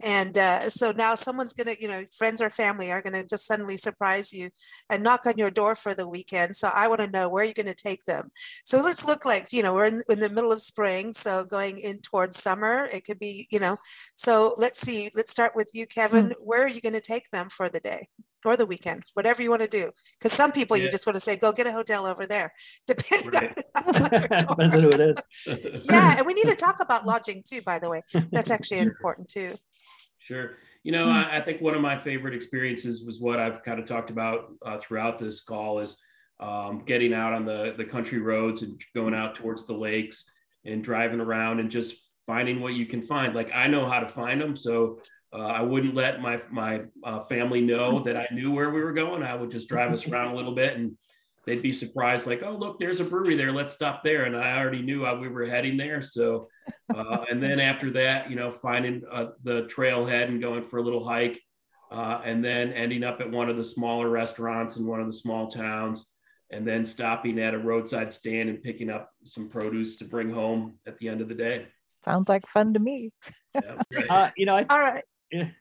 and 0.00 0.36
uh, 0.36 0.68
so 0.68 0.92
now 0.92 1.14
someone's 1.14 1.52
gonna 1.52 1.74
you 1.80 1.88
know 1.88 2.04
friends 2.16 2.40
or 2.40 2.50
family 2.50 2.90
are 2.90 3.02
gonna 3.02 3.24
just 3.24 3.46
suddenly 3.46 3.76
surprise 3.76 4.32
you 4.32 4.50
and 4.90 5.02
knock 5.02 5.26
on 5.26 5.34
your 5.36 5.50
door 5.50 5.74
for 5.74 5.94
the 5.94 6.08
weekend. 6.08 6.56
So 6.56 6.70
i 6.74 6.88
want 6.88 7.00
to 7.00 7.10
know 7.10 7.28
where 7.28 7.44
you're 7.44 7.54
going 7.54 7.66
to 7.66 7.74
take 7.74 8.04
them. 8.04 8.30
So 8.64 8.78
let's 8.82 9.06
look 9.06 9.24
like 9.24 9.52
you 9.52 9.62
know 9.62 9.74
we're 9.74 9.86
in, 9.86 10.02
in 10.08 10.20
the 10.20 10.30
middle 10.30 10.52
of 10.52 10.62
spring 10.62 11.14
so 11.14 11.44
going 11.44 11.78
in 11.78 12.00
towards 12.00 12.40
summer 12.40 12.88
it 12.92 13.04
could 13.04 13.18
be 13.18 13.46
you 13.50 13.58
know. 13.60 13.76
So 14.16 14.54
let's 14.58 14.80
see 14.80 15.10
let's 15.14 15.30
start 15.30 15.52
with 15.56 15.70
you 15.74 15.86
kevin. 15.86 16.34
Where 16.40 16.64
are 16.64 16.68
you 16.68 16.80
going 16.80 16.94
to 16.94 17.00
take 17.00 17.30
them 17.30 17.48
for 17.48 17.68
the 17.68 17.80
day 17.80 18.08
or 18.46 18.56
the 18.56 18.66
weekend 18.66 19.02
whatever 19.14 19.42
you 19.42 19.50
want 19.50 19.62
to 19.62 19.68
do 19.68 19.90
because 20.18 20.32
some 20.32 20.52
people 20.52 20.76
you 20.76 20.90
just 20.90 21.06
want 21.06 21.14
to 21.16 21.20
say 21.20 21.36
go 21.36 21.52
get 21.52 21.66
a 21.66 21.72
hotel 21.72 22.06
over 22.06 22.24
there 22.26 22.52
depending 22.86 23.30
Right. 23.30 23.64
what's 23.84 24.00
on 24.00 24.10
depends 24.48 24.74
on 24.74 24.82
who 24.82 24.90
it 24.90 25.00
is 25.00 25.18
yeah 25.90 26.16
and 26.18 26.26
we 26.26 26.34
need 26.34 26.46
to 26.46 26.56
talk 26.56 26.80
about 26.80 27.06
lodging 27.06 27.42
too 27.46 27.62
by 27.62 27.78
the 27.78 27.88
way 27.88 28.02
that's 28.32 28.50
actually 28.50 28.78
important 28.80 29.28
too 29.28 29.54
Sure. 30.18 30.56
You 30.82 30.90
know, 30.90 31.08
I, 31.08 31.36
I 31.36 31.40
think 31.40 31.60
one 31.60 31.74
of 31.74 31.80
my 31.80 31.96
favorite 31.96 32.34
experiences 32.34 33.04
was 33.04 33.20
what 33.20 33.38
I've 33.38 33.62
kind 33.62 33.78
of 33.78 33.86
talked 33.86 34.10
about 34.10 34.52
uh, 34.64 34.78
throughout 34.78 35.20
this 35.20 35.40
call 35.44 35.78
is 35.78 35.96
um, 36.40 36.82
getting 36.84 37.14
out 37.14 37.32
on 37.32 37.44
the, 37.44 37.72
the 37.76 37.84
country 37.84 38.18
roads 38.18 38.62
and 38.62 38.80
going 38.92 39.14
out 39.14 39.36
towards 39.36 39.66
the 39.68 39.72
lakes 39.72 40.28
and 40.64 40.82
driving 40.82 41.20
around 41.20 41.60
and 41.60 41.70
just 41.70 41.94
finding 42.26 42.60
what 42.60 42.74
you 42.74 42.86
can 42.86 43.02
find. 43.02 43.34
Like 43.36 43.50
I 43.54 43.68
know 43.68 43.88
how 43.88 44.00
to 44.00 44.08
find 44.08 44.40
them. 44.40 44.56
So 44.56 44.98
uh, 45.32 45.38
I 45.38 45.62
wouldn't 45.62 45.94
let 45.94 46.20
my, 46.20 46.40
my 46.50 46.82
uh, 47.04 47.24
family 47.24 47.60
know 47.60 48.02
that 48.04 48.16
I 48.16 48.26
knew 48.32 48.52
where 48.52 48.70
we 48.70 48.80
were 48.80 48.92
going. 48.92 49.22
I 49.22 49.34
would 49.34 49.50
just 49.50 49.68
drive 49.68 49.92
us 49.92 50.06
around 50.08 50.32
a 50.32 50.36
little 50.36 50.54
bit 50.54 50.76
and 50.76 50.96
they'd 51.46 51.62
be 51.62 51.72
surprised 51.72 52.26
like, 52.26 52.42
oh, 52.42 52.56
look, 52.56 52.78
there's 52.78 53.00
a 53.00 53.04
brewery 53.04 53.36
there. 53.36 53.52
Let's 53.52 53.74
stop 53.74 54.02
there. 54.02 54.24
And 54.24 54.36
I 54.36 54.58
already 54.58 54.82
knew 54.82 55.06
we 55.18 55.28
were 55.28 55.46
heading 55.46 55.76
there. 55.76 56.02
So 56.02 56.48
uh, 56.94 57.24
and 57.30 57.42
then 57.42 57.60
after 57.60 57.90
that, 57.92 58.30
you 58.30 58.36
know, 58.36 58.52
finding 58.52 59.02
uh, 59.10 59.26
the 59.42 59.62
trailhead 59.62 60.24
and 60.24 60.40
going 60.40 60.62
for 60.62 60.78
a 60.78 60.82
little 60.82 61.04
hike, 61.04 61.40
uh, 61.90 62.20
and 62.24 62.44
then 62.44 62.72
ending 62.72 63.04
up 63.04 63.20
at 63.20 63.30
one 63.30 63.48
of 63.48 63.56
the 63.56 63.64
smaller 63.64 64.08
restaurants 64.08 64.76
in 64.76 64.86
one 64.86 65.00
of 65.00 65.06
the 65.06 65.12
small 65.12 65.48
towns, 65.48 66.06
and 66.50 66.66
then 66.66 66.84
stopping 66.84 67.38
at 67.38 67.54
a 67.54 67.58
roadside 67.58 68.12
stand 68.12 68.48
and 68.48 68.62
picking 68.62 68.90
up 68.90 69.10
some 69.24 69.48
produce 69.48 69.96
to 69.96 70.04
bring 70.04 70.30
home 70.30 70.78
at 70.86 70.98
the 70.98 71.08
end 71.08 71.20
of 71.20 71.28
the 71.28 71.34
day. 71.34 71.66
Sounds 72.04 72.28
like 72.28 72.46
fun 72.48 72.74
to 72.74 72.80
me. 72.80 73.12
Yeah. 73.54 73.82
uh, 74.10 74.30
you 74.36 74.46
know 74.46 74.56
I, 74.56 74.66
all 74.68 74.78
right 74.78 75.04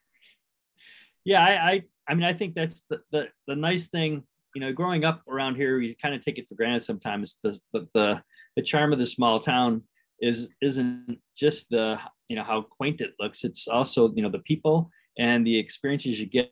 yeah, 1.25 1.43
I, 1.43 1.73
I 1.73 1.83
i 2.07 2.13
mean 2.13 2.23
i 2.23 2.33
think 2.33 2.53
that's 2.53 2.85
the, 2.87 3.01
the 3.11 3.29
the 3.47 3.55
nice 3.55 3.87
thing 3.87 4.23
you 4.55 4.61
know 4.61 4.71
growing 4.71 5.03
up 5.03 5.21
around 5.27 5.55
here 5.55 5.79
you 5.79 5.95
kind 6.01 6.15
of 6.15 6.21
take 6.21 6.39
it 6.39 6.47
for 6.47 6.55
granted 6.55 6.83
sometimes. 6.83 7.37
The 7.43 7.59
the, 7.73 8.23
the 8.55 8.61
charm 8.63 8.93
of 8.93 8.99
the 8.99 9.05
small 9.05 9.39
town 9.39 9.83
is 10.21 10.49
isn't 10.61 11.19
just 11.37 11.69
the 11.69 11.99
you 12.29 12.35
know 12.35 12.43
how 12.43 12.61
quaint 12.61 13.01
it 13.01 13.11
looks. 13.19 13.43
It's 13.43 13.67
also 13.67 14.11
you 14.15 14.23
know 14.23 14.29
the 14.29 14.39
people 14.39 14.89
and 15.17 15.45
the 15.45 15.57
experiences 15.57 16.19
you 16.19 16.25
get, 16.25 16.51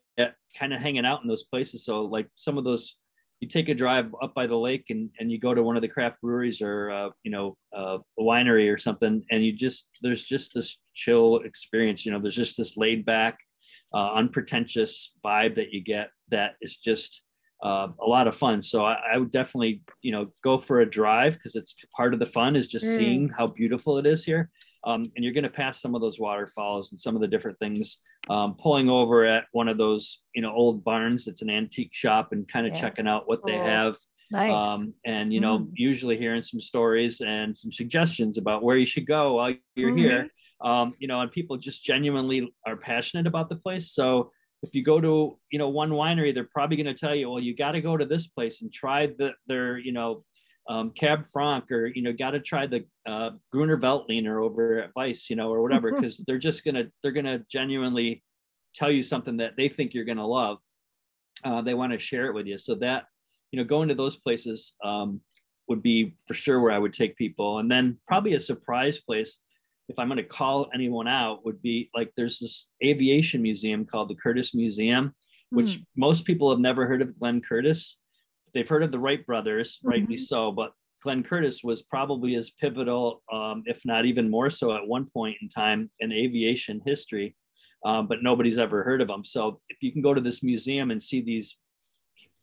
kind 0.58 0.74
of 0.74 0.80
hanging 0.80 1.06
out 1.06 1.22
in 1.22 1.28
those 1.28 1.44
places. 1.44 1.84
So 1.84 2.04
like 2.04 2.30
some 2.36 2.58
of 2.58 2.64
those 2.64 2.96
you 3.44 3.50
take 3.50 3.68
a 3.68 3.74
drive 3.74 4.16
up 4.22 4.34
by 4.34 4.48
the 4.48 4.56
lake 4.56 4.86
and, 4.90 5.10
and 5.20 5.30
you 5.30 5.38
go 5.38 5.54
to 5.54 5.62
one 5.62 5.76
of 5.76 5.82
the 5.82 5.88
craft 5.88 6.22
breweries 6.22 6.62
or 6.62 6.90
uh, 6.92 7.10
you 7.24 7.32
know 7.32 7.58
uh, 7.78 7.98
a 8.18 8.22
winery 8.22 8.74
or 8.74 8.78
something 8.78 9.22
and 9.32 9.44
you 9.46 9.52
just 9.52 9.90
there's 10.02 10.24
just 10.24 10.54
this 10.54 10.80
chill 10.94 11.40
experience 11.40 12.06
you 12.06 12.12
know 12.14 12.20
there's 12.20 12.36
just 12.36 12.56
this 12.56 12.78
laid 12.78 13.06
back 13.06 13.38
uh, 13.94 14.14
unpretentious 14.14 15.12
vibe 15.26 15.56
that 15.56 15.74
you 15.74 15.84
get 15.84 16.08
that 16.30 16.54
is 16.62 16.78
just 16.78 17.22
uh, 17.66 17.88
a 18.02 18.08
lot 18.08 18.30
of 18.30 18.36
fun 18.36 18.62
so 18.62 18.86
I, 18.86 18.96
I 19.14 19.18
would 19.18 19.32
definitely 19.32 19.82
you 20.02 20.14
know 20.14 20.28
go 20.42 20.58
for 20.58 20.80
a 20.80 20.90
drive 20.90 21.34
because 21.34 21.56
it's 21.58 21.76
part 21.98 22.14
of 22.14 22.22
the 22.22 22.26
fun 22.26 22.56
is 22.56 22.68
just 22.68 22.86
Mm. 22.86 22.96
seeing 22.96 23.30
how 23.38 23.48
beautiful 23.48 23.98
it 23.98 24.06
is 24.06 24.24
here 24.24 24.50
um, 24.86 25.12
and 25.16 25.24
you're 25.24 25.34
going 25.34 25.44
to 25.44 25.50
pass 25.50 25.82
some 25.82 25.96
of 25.96 26.02
those 26.02 26.20
waterfalls 26.20 26.92
and 26.92 27.00
some 27.00 27.16
of 27.16 27.22
the 27.22 27.28
different 27.28 27.58
things 27.60 28.00
um, 28.30 28.56
pulling 28.56 28.90
over 28.90 29.26
at 29.26 29.46
one 29.52 29.68
of 29.68 29.78
those 29.78 30.22
you 30.36 30.42
know 30.42 30.54
old 30.54 30.84
barns 30.84 31.28
it's 31.28 31.42
an 31.42 31.50
antique 31.50 31.94
shop 31.94 32.32
and 32.32 32.48
kind 32.48 32.66
of 32.68 32.74
Yeah. 32.74 32.82
checking 32.82 33.08
out 33.08 33.28
what 33.28 33.46
they 33.46 33.58
have 33.60 33.96
Nice. 34.32 34.50
um, 34.50 34.94
and 35.06 35.34
you 35.34 35.40
know 35.40 35.60
Mm. 35.60 35.72
usually 35.76 36.18
hearing 36.18 36.42
some 36.42 36.60
stories 36.62 37.22
and 37.22 37.56
some 37.56 37.72
suggestions 37.72 38.38
about 38.38 38.64
where 38.64 38.78
you 38.78 38.86
should 38.86 39.06
go 39.08 39.36
while 39.36 39.54
you're 39.76 39.92
Mhm. 39.92 39.98
here 39.98 40.30
um, 40.62 40.94
you 41.00 41.08
know 41.08 41.20
and 41.22 41.32
people 41.32 41.58
just 41.58 41.84
genuinely 41.84 42.54
are 42.66 42.78
passionate 42.78 43.28
about 43.28 43.50
the 43.50 43.56
place 43.58 43.92
so 43.92 44.32
if 44.64 44.74
you 44.74 44.82
go 44.84 45.02
to 45.02 45.38
you 45.52 45.60
know 45.60 45.70
one 45.70 45.92
winery 45.92 46.34
they're 46.34 46.50
probably 46.54 46.78
going 46.78 46.88
to 46.88 46.94
tell 46.94 47.14
you 47.14 47.30
well 47.30 47.40
you 47.40 47.54
got 47.56 47.74
to 47.74 47.82
go 47.82 47.98
to 47.98 48.06
this 48.06 48.28
place 48.28 48.62
and 48.62 48.72
try 48.72 49.08
the 49.08 49.34
their 49.48 49.78
you 49.78 49.92
know 49.92 50.24
um, 50.70 50.92
cab 50.92 51.26
franc 51.28 51.70
or 51.72 51.88
you 51.88 52.02
know 52.02 52.14
got 52.14 52.32
to 52.32 52.40
try 52.40 52.66
the 52.66 52.86
uh, 53.08 53.32
gruner 53.52 53.78
veltliner 53.78 54.42
over 54.42 54.80
at 54.80 54.92
vice 54.94 55.30
you 55.30 55.36
know 55.36 55.50
or 55.50 55.62
whatever 55.62 55.92
because 55.92 56.24
they're 56.26 56.38
just 56.38 56.64
gonna 56.64 56.86
they're 57.02 57.12
gonna 57.12 57.40
genuinely 57.52 58.24
tell 58.74 58.92
you 58.92 59.04
something 59.04 59.38
that 59.38 59.54
they 59.58 59.70
think 59.70 59.94
you're 59.94 60.06
gonna 60.06 60.26
love. 60.26 60.60
Uh, 61.44 61.62
they 61.62 61.74
want 61.74 61.92
to 61.92 62.00
share 62.00 62.28
it 62.28 62.34
with 62.34 62.48
you. 62.48 62.58
So 62.58 62.76
that 62.76 63.06
you 63.52 63.58
know 63.60 63.66
going 63.66 63.90
to 63.90 63.96
those 63.96 64.16
places 64.16 64.76
um, 64.84 65.22
would 65.68 65.84
be 65.84 66.16
for 66.26 66.34
sure 66.34 66.60
where 66.60 66.72
i 66.72 66.80
would 66.80 66.94
take 66.94 67.18
people. 67.18 67.60
And 67.60 67.70
then 67.70 67.98
probably 68.08 68.34
a 68.34 68.40
surprise 68.40 69.00
place 69.00 69.40
if 69.90 70.00
i'm 70.00 70.08
going 70.08 70.18
to 70.18 70.24
call 70.24 70.70
anyone 70.74 71.08
out 71.08 71.46
would 71.46 71.62
be 71.62 71.90
like 71.96 72.12
there's 72.16 72.40
this 72.40 72.70
aviation 72.84 73.42
museum 73.42 73.86
called 73.86 74.10
the 74.10 74.16
curtiss 74.16 74.54
museum 74.54 75.14
which 75.50 75.82
most 75.96 76.26
people 76.26 76.50
have 76.50 76.60
never 76.60 76.88
heard 76.88 77.02
of 77.02 77.18
glenn 77.20 77.42
curtiss 77.42 77.98
they've 78.54 78.68
heard 78.68 78.84
of 78.84 78.92
the 78.92 79.00
wright 79.00 79.26
brothers 79.26 79.80
rightly 79.84 80.18
so 80.18 80.52
but 80.52 80.72
glenn 81.02 81.24
curtiss 81.24 81.64
was 81.64 81.82
probably 81.82 82.36
as 82.36 82.50
pivotal 82.52 83.22
um, 83.32 83.64
if 83.66 83.82
not 83.86 84.06
even 84.06 84.30
more 84.30 84.50
so 84.50 84.76
at 84.76 84.88
one 84.88 85.06
point 85.14 85.36
in 85.42 85.50
time 85.50 85.90
in 86.00 86.12
aviation 86.12 86.82
history 86.86 87.36
um, 87.86 88.08
but 88.08 88.24
nobody's 88.24 88.58
ever 88.60 88.84
heard 88.84 89.02
of 89.02 89.08
them 89.08 89.26
so 89.26 89.60
if 89.70 89.78
you 89.82 89.92
can 89.92 90.02
go 90.02 90.14
to 90.14 90.22
this 90.22 90.44
museum 90.44 90.92
and 90.92 91.02
see 91.02 91.22
these 91.22 91.58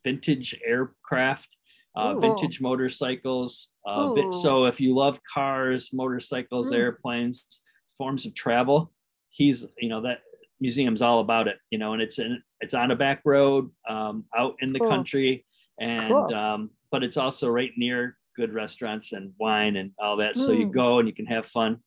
vintage 0.05 0.59
aircraft 0.65 1.49
uh, 1.97 2.15
vintage 2.15 2.61
motorcycles 2.61 3.71
uh, 3.87 4.09
so 4.31 4.67
if 4.67 4.81
you 4.81 4.95
love 4.95 5.19
cars 5.33 5.91
motorcycles 5.93 6.71
Mm. 6.71 6.77
airplanes 6.77 7.63
forms 7.99 8.27
of 8.27 8.35
travel 8.35 8.93
he's 9.31 9.65
you 9.79 9.89
know 9.89 10.01
that 10.03 10.19
museum's 10.63 11.01
all 11.01 11.21
about 11.21 11.49
it, 11.49 11.57
you 11.71 11.79
know, 11.79 11.95
and 11.95 12.03
it's 12.03 12.19
in 12.19 12.43
it's 12.61 12.75
on 12.75 12.91
a 12.91 12.95
back 12.97 13.23
road 13.25 13.71
um, 13.89 14.25
out 14.37 14.57
in 14.61 14.75
the 14.75 14.79
Cool. 14.79 14.89
country, 14.89 15.47
and 15.81 16.13
Cool. 16.13 16.35
um, 16.35 16.71
but 16.93 17.03
it's 17.03 17.17
also 17.17 17.49
right 17.49 17.73
near 17.77 18.17
good 18.37 18.53
restaurants 18.53 19.13
and 19.13 19.33
wine 19.41 19.77
and 19.77 19.91
all 19.99 20.17
that. 20.19 20.37
So 20.37 20.53
you 20.53 20.67
Mm. 20.69 20.75
go 20.75 20.99
and 21.01 21.09
you 21.09 21.15
can 21.15 21.27
have 21.27 21.47
fun, 21.47 21.79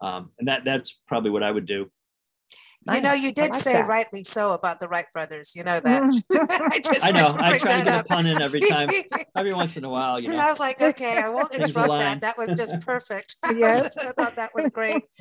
um, 0.00 0.30
and 0.38 0.46
that 0.48 0.64
that's 0.64 1.00
probably 1.08 1.30
what 1.30 1.42
I 1.42 1.50
would 1.50 1.66
do. 1.66 1.90
You 2.94 3.00
know, 3.00 3.12
you 3.12 3.32
did 3.32 3.50
like 3.52 3.62
say 3.62 3.72
that. 3.74 3.86
rightly 3.88 4.24
so 4.24 4.52
about 4.52 4.80
the 4.80 4.88
Wright 4.88 5.06
brothers. 5.12 5.52
You 5.54 5.64
know 5.64 5.80
that. 5.80 6.02
Mm. 6.02 6.22
I 6.72 6.78
just 6.84 7.04
I 7.04 7.10
know. 7.10 7.26
I 7.38 7.58
try 7.58 7.78
to 7.78 7.84
get 7.84 8.00
a 8.00 8.04
pun 8.04 8.26
in 8.26 8.40
every 8.40 8.60
time. 8.60 8.88
Every 9.36 9.54
once 9.54 9.76
in 9.76 9.84
a 9.84 9.88
while, 9.88 10.18
you 10.18 10.28
know. 10.32 10.38
I 10.38 10.50
was 10.50 10.58
like, 10.58 10.80
okay, 10.82 11.16
I 11.22 11.28
won't 11.28 11.54
interrupt 11.54 11.88
that. 11.90 12.20
That 12.22 12.36
was 12.36 12.50
just 12.54 12.80
perfect. 12.84 13.36
Yes. 13.54 13.96
I 13.96 14.10
thought 14.12 14.34
that 14.34 14.50
was 14.52 14.68
great. 14.70 15.04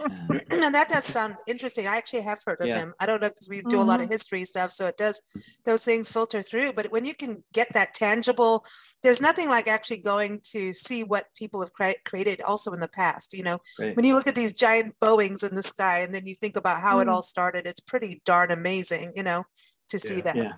and 0.49 0.73
that 0.73 0.89
does 0.89 1.03
sound 1.05 1.35
interesting. 1.47 1.85
I 1.87 1.97
actually 1.97 2.23
have 2.23 2.39
heard 2.43 2.59
of 2.59 2.65
Yeah. 2.67 2.77
him. 2.79 2.93
I 2.99 3.05
don't 3.05 3.21
know 3.21 3.29
because 3.29 3.47
we 3.47 3.61
do 3.61 3.79
a 3.79 3.83
lot 3.83 3.99
of 4.01 4.07
Mhm. 4.07 4.11
history 4.13 4.43
stuff, 4.45 4.71
so 4.71 4.87
it 4.87 4.97
does 4.97 5.21
those 5.65 5.83
things 5.85 6.09
filter 6.09 6.41
through. 6.41 6.73
But 6.73 6.91
when 6.91 7.05
you 7.05 7.13
can 7.13 7.43
get 7.53 7.71
that 7.73 7.93
tangible, 7.93 8.65
there's 9.03 9.21
nothing 9.21 9.49
like 9.49 9.67
actually 9.67 9.97
going 9.97 10.41
to 10.51 10.73
see 10.73 11.03
what 11.03 11.25
people 11.35 11.59
have 11.61 11.73
cre- 11.73 12.01
created 12.05 12.41
also 12.41 12.71
in 12.73 12.79
the 12.79 12.87
past. 12.87 13.33
You 13.33 13.43
know, 13.43 13.59
Right. 13.79 13.95
when 13.95 14.05
you 14.05 14.15
look 14.15 14.27
at 14.27 14.35
these 14.35 14.53
giant 14.53 14.95
Boeings 14.99 15.47
in 15.47 15.53
the 15.55 15.63
sky, 15.63 15.99
and 15.99 16.13
then 16.15 16.25
you 16.25 16.33
think 16.35 16.55
about 16.55 16.81
how 16.81 16.99
it 17.01 17.05
Mm. 17.07 17.11
all 17.13 17.21
started, 17.21 17.56
it's 17.65 17.79
pretty 17.79 18.21
darn 18.25 18.51
amazing. 18.51 19.13
You 19.15 19.23
know, 19.23 19.45
to 19.89 19.99
see 19.99 20.15
Yeah. 20.17 20.21
that. 20.21 20.35
Yeah. 20.35 20.53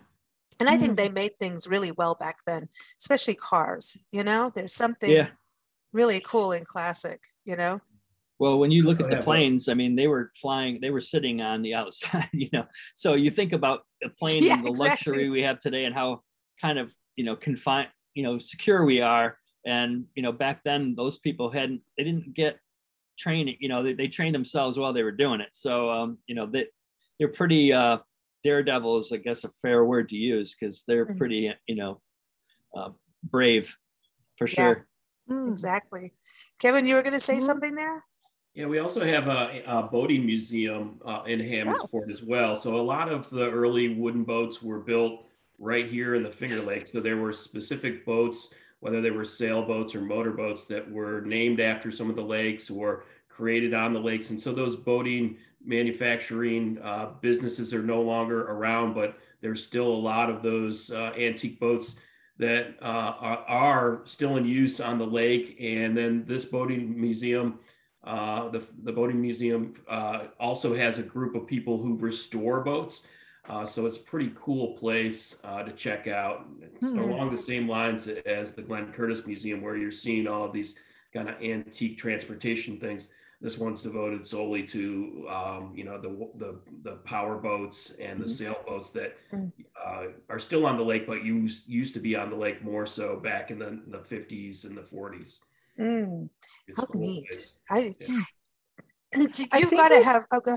And 0.60 0.70
I 0.70 0.76
think 0.78 0.94
Mm. 0.94 0.98
they 0.98 1.10
made 1.10 1.38
things 1.40 1.68
really 1.68 1.92
well 1.92 2.16
back 2.16 2.38
then, 2.46 2.68
especially 3.00 3.36
cars. 3.36 3.98
You 4.12 4.24
know, 4.24 4.52
there's 4.54 4.74
something 4.74 5.10
Yeah. 5.12 5.30
really 5.94 6.20
cool 6.20 6.52
and 6.52 6.66
classic. 6.68 7.20
You 7.46 7.56
know. 7.56 7.80
Well, 8.40 8.58
when 8.58 8.72
you 8.72 8.84
look 8.84 9.00
also 9.00 9.04
at 9.04 9.10
the 9.10 9.16
have 9.18 9.24
a- 9.24 9.26
planes, 9.26 9.68
I 9.68 9.74
mean, 9.74 9.96
they 9.98 10.08
were 10.08 10.32
flying, 10.42 10.80
they 10.82 10.92
were 10.92 11.02
sitting 11.02 11.42
on 11.42 11.62
the 11.62 11.74
outside, 11.74 12.30
you 12.34 12.50
know. 12.54 12.66
So 12.96 13.14
you 13.16 13.32
think 13.32 13.52
about 13.54 13.86
the 14.02 14.10
plane 14.10 14.44
Yeah, 14.44 14.54
and 14.56 14.64
the 14.66 14.70
exactly. 14.70 15.12
luxury 15.12 15.30
we 15.30 15.42
have 15.42 15.60
today 15.60 15.84
and 15.86 15.94
how 15.94 16.24
kind 16.62 16.80
of, 16.80 16.94
you 17.18 17.26
know, 17.26 17.36
confined, 17.36 17.90
you 18.14 18.24
know, 18.24 18.38
secure 18.38 18.86
we 18.86 19.02
are. 19.02 19.38
And, 19.66 20.06
you 20.16 20.24
know, 20.24 20.32
back 20.32 20.62
then 20.64 20.96
those 20.96 21.20
people 21.20 21.52
hadn't, 21.52 21.82
they 21.98 22.06
didn't 22.06 22.34
get 22.34 22.60
training, 23.18 23.58
you 23.60 23.68
know, 23.68 23.84
they, 23.84 23.92
they 23.92 24.08
trained 24.08 24.36
themselves 24.36 24.80
while 24.80 24.94
they 24.94 25.04
were 25.04 25.12
doing 25.12 25.42
it. 25.42 25.50
So, 25.52 25.90
um, 25.90 26.18
you 26.26 26.34
know, 26.36 26.46
they, 26.46 26.68
they're 27.20 27.28
pretty, 27.28 27.72
uh, 27.74 27.98
daredevil 28.44 28.98
is, 28.98 29.12
I 29.12 29.18
guess, 29.18 29.44
a 29.44 29.50
fair 29.62 29.84
word 29.84 30.10
to 30.10 30.16
use 30.16 30.56
because 30.56 30.84
they're 30.88 31.06
Mhm. 31.06 31.18
pretty, 31.18 31.54
you 31.68 31.76
know, 31.76 32.02
uh, 32.74 32.92
brave 33.24 33.76
for 34.38 34.48
Yeah. 34.48 34.54
sure. 34.74 34.88
Mm. 35.30 35.52
Exactly. 35.52 36.14
Kevin, 36.60 36.86
you 36.86 36.96
were 36.96 37.04
going 37.04 37.14
to 37.14 37.20
say 37.20 37.36
Mhm. 37.36 37.42
something 37.42 37.76
there? 37.76 38.06
Yeah, 38.56 38.66
we 38.66 38.80
also 38.80 39.06
have 39.06 39.28
a, 39.28 39.62
a 39.68 39.84
boating 39.84 40.26
museum 40.26 41.00
uh, 41.06 41.24
in 41.28 41.40
Hammondsport 41.40 42.12
as 42.12 42.24
well. 42.24 42.56
So 42.56 42.80
a 42.80 42.82
lot 42.82 43.12
of 43.12 43.30
the 43.30 43.50
early 43.52 43.94
wooden 43.96 44.24
boats 44.24 44.62
were 44.62 44.80
built 44.80 45.28
right 45.60 45.88
here 45.88 46.16
in 46.16 46.24
the 46.24 46.32
Finger 46.32 46.62
Lake. 46.62 46.88
So 46.88 47.00
there 47.00 47.18
were 47.18 47.34
specific 47.34 48.06
boats, 48.06 48.54
whether 48.80 49.02
they 49.02 49.12
were 49.12 49.26
sailboats 49.26 49.94
or 49.94 50.02
motorboats, 50.02 50.66
that 50.68 50.90
were 50.90 51.22
named 51.22 51.60
after 51.60 51.92
some 51.92 52.10
of 52.10 52.16
the 52.16 52.24
lakes 52.24 52.70
or 52.70 53.04
created 53.40 53.74
on 53.74 53.94
the 53.94 54.00
lakes. 54.00 54.30
And 54.32 54.42
so 54.42 54.52
those 54.52 54.76
boating 54.76 55.38
manufacturing 55.64 56.78
uh, 56.84 57.12
businesses 57.22 57.74
are 57.74 57.84
no 57.84 58.02
longer 58.02 58.40
around, 58.52 58.94
but 58.94 59.18
there's 59.42 59.66
still 59.66 59.88
a 59.88 60.04
lot 60.12 60.30
of 60.30 60.44
those 60.44 60.92
uh, 60.92 61.12
antique 61.18 61.60
boats 61.60 61.96
that 62.38 62.76
uh, 62.82 63.14
are, 63.30 63.46
are 63.48 64.02
still 64.04 64.38
in 64.38 64.46
use 64.46 64.80
on 64.80 64.98
the 64.98 65.06
lake. 65.06 65.58
And 65.60 65.96
then 65.96 66.26
this 66.28 66.46
boating 66.46 67.00
museum 67.00 67.60
uh, 68.04 68.50
the, 68.50 68.64
the 68.84 68.92
boating 68.92 69.22
museum 69.22 69.74
uh, 69.90 70.28
also 70.40 70.74
has 70.74 71.00
a 71.00 71.04
group 71.04 71.36
of 71.36 71.46
people 71.46 71.78
who 71.78 71.98
restore 71.98 72.62
boats. 72.62 73.06
Uh, 73.50 73.66
so 73.66 73.86
it's 73.86 73.98
a 73.98 74.02
pretty 74.02 74.32
cool 74.36 74.78
place 74.78 75.38
uh, 75.44 75.64
to 75.64 75.72
check 75.74 76.08
out. 76.08 76.48
It's 76.62 76.92
Hmm. 76.92 77.00
along 77.00 77.32
the 77.32 77.38
same 77.38 77.68
lines 77.68 78.08
as 78.26 78.54
the 78.54 78.62
Glenn 78.62 78.94
Curtiss 78.94 79.26
Museum, 79.26 79.62
where 79.62 79.76
you're 79.76 79.92
seeing 79.92 80.28
all 80.28 80.46
of 80.46 80.54
these 80.54 80.76
kind 81.14 81.28
of 81.30 81.36
antique 81.42 81.98
transportation 81.98 82.80
things. 82.80 83.10
This 83.42 83.58
one's 83.58 83.82
devoted 83.82 84.28
solely 84.28 84.64
to, 84.68 85.26
um, 85.30 85.72
you 85.74 85.86
know, 85.86 85.98
the, 86.00 86.10
the 86.38 86.60
the 86.84 86.98
power 86.98 87.38
boats 87.38 87.92
and 87.92 88.20
the 88.20 88.26
Mhm. 88.26 88.30
sailboats 88.30 88.92
that 88.92 89.16
Mm. 89.32 89.52
uh, 89.82 90.08
are 90.30 90.40
still 90.40 90.66
on 90.66 90.76
the 90.76 90.84
lake, 90.84 91.08
but 91.08 91.24
used 91.24 91.66
used 91.68 91.94
to 91.94 92.02
be 92.02 92.16
on 92.18 92.30
the 92.30 92.36
lake 92.36 92.62
more 92.62 92.86
so 92.86 93.16
back 93.18 93.50
in 93.50 93.60
the, 93.60 93.82
the 93.88 94.00
50s 94.00 94.66
and 94.66 94.76
the 94.78 94.82
40s. 94.82 95.40
Mm, 95.80 96.30
how 96.76 96.86
neat. 96.94 97.30
place. 97.32 97.64
I, 97.70 97.96
Yeah. 98.00 98.20
You've 99.16 99.70
think 99.70 99.72
got 99.72 99.90
to 99.90 99.98
we- 100.00 100.04
have, 100.04 100.28
oh, 100.32 100.40
go. 100.42 100.56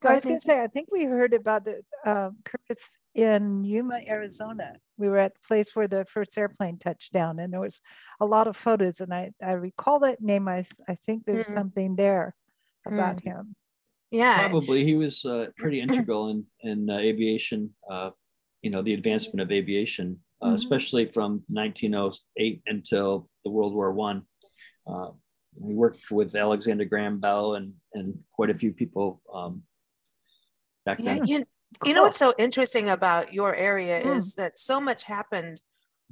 Go 0.00 0.08
I 0.08 0.14
was 0.14 0.24
going 0.24 0.36
to 0.36 0.40
say, 0.40 0.62
I 0.62 0.66
think 0.66 0.88
we 0.90 1.04
heard 1.04 1.34
about 1.34 1.64
the 1.64 1.82
um, 2.04 2.38
Curtiss 2.44 2.96
in 3.14 3.64
Yuma, 3.64 4.00
Arizona. 4.08 4.74
We 4.96 5.08
were 5.08 5.18
at 5.18 5.34
the 5.34 5.40
place 5.46 5.74
where 5.74 5.88
the 5.88 6.04
first 6.04 6.36
airplane 6.38 6.78
touched 6.78 7.12
down, 7.12 7.38
and 7.38 7.52
there 7.52 7.60
was 7.60 7.80
a 8.20 8.26
lot 8.26 8.46
of 8.48 8.56
photos. 8.56 9.00
And 9.00 9.12
I, 9.12 9.32
I 9.42 9.52
recall 9.52 9.98
that 10.00 10.20
name. 10.20 10.48
I, 10.48 10.64
I 10.88 10.94
think 10.94 11.24
there's 11.24 11.48
Mhm. 11.48 11.54
something 11.54 11.96
there 11.96 12.34
about 12.86 13.16
Mm. 13.16 13.22
him. 13.24 13.56
Yeah. 14.10 14.48
Probably 14.48 14.84
he 14.84 14.94
was 14.94 15.24
uh, 15.24 15.46
pretty 15.56 15.80
integral 15.80 16.28
in 16.30 16.46
in 16.60 16.90
uh, 16.90 16.98
aviation. 16.98 17.74
Uh, 17.90 18.10
you 18.62 18.70
know, 18.70 18.82
the 18.82 18.94
advancement 18.94 19.40
of 19.40 19.50
aviation, 19.50 20.22
uh, 20.40 20.48
Mhm. 20.48 20.54
especially 20.54 21.06
from 21.06 21.42
1908 21.48 22.62
until 22.66 23.28
the 23.44 23.50
World 23.50 23.74
War 23.74 23.92
One. 23.92 24.26
Uh, 24.86 25.10
we 25.58 25.74
worked 25.74 26.10
with 26.10 26.34
Alexander 26.34 26.84
Graham 26.84 27.18
Bell 27.18 27.54
and 27.56 27.74
and 27.94 28.22
quite 28.32 28.50
a 28.50 28.54
few 28.56 28.72
people 28.72 29.20
um, 29.32 29.64
back 30.84 30.98
Yeah, 30.98 31.16
then. 31.16 31.26
you, 31.26 31.44
you 31.84 31.94
know 31.94 32.02
what's 32.02 32.18
so 32.18 32.34
interesting 32.38 32.88
about 32.88 33.32
your 33.32 33.54
area 33.54 34.02
Mm. 34.02 34.16
is 34.16 34.34
that 34.34 34.58
so 34.58 34.80
much 34.80 35.04
happened, 35.04 35.60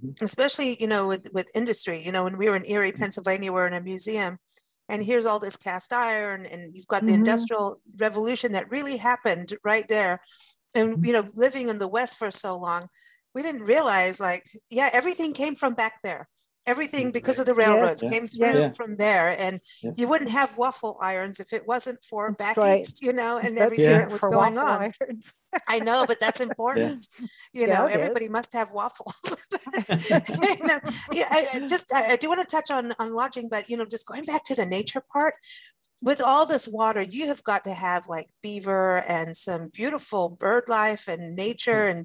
Mhm. 0.02 0.20
especially 0.22 0.76
you 0.80 0.86
know 0.88 1.06
with 1.08 1.28
with 1.32 1.48
industry. 1.54 2.04
You 2.04 2.12
know, 2.12 2.24
when 2.24 2.36
we 2.38 2.48
were 2.48 2.56
in 2.56 2.64
Erie, 2.66 2.90
Mm-hmm. 2.92 3.00
Pennsylvania, 3.00 3.52
we're 3.52 3.66
in 3.66 3.74
a 3.74 3.80
museum, 3.80 4.38
and 4.88 5.02
here's 5.02 5.26
all 5.26 5.38
this 5.38 5.56
cast 5.56 5.92
iron, 5.92 6.46
and 6.46 6.70
you've 6.72 6.86
got 6.88 7.02
the 7.02 7.12
Mhm. 7.12 7.20
industrial 7.22 7.80
revolution 7.98 8.52
that 8.52 8.70
really 8.70 8.96
happened 8.98 9.56
right 9.64 9.86
there. 9.88 10.20
And 10.74 10.94
Mm-hmm. 10.94 11.04
you 11.04 11.12
know, 11.12 11.24
living 11.34 11.68
in 11.68 11.78
the 11.78 11.88
West 11.88 12.16
for 12.16 12.30
so 12.30 12.56
long, 12.56 12.88
we 13.34 13.42
didn't 13.42 13.64
realize 13.64 14.20
like, 14.20 14.46
yeah, 14.70 14.88
everything 14.92 15.32
came 15.34 15.54
from 15.56 15.74
back 15.74 16.02
there. 16.02 16.28
Everything 16.70 17.06
mm, 17.08 17.12
because 17.18 17.38
of 17.42 17.46
the 17.50 17.54
railroads 17.54 18.02
Yeah. 18.02 18.10
came 18.12 18.26
through 18.28 18.60
Yeah. 18.60 18.72
from 18.78 18.90
there, 19.04 19.28
and 19.44 19.54
Yeah. 19.82 19.90
you 19.96 20.06
wouldn't 20.10 20.30
have 20.30 20.56
waffle 20.56 20.94
irons 21.10 21.36
if 21.44 21.52
it 21.52 21.66
wasn't 21.72 22.00
for 22.10 22.22
That's 22.28 22.38
back 22.44 22.56
right. 22.56 22.80
east, 22.82 23.02
you 23.02 23.12
know, 23.20 23.32
and 23.44 23.52
That's 23.56 23.66
everything 23.66 23.90
Yeah. 23.90 23.98
that 24.02 24.10
was 24.10 24.20
for 24.20 24.30
going 24.30 24.56
on. 24.56 24.92
I 25.74 25.78
know, 25.88 26.00
but 26.10 26.18
that's 26.20 26.40
important. 26.48 27.06
You 27.52 27.66
know, 27.66 27.86
it 27.86 27.90
is. 27.90 27.96
everybody 27.98 28.28
must 28.38 28.52
have 28.58 28.70
waffles. 28.70 29.20
You 30.60 30.66
know, 30.66 30.80
yeah, 31.12 31.28
I, 31.30 31.40
I 31.54 31.56
just 31.74 31.86
I, 31.92 32.12
I 32.12 32.16
do 32.16 32.28
want 32.28 32.40
to 32.46 32.56
touch 32.56 32.70
on 32.70 32.92
on 32.98 33.12
lodging, 33.12 33.48
but 33.48 33.68
you 33.68 33.76
know, 33.76 33.86
just 33.86 34.06
going 34.06 34.24
back 34.24 34.42
to 34.44 34.54
the 34.54 34.66
nature 34.66 35.02
part. 35.12 35.34
With 36.02 36.20
all 36.22 36.46
this 36.46 36.66
water, 36.66 37.02
you 37.02 37.26
have 37.26 37.42
got 37.44 37.62
to 37.64 37.74
have 37.74 38.08
like 38.08 38.28
beaver 38.42 39.04
and 39.06 39.36
some 39.36 39.62
beautiful 39.80 40.30
bird 40.30 40.64
life 40.66 41.04
and 41.08 41.36
nature 41.36 41.84
mm. 41.84 41.90
and 41.90 42.00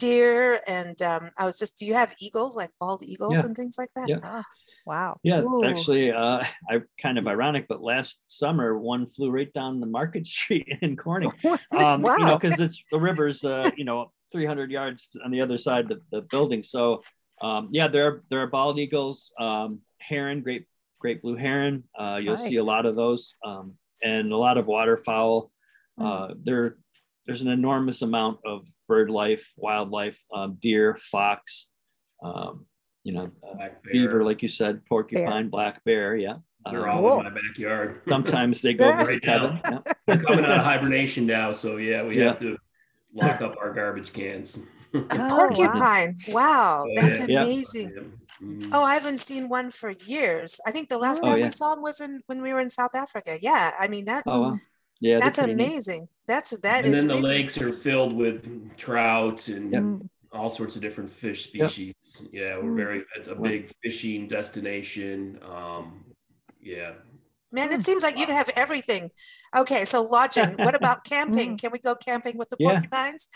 deer. 0.00 0.60
And 0.66 1.00
um, 1.02 1.30
I 1.38 1.44
was 1.44 1.58
just, 1.58 1.76
do 1.76 1.86
you 1.86 1.94
have 1.94 2.14
eagles, 2.18 2.56
like 2.56 2.70
bald 2.80 3.02
eagles 3.04 3.34
Yeah. 3.34 3.46
and 3.46 3.56
things 3.56 3.76
like 3.78 3.90
that? 3.94 4.08
Yeah. 4.08 4.18
Ah, 4.22 4.44
wow. 4.84 5.16
Yeah, 5.22 5.42
Ooh. 5.42 5.64
actually, 5.64 6.10
uh, 6.10 6.42
I 6.68 6.80
kind 7.00 7.18
of 7.18 7.28
ironic, 7.28 7.66
but 7.68 7.82
last 7.82 8.20
summer 8.26 8.76
one 8.76 9.06
flew 9.06 9.30
right 9.30 9.52
down 9.52 9.78
the 9.78 9.86
Market 9.86 10.26
Street 10.36 10.66
in 10.82 10.96
Corning. 10.96 11.30
um, 11.78 12.02
you 12.02 12.26
know, 12.26 12.38
because 12.38 12.58
it's 12.58 12.82
the 12.90 12.98
river's, 13.10 13.44
uh, 13.44 13.70
you 13.76 13.84
know, 13.84 14.10
300 14.32 14.70
yards 14.70 15.16
on 15.24 15.30
the 15.30 15.40
other 15.40 15.58
side 15.58 15.90
of 15.90 16.00
the 16.10 16.22
building. 16.22 16.62
So, 16.62 17.02
um, 17.42 17.68
yeah, 17.72 17.88
there 17.88 18.06
are 18.06 18.22
there 18.30 18.40
are 18.40 18.46
bald 18.46 18.78
eagles, 18.78 19.32
um, 19.38 19.80
heron, 19.98 20.42
great 20.42 20.66
great 20.98 21.22
blue 21.22 21.36
heron. 21.36 21.84
Uh, 21.98 22.18
you'll 22.22 22.36
see 22.36 22.56
a 22.56 22.64
lot 22.64 22.86
of 22.86 22.94
those, 22.94 23.34
um, 23.44 23.74
and 24.02 24.32
a 24.32 24.36
lot 24.36 24.58
of 24.58 24.66
waterfowl. 24.66 25.50
Mm. 25.98 26.04
Uh, 26.06 26.34
there, 26.42 26.76
there's 27.26 27.42
an 27.42 27.48
enormous 27.48 28.02
amount 28.02 28.38
of 28.44 28.62
bird 28.88 29.10
life, 29.10 29.52
wildlife, 29.56 30.20
um, 30.34 30.58
deer, 30.60 30.96
fox. 30.96 31.68
Um, 32.22 32.66
you 33.02 33.12
know, 33.14 33.30
uh, 33.42 33.54
Black 33.54 33.82
bear. 33.82 33.92
beaver, 33.92 34.24
like 34.24 34.42
you 34.42 34.48
said, 34.48 34.84
porcupine, 34.86 35.48
black 35.48 35.82
bear. 35.84 36.16
Yeah. 36.16 36.36
They're 36.70 36.86
Uh, 36.86 36.92
all 36.92 37.00
Cool. 37.02 37.18
in 37.20 37.24
my 37.24 37.40
backyard. 37.40 38.02
sometimes 38.08 38.60
they 38.60 38.74
go 38.74 38.88
right 38.90 38.98
visit 38.98 39.22
Kevin. 39.22 39.58
Yeah. 39.70 39.78
They're 40.06 40.22
coming 40.22 40.44
out 40.44 40.58
of 40.58 40.64
hibernation 40.64 41.24
now, 41.24 41.50
so 41.52 41.78
yeah, 41.78 42.02
we 42.02 42.18
Yeah. 42.18 42.28
have 42.28 42.38
to 42.40 42.58
lock 43.14 43.40
up 43.40 43.56
our 43.58 43.72
garbage 43.72 44.12
cans. 44.12 44.58
A 44.92 44.98
Oh, 45.12 45.16
wow. 45.16 45.48
porcupine. 45.48 46.16
Wow, 46.28 46.84
Oh, 46.86 46.92
that's 46.94 47.26
yeah. 47.26 47.42
amazing. 47.42 48.18
Mhm. 48.42 48.68
Oh, 48.72 48.84
I 48.84 48.94
haven't 48.94 49.18
seen 49.18 49.48
one 49.48 49.70
for 49.70 49.90
years. 50.06 50.60
I 50.66 50.70
think 50.70 50.88
the 50.90 50.98
last 50.98 51.22
Oh, 51.22 51.28
time 51.28 51.38
yeah. 51.38 51.44
we 51.46 51.50
saw 51.50 51.72
him 51.72 51.80
was 51.82 52.00
in 52.00 52.20
when 52.26 52.42
we 52.42 52.52
were 52.52 52.60
in 52.60 52.70
South 52.70 52.94
Africa. 52.94 53.38
Yeah, 53.40 53.72
I 53.80 53.88
mean 53.88 54.04
that's 54.04 54.24
Oh, 54.26 54.42
wow. 54.42 54.58
Yeah. 55.00 55.18
that's 55.20 55.38
pretty 55.38 55.54
neat. 55.54 55.64
amazing. 55.66 56.08
That's 56.26 56.50
that 56.58 56.84
and 56.84 56.86
is 56.86 56.92
then 56.92 57.06
the 57.08 57.14
really- 57.14 57.28
lakes 57.42 57.58
are 57.60 57.72
filled 57.72 58.12
with 58.14 58.76
trout 58.76 59.48
and 59.48 59.72
Yep. 59.72 59.82
Mm. 59.82 60.08
all 60.32 60.50
sorts 60.50 60.76
of 60.76 60.82
different 60.82 61.12
fish 61.12 61.50
Yep. 61.52 61.70
species. 61.70 61.94
Yeah, 62.32 62.56
we're 62.58 62.64
Mm. 62.72 62.76
very 62.76 63.04
it's 63.16 63.28
a 63.28 63.34
big 63.34 63.72
fishing 63.82 64.28
destination. 64.28 65.38
Um, 65.42 66.04
yeah, 66.60 66.92
Man, 67.52 67.72
it 67.72 67.82
seems 67.82 68.04
like 68.04 68.16
you 68.16 68.26
have 68.26 68.48
everything. 68.54 69.10
Okay, 69.56 69.84
so 69.84 70.04
lodging. 70.04 70.50
What 70.58 70.76
about 70.76 71.02
camping? 71.12 71.58
Can 71.58 71.72
we 71.72 71.80
go 71.80 71.96
camping 71.96 72.38
with 72.38 72.48
the 72.48 72.56
Yeah. 72.60 72.74
porcupines? 72.80 73.28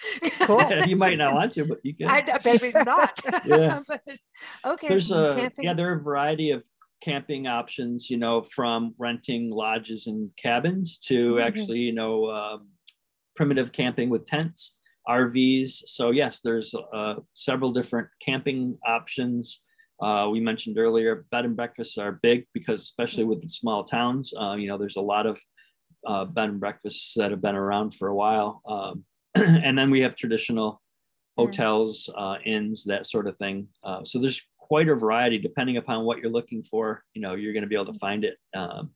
Cool. 0.43 0.61
you 0.87 0.95
might 0.97 1.19
not 1.19 1.35
want 1.35 1.51
to, 1.55 1.65
but 1.67 1.79
you 1.83 1.95
can. 1.97 2.07
I 2.09 2.23
maybe 2.45 2.71
not. 2.85 3.21
Yeah. 3.45 3.81
But, 3.89 4.03
okay. 4.65 4.87
There's 4.87 5.11
a 5.11 5.33
camping. 5.37 5.65
yeah, 5.65 5.75
there 5.75 5.89
are 5.91 5.97
a 5.99 6.01
variety 6.01 6.53
of 6.53 6.63
camping 7.05 7.47
options. 7.47 8.11
You 8.11 8.19
know, 8.19 8.43
from 8.43 8.95
renting 8.99 9.51
lodges 9.51 10.07
and 10.07 10.31
cabins 10.43 10.99
to 11.09 11.35
Mhm. 11.35 11.43
actually, 11.47 11.81
you 11.81 11.93
know, 11.93 12.31
um, 12.31 12.69
primitive 13.37 13.71
camping 13.73 14.09
with 14.11 14.25
tents, 14.27 14.77
RVs. 15.09 15.71
So 15.97 16.11
yes, 16.11 16.41
there's 16.41 16.75
uh, 16.75 17.17
several 17.33 17.73
different 17.73 18.09
camping 18.27 18.79
options. 18.87 19.61
Uh, 20.01 20.29
we 20.33 20.41
mentioned 20.41 20.77
earlier, 20.79 21.27
bed 21.31 21.45
and 21.45 21.57
breakfasts 21.57 21.99
are 21.99 22.13
big 22.23 22.47
because, 22.53 22.81
especially 22.83 23.25
with 23.25 23.41
the 23.43 23.49
small 23.49 23.85
towns, 23.85 24.33
uh, 24.41 24.55
you 24.55 24.67
know, 24.69 24.79
there's 24.79 24.97
a 24.97 25.01
lot 25.15 25.27
of 25.27 25.41
uh, 26.07 26.25
bed 26.25 26.49
and 26.51 26.61
breakfasts 26.61 27.15
that 27.17 27.31
have 27.31 27.41
been 27.41 27.55
around 27.55 27.95
for 27.95 28.09
a 28.09 28.15
while. 28.15 28.61
Um, 28.67 29.05
and 29.35 29.77
then 29.79 29.91
we 29.91 30.01
have 30.01 30.17
traditional 30.17 30.81
Mm. 31.37 31.47
hotels, 31.47 32.09
uh, 32.17 32.37
inns, 32.45 32.85
that 32.85 33.07
sort 33.07 33.27
of 33.27 33.37
thing. 33.39 33.67
Uh, 33.83 34.05
so 34.05 34.21
there's 34.21 34.41
quite 34.65 34.89
a 34.89 34.95
variety 34.95 35.39
depending 35.39 35.77
upon 35.77 36.05
what 36.05 36.19
you're 36.19 36.31
looking 36.31 36.63
for. 36.63 37.03
You 37.13 37.21
know, 37.21 37.35
you're 37.35 37.53
going 37.53 37.65
to 37.65 37.69
be 37.69 37.75
able 37.75 37.93
to 37.93 37.99
find 37.99 38.25
it. 38.25 38.37
Um, 38.57 38.91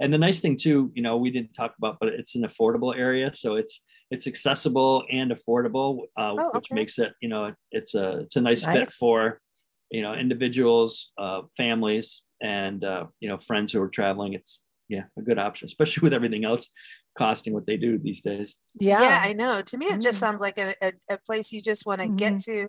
and 0.00 0.12
the 0.12 0.18
nice 0.18 0.40
thing 0.40 0.56
too, 0.56 0.90
you 0.94 1.02
know, 1.02 1.16
we 1.16 1.30
didn't 1.30 1.54
talk 1.54 1.74
about, 1.78 1.98
but 2.00 2.08
it's 2.08 2.34
an 2.34 2.42
affordable 2.42 2.96
area, 2.96 3.32
so 3.32 3.54
it's 3.54 3.82
it's 4.10 4.26
accessible 4.26 5.04
and 5.10 5.30
affordable, 5.30 5.92
uh, 6.18 6.34
Oh, 6.36 6.50
which 6.54 6.66
okay. 6.70 6.74
makes 6.80 6.98
it, 6.98 7.12
you 7.22 7.28
know, 7.28 7.54
it's 7.70 7.94
a 7.94 8.20
it's 8.24 8.36
a 8.36 8.40
nice, 8.40 8.64
fit 8.64 8.92
for, 8.92 9.40
you 9.90 10.02
know, 10.02 10.14
individuals, 10.14 11.12
uh, 11.18 11.42
families, 11.56 12.22
and 12.42 12.84
uh, 12.84 13.06
you 13.20 13.28
know, 13.28 13.38
friends 13.38 13.72
who 13.72 13.80
are 13.80 13.88
traveling. 13.88 14.32
It's 14.34 14.60
yeah, 14.88 15.04
a 15.16 15.22
good 15.22 15.38
option, 15.38 15.66
especially 15.66 16.00
with 16.06 16.14
everything 16.14 16.44
else 16.44 16.68
costing 17.16 17.52
what 17.52 17.66
they 17.66 17.76
do 17.76 17.98
these 17.98 18.20
days. 18.22 18.56
Yeah. 18.80 19.02
yeah, 19.02 19.20
I 19.22 19.32
know. 19.34 19.60
To 19.62 19.76
me, 19.76 19.86
it 19.86 20.00
just 20.00 20.16
Mm. 20.16 20.20
sounds 20.20 20.40
like 20.40 20.56
a, 20.58 20.74
a, 20.82 20.92
a 21.10 21.18
place 21.18 21.52
you 21.52 21.60
just 21.60 21.84
want 21.86 22.00
to 22.00 22.08
get 22.08 22.40
to 22.42 22.68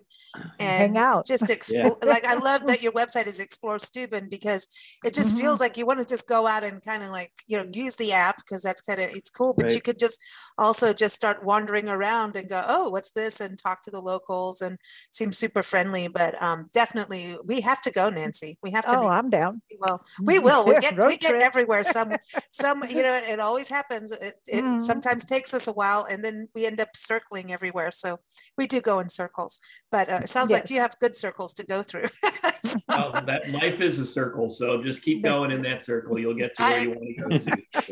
and 0.60 0.94
Hang 0.94 0.96
out. 0.98 1.26
just 1.26 1.48
explore. 1.56 1.96
Like 2.04 2.26
I 2.26 2.34
love 2.34 2.66
that 2.66 2.82
your 2.82 2.92
website 2.92 3.26
is 3.26 3.40
Explore 3.40 3.78
Steuben 3.78 4.28
because 4.28 4.66
it 5.04 5.14
just 5.14 5.34
Mhm. 5.34 5.40
feels 5.40 5.60
like 5.60 5.76
you 5.78 5.86
want 5.86 6.00
to 6.00 6.04
just 6.04 6.28
go 6.28 6.46
out 6.46 6.62
and 6.62 6.84
kind 6.84 7.02
of 7.02 7.10
like 7.10 7.32
you 7.46 7.56
know 7.56 7.66
use 7.72 7.96
the 7.96 8.12
app 8.12 8.36
because 8.36 8.62
that's 8.62 8.82
kind 8.82 9.00
of 9.00 9.08
it's 9.12 9.30
cool. 9.30 9.54
But 9.56 9.72
you 9.74 9.80
could 9.80 9.98
just 9.98 10.20
also 10.58 10.92
just 10.92 11.14
start 11.14 11.42
wandering 11.44 11.88
around 11.88 12.36
and 12.36 12.48
go, 12.48 12.62
oh, 12.66 12.90
what's 12.90 13.12
this, 13.12 13.40
and 13.40 13.58
talk 13.58 13.82
to 13.84 13.90
the 13.90 14.00
locals 14.00 14.60
and 14.60 14.78
seem 15.10 15.32
super 15.32 15.62
friendly. 15.62 16.06
But 16.08 16.40
um, 16.42 16.68
definitely, 16.74 17.38
we 17.44 17.62
have 17.62 17.80
to 17.82 17.90
go, 17.90 18.10
Nancy. 18.10 18.58
We 18.62 18.72
have 18.72 18.84
to. 18.84 18.96
Oh, 18.96 19.02
make- 19.02 19.10
I'm 19.10 19.30
down. 19.30 19.62
well, 19.80 20.02
we 20.20 20.38
will. 20.38 20.64
We 20.66 20.72
Yeah, 20.82 20.90
get 20.92 21.06
we 21.06 21.16
get 21.16 21.34
everywhere. 21.36 21.82
Some 21.84 22.10
some 22.50 22.84
you 22.90 23.02
know 23.02 23.14
it 23.26 23.40
always 23.40 23.68
happens. 23.68 24.12
It, 24.12 24.33
it 24.46 24.62
Mhm. 24.64 24.80
sometimes 24.80 25.24
takes 25.24 25.52
us 25.54 25.66
a 25.66 25.72
while, 25.72 26.06
and 26.08 26.24
then 26.24 26.48
we 26.54 26.66
end 26.66 26.80
up 26.80 26.90
circling 26.96 27.52
everywhere. 27.52 27.90
So 27.90 28.18
we 28.56 28.66
do 28.66 28.80
go 28.80 28.98
in 29.00 29.08
circles. 29.08 29.60
But 29.90 30.08
uh, 30.08 30.20
it 30.22 30.28
sounds 30.28 30.50
like 30.50 30.70
you 30.70 30.80
have 30.80 30.96
good 31.00 31.16
circles 31.16 31.52
to 31.54 31.64
go 31.64 31.82
through. 31.82 32.08
So, 32.54 32.78
Well, 32.88 33.12
that 33.26 33.50
life 33.50 33.80
is 33.80 33.98
a 33.98 34.04
circle, 34.06 34.48
so 34.50 34.82
just 34.82 35.02
keep 35.02 35.22
going 35.22 35.50
in 35.50 35.62
that 35.62 35.82
circle. 35.82 36.18
You'll 36.18 36.34
get 36.34 36.56
to 36.56 36.62
where 36.62 36.82
you 36.82 36.90
want 36.90 37.06
to 37.06 37.22
go 37.22 37.38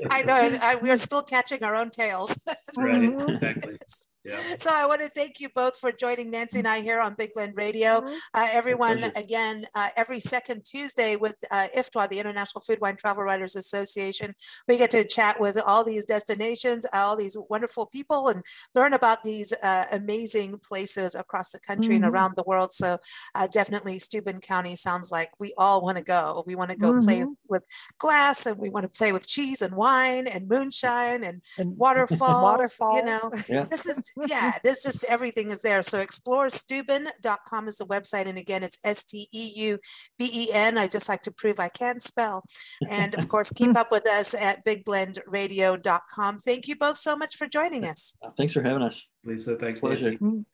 to. 0.01 0.09
I 0.11 0.22
know 0.22 0.59
I, 0.62 0.76
we're 0.76 0.97
still 0.97 1.22
catching 1.22 1.62
our 1.64 1.74
own 1.74 1.90
tails. 1.90 2.38
Right, 2.76 3.03
exactly. 3.28 3.76
Yeah. 4.25 4.41
So 4.59 4.70
I 4.73 4.87
want 4.87 5.01
to 5.01 5.09
thank 5.09 5.41
you 5.41 5.49
both 5.55 5.77
for 5.77 5.91
joining 5.91 6.31
Nancy 6.31 6.59
and 6.61 6.68
I 6.68 6.81
here 6.81 7.01
on 7.01 7.14
Big 7.14 7.33
Blend 7.35 7.57
Radio. 7.57 8.03
Uh, 8.35 8.49
everyone, 8.53 9.03
again, 9.16 9.66
uh, 9.75 9.89
every 9.97 10.20
second 10.20 10.64
Tuesday 10.64 11.16
with 11.16 11.37
uh, 11.51 11.66
IFTWA, 11.77 12.09
the 12.09 12.20
International 12.20 12.61
Food 12.61 12.79
Wine 12.81 12.95
Travel 12.97 13.25
Writers 13.25 13.57
Association, 13.57 14.35
we 14.68 14.79
get 14.79 14.91
to 14.91 15.05
chat 15.05 15.41
with 15.41 15.59
all 15.66 15.83
these 15.85 16.05
destinations, 16.05 16.87
all 16.93 17.16
these 17.16 17.37
wonderful 17.51 17.87
people, 17.87 18.29
and 18.29 18.45
learn 18.77 18.93
about 18.93 19.25
these 19.25 19.53
uh, 19.62 19.87
amazing 19.91 20.59
places 20.61 21.16
across 21.16 21.51
the 21.51 21.59
country 21.59 21.97
and 21.97 22.05
Mhm. 22.05 22.11
around 22.12 22.37
the 22.37 22.45
world. 22.45 22.73
So 22.73 22.99
uh, 23.35 23.49
definitely 23.49 23.99
Steuben 23.99 24.41
County 24.41 24.77
sounds 24.77 25.11
like 25.11 25.31
we 25.41 25.53
all 25.59 25.81
want 25.83 25.99
to 25.99 26.05
go. 26.05 26.45
We 26.47 26.55
want 26.55 26.70
to 26.70 26.77
go 26.77 27.01
play 27.03 27.20
Mhm. 27.23 27.35
with 27.49 27.64
glass 27.99 28.47
and 28.47 28.57
we 28.59 28.70
want 28.70 28.85
to 28.85 28.89
play 28.99 29.11
with 29.12 29.27
cheese 29.27 29.62
and 29.62 29.75
wine 29.75 30.29
and 30.29 30.47
moonshine 30.49 31.25
and 31.25 31.43
And 31.59 31.77
waterfalls, 31.77 32.20
waterfalls. 32.45 32.97
you 32.99 33.05
know 33.05 33.31
Yeah. 33.49 33.64
this 33.64 33.85
is 33.87 34.12
yeah 34.29 34.53
this 34.65 34.83
just 34.83 35.05
everything 35.09 35.51
is 35.51 35.63
there 35.63 35.83
so 35.83 36.05
exploresteuben.com 36.05 37.69
is 37.69 37.77
the 37.77 37.87
website 37.87 38.27
and 38.27 38.39
again 38.39 38.63
it's 38.63 38.79
S 38.85 39.05
T 39.05 39.29
E 39.33 39.53
U 39.57 39.79
B 40.19 40.31
E 40.33 40.49
N. 40.53 40.79
I 40.79 40.89
just 40.89 41.09
like 41.09 41.23
to 41.23 41.31
prove 41.33 41.59
i 41.61 41.69
can 41.69 42.01
spell 42.01 42.45
and 42.91 43.15
of 43.15 43.29
course 43.29 43.51
keep 43.51 43.77
up 43.77 43.91
with 43.91 44.09
us 44.09 44.35
at 44.35 44.65
bigblendradio.com 44.65 46.39
thank 46.39 46.69
you 46.69 46.77
both 46.77 46.97
so 46.97 47.17
much 47.17 47.37
for 47.37 47.47
joining 47.47 47.85
us 47.85 48.15
thanks 48.37 48.53
for 48.53 48.63
having 48.63 48.83
us. 48.83 49.07
Lisa, 49.25 49.57
thanks, 49.57 49.81
Pleasure. 49.81 50.17
Nancy. 50.21 50.45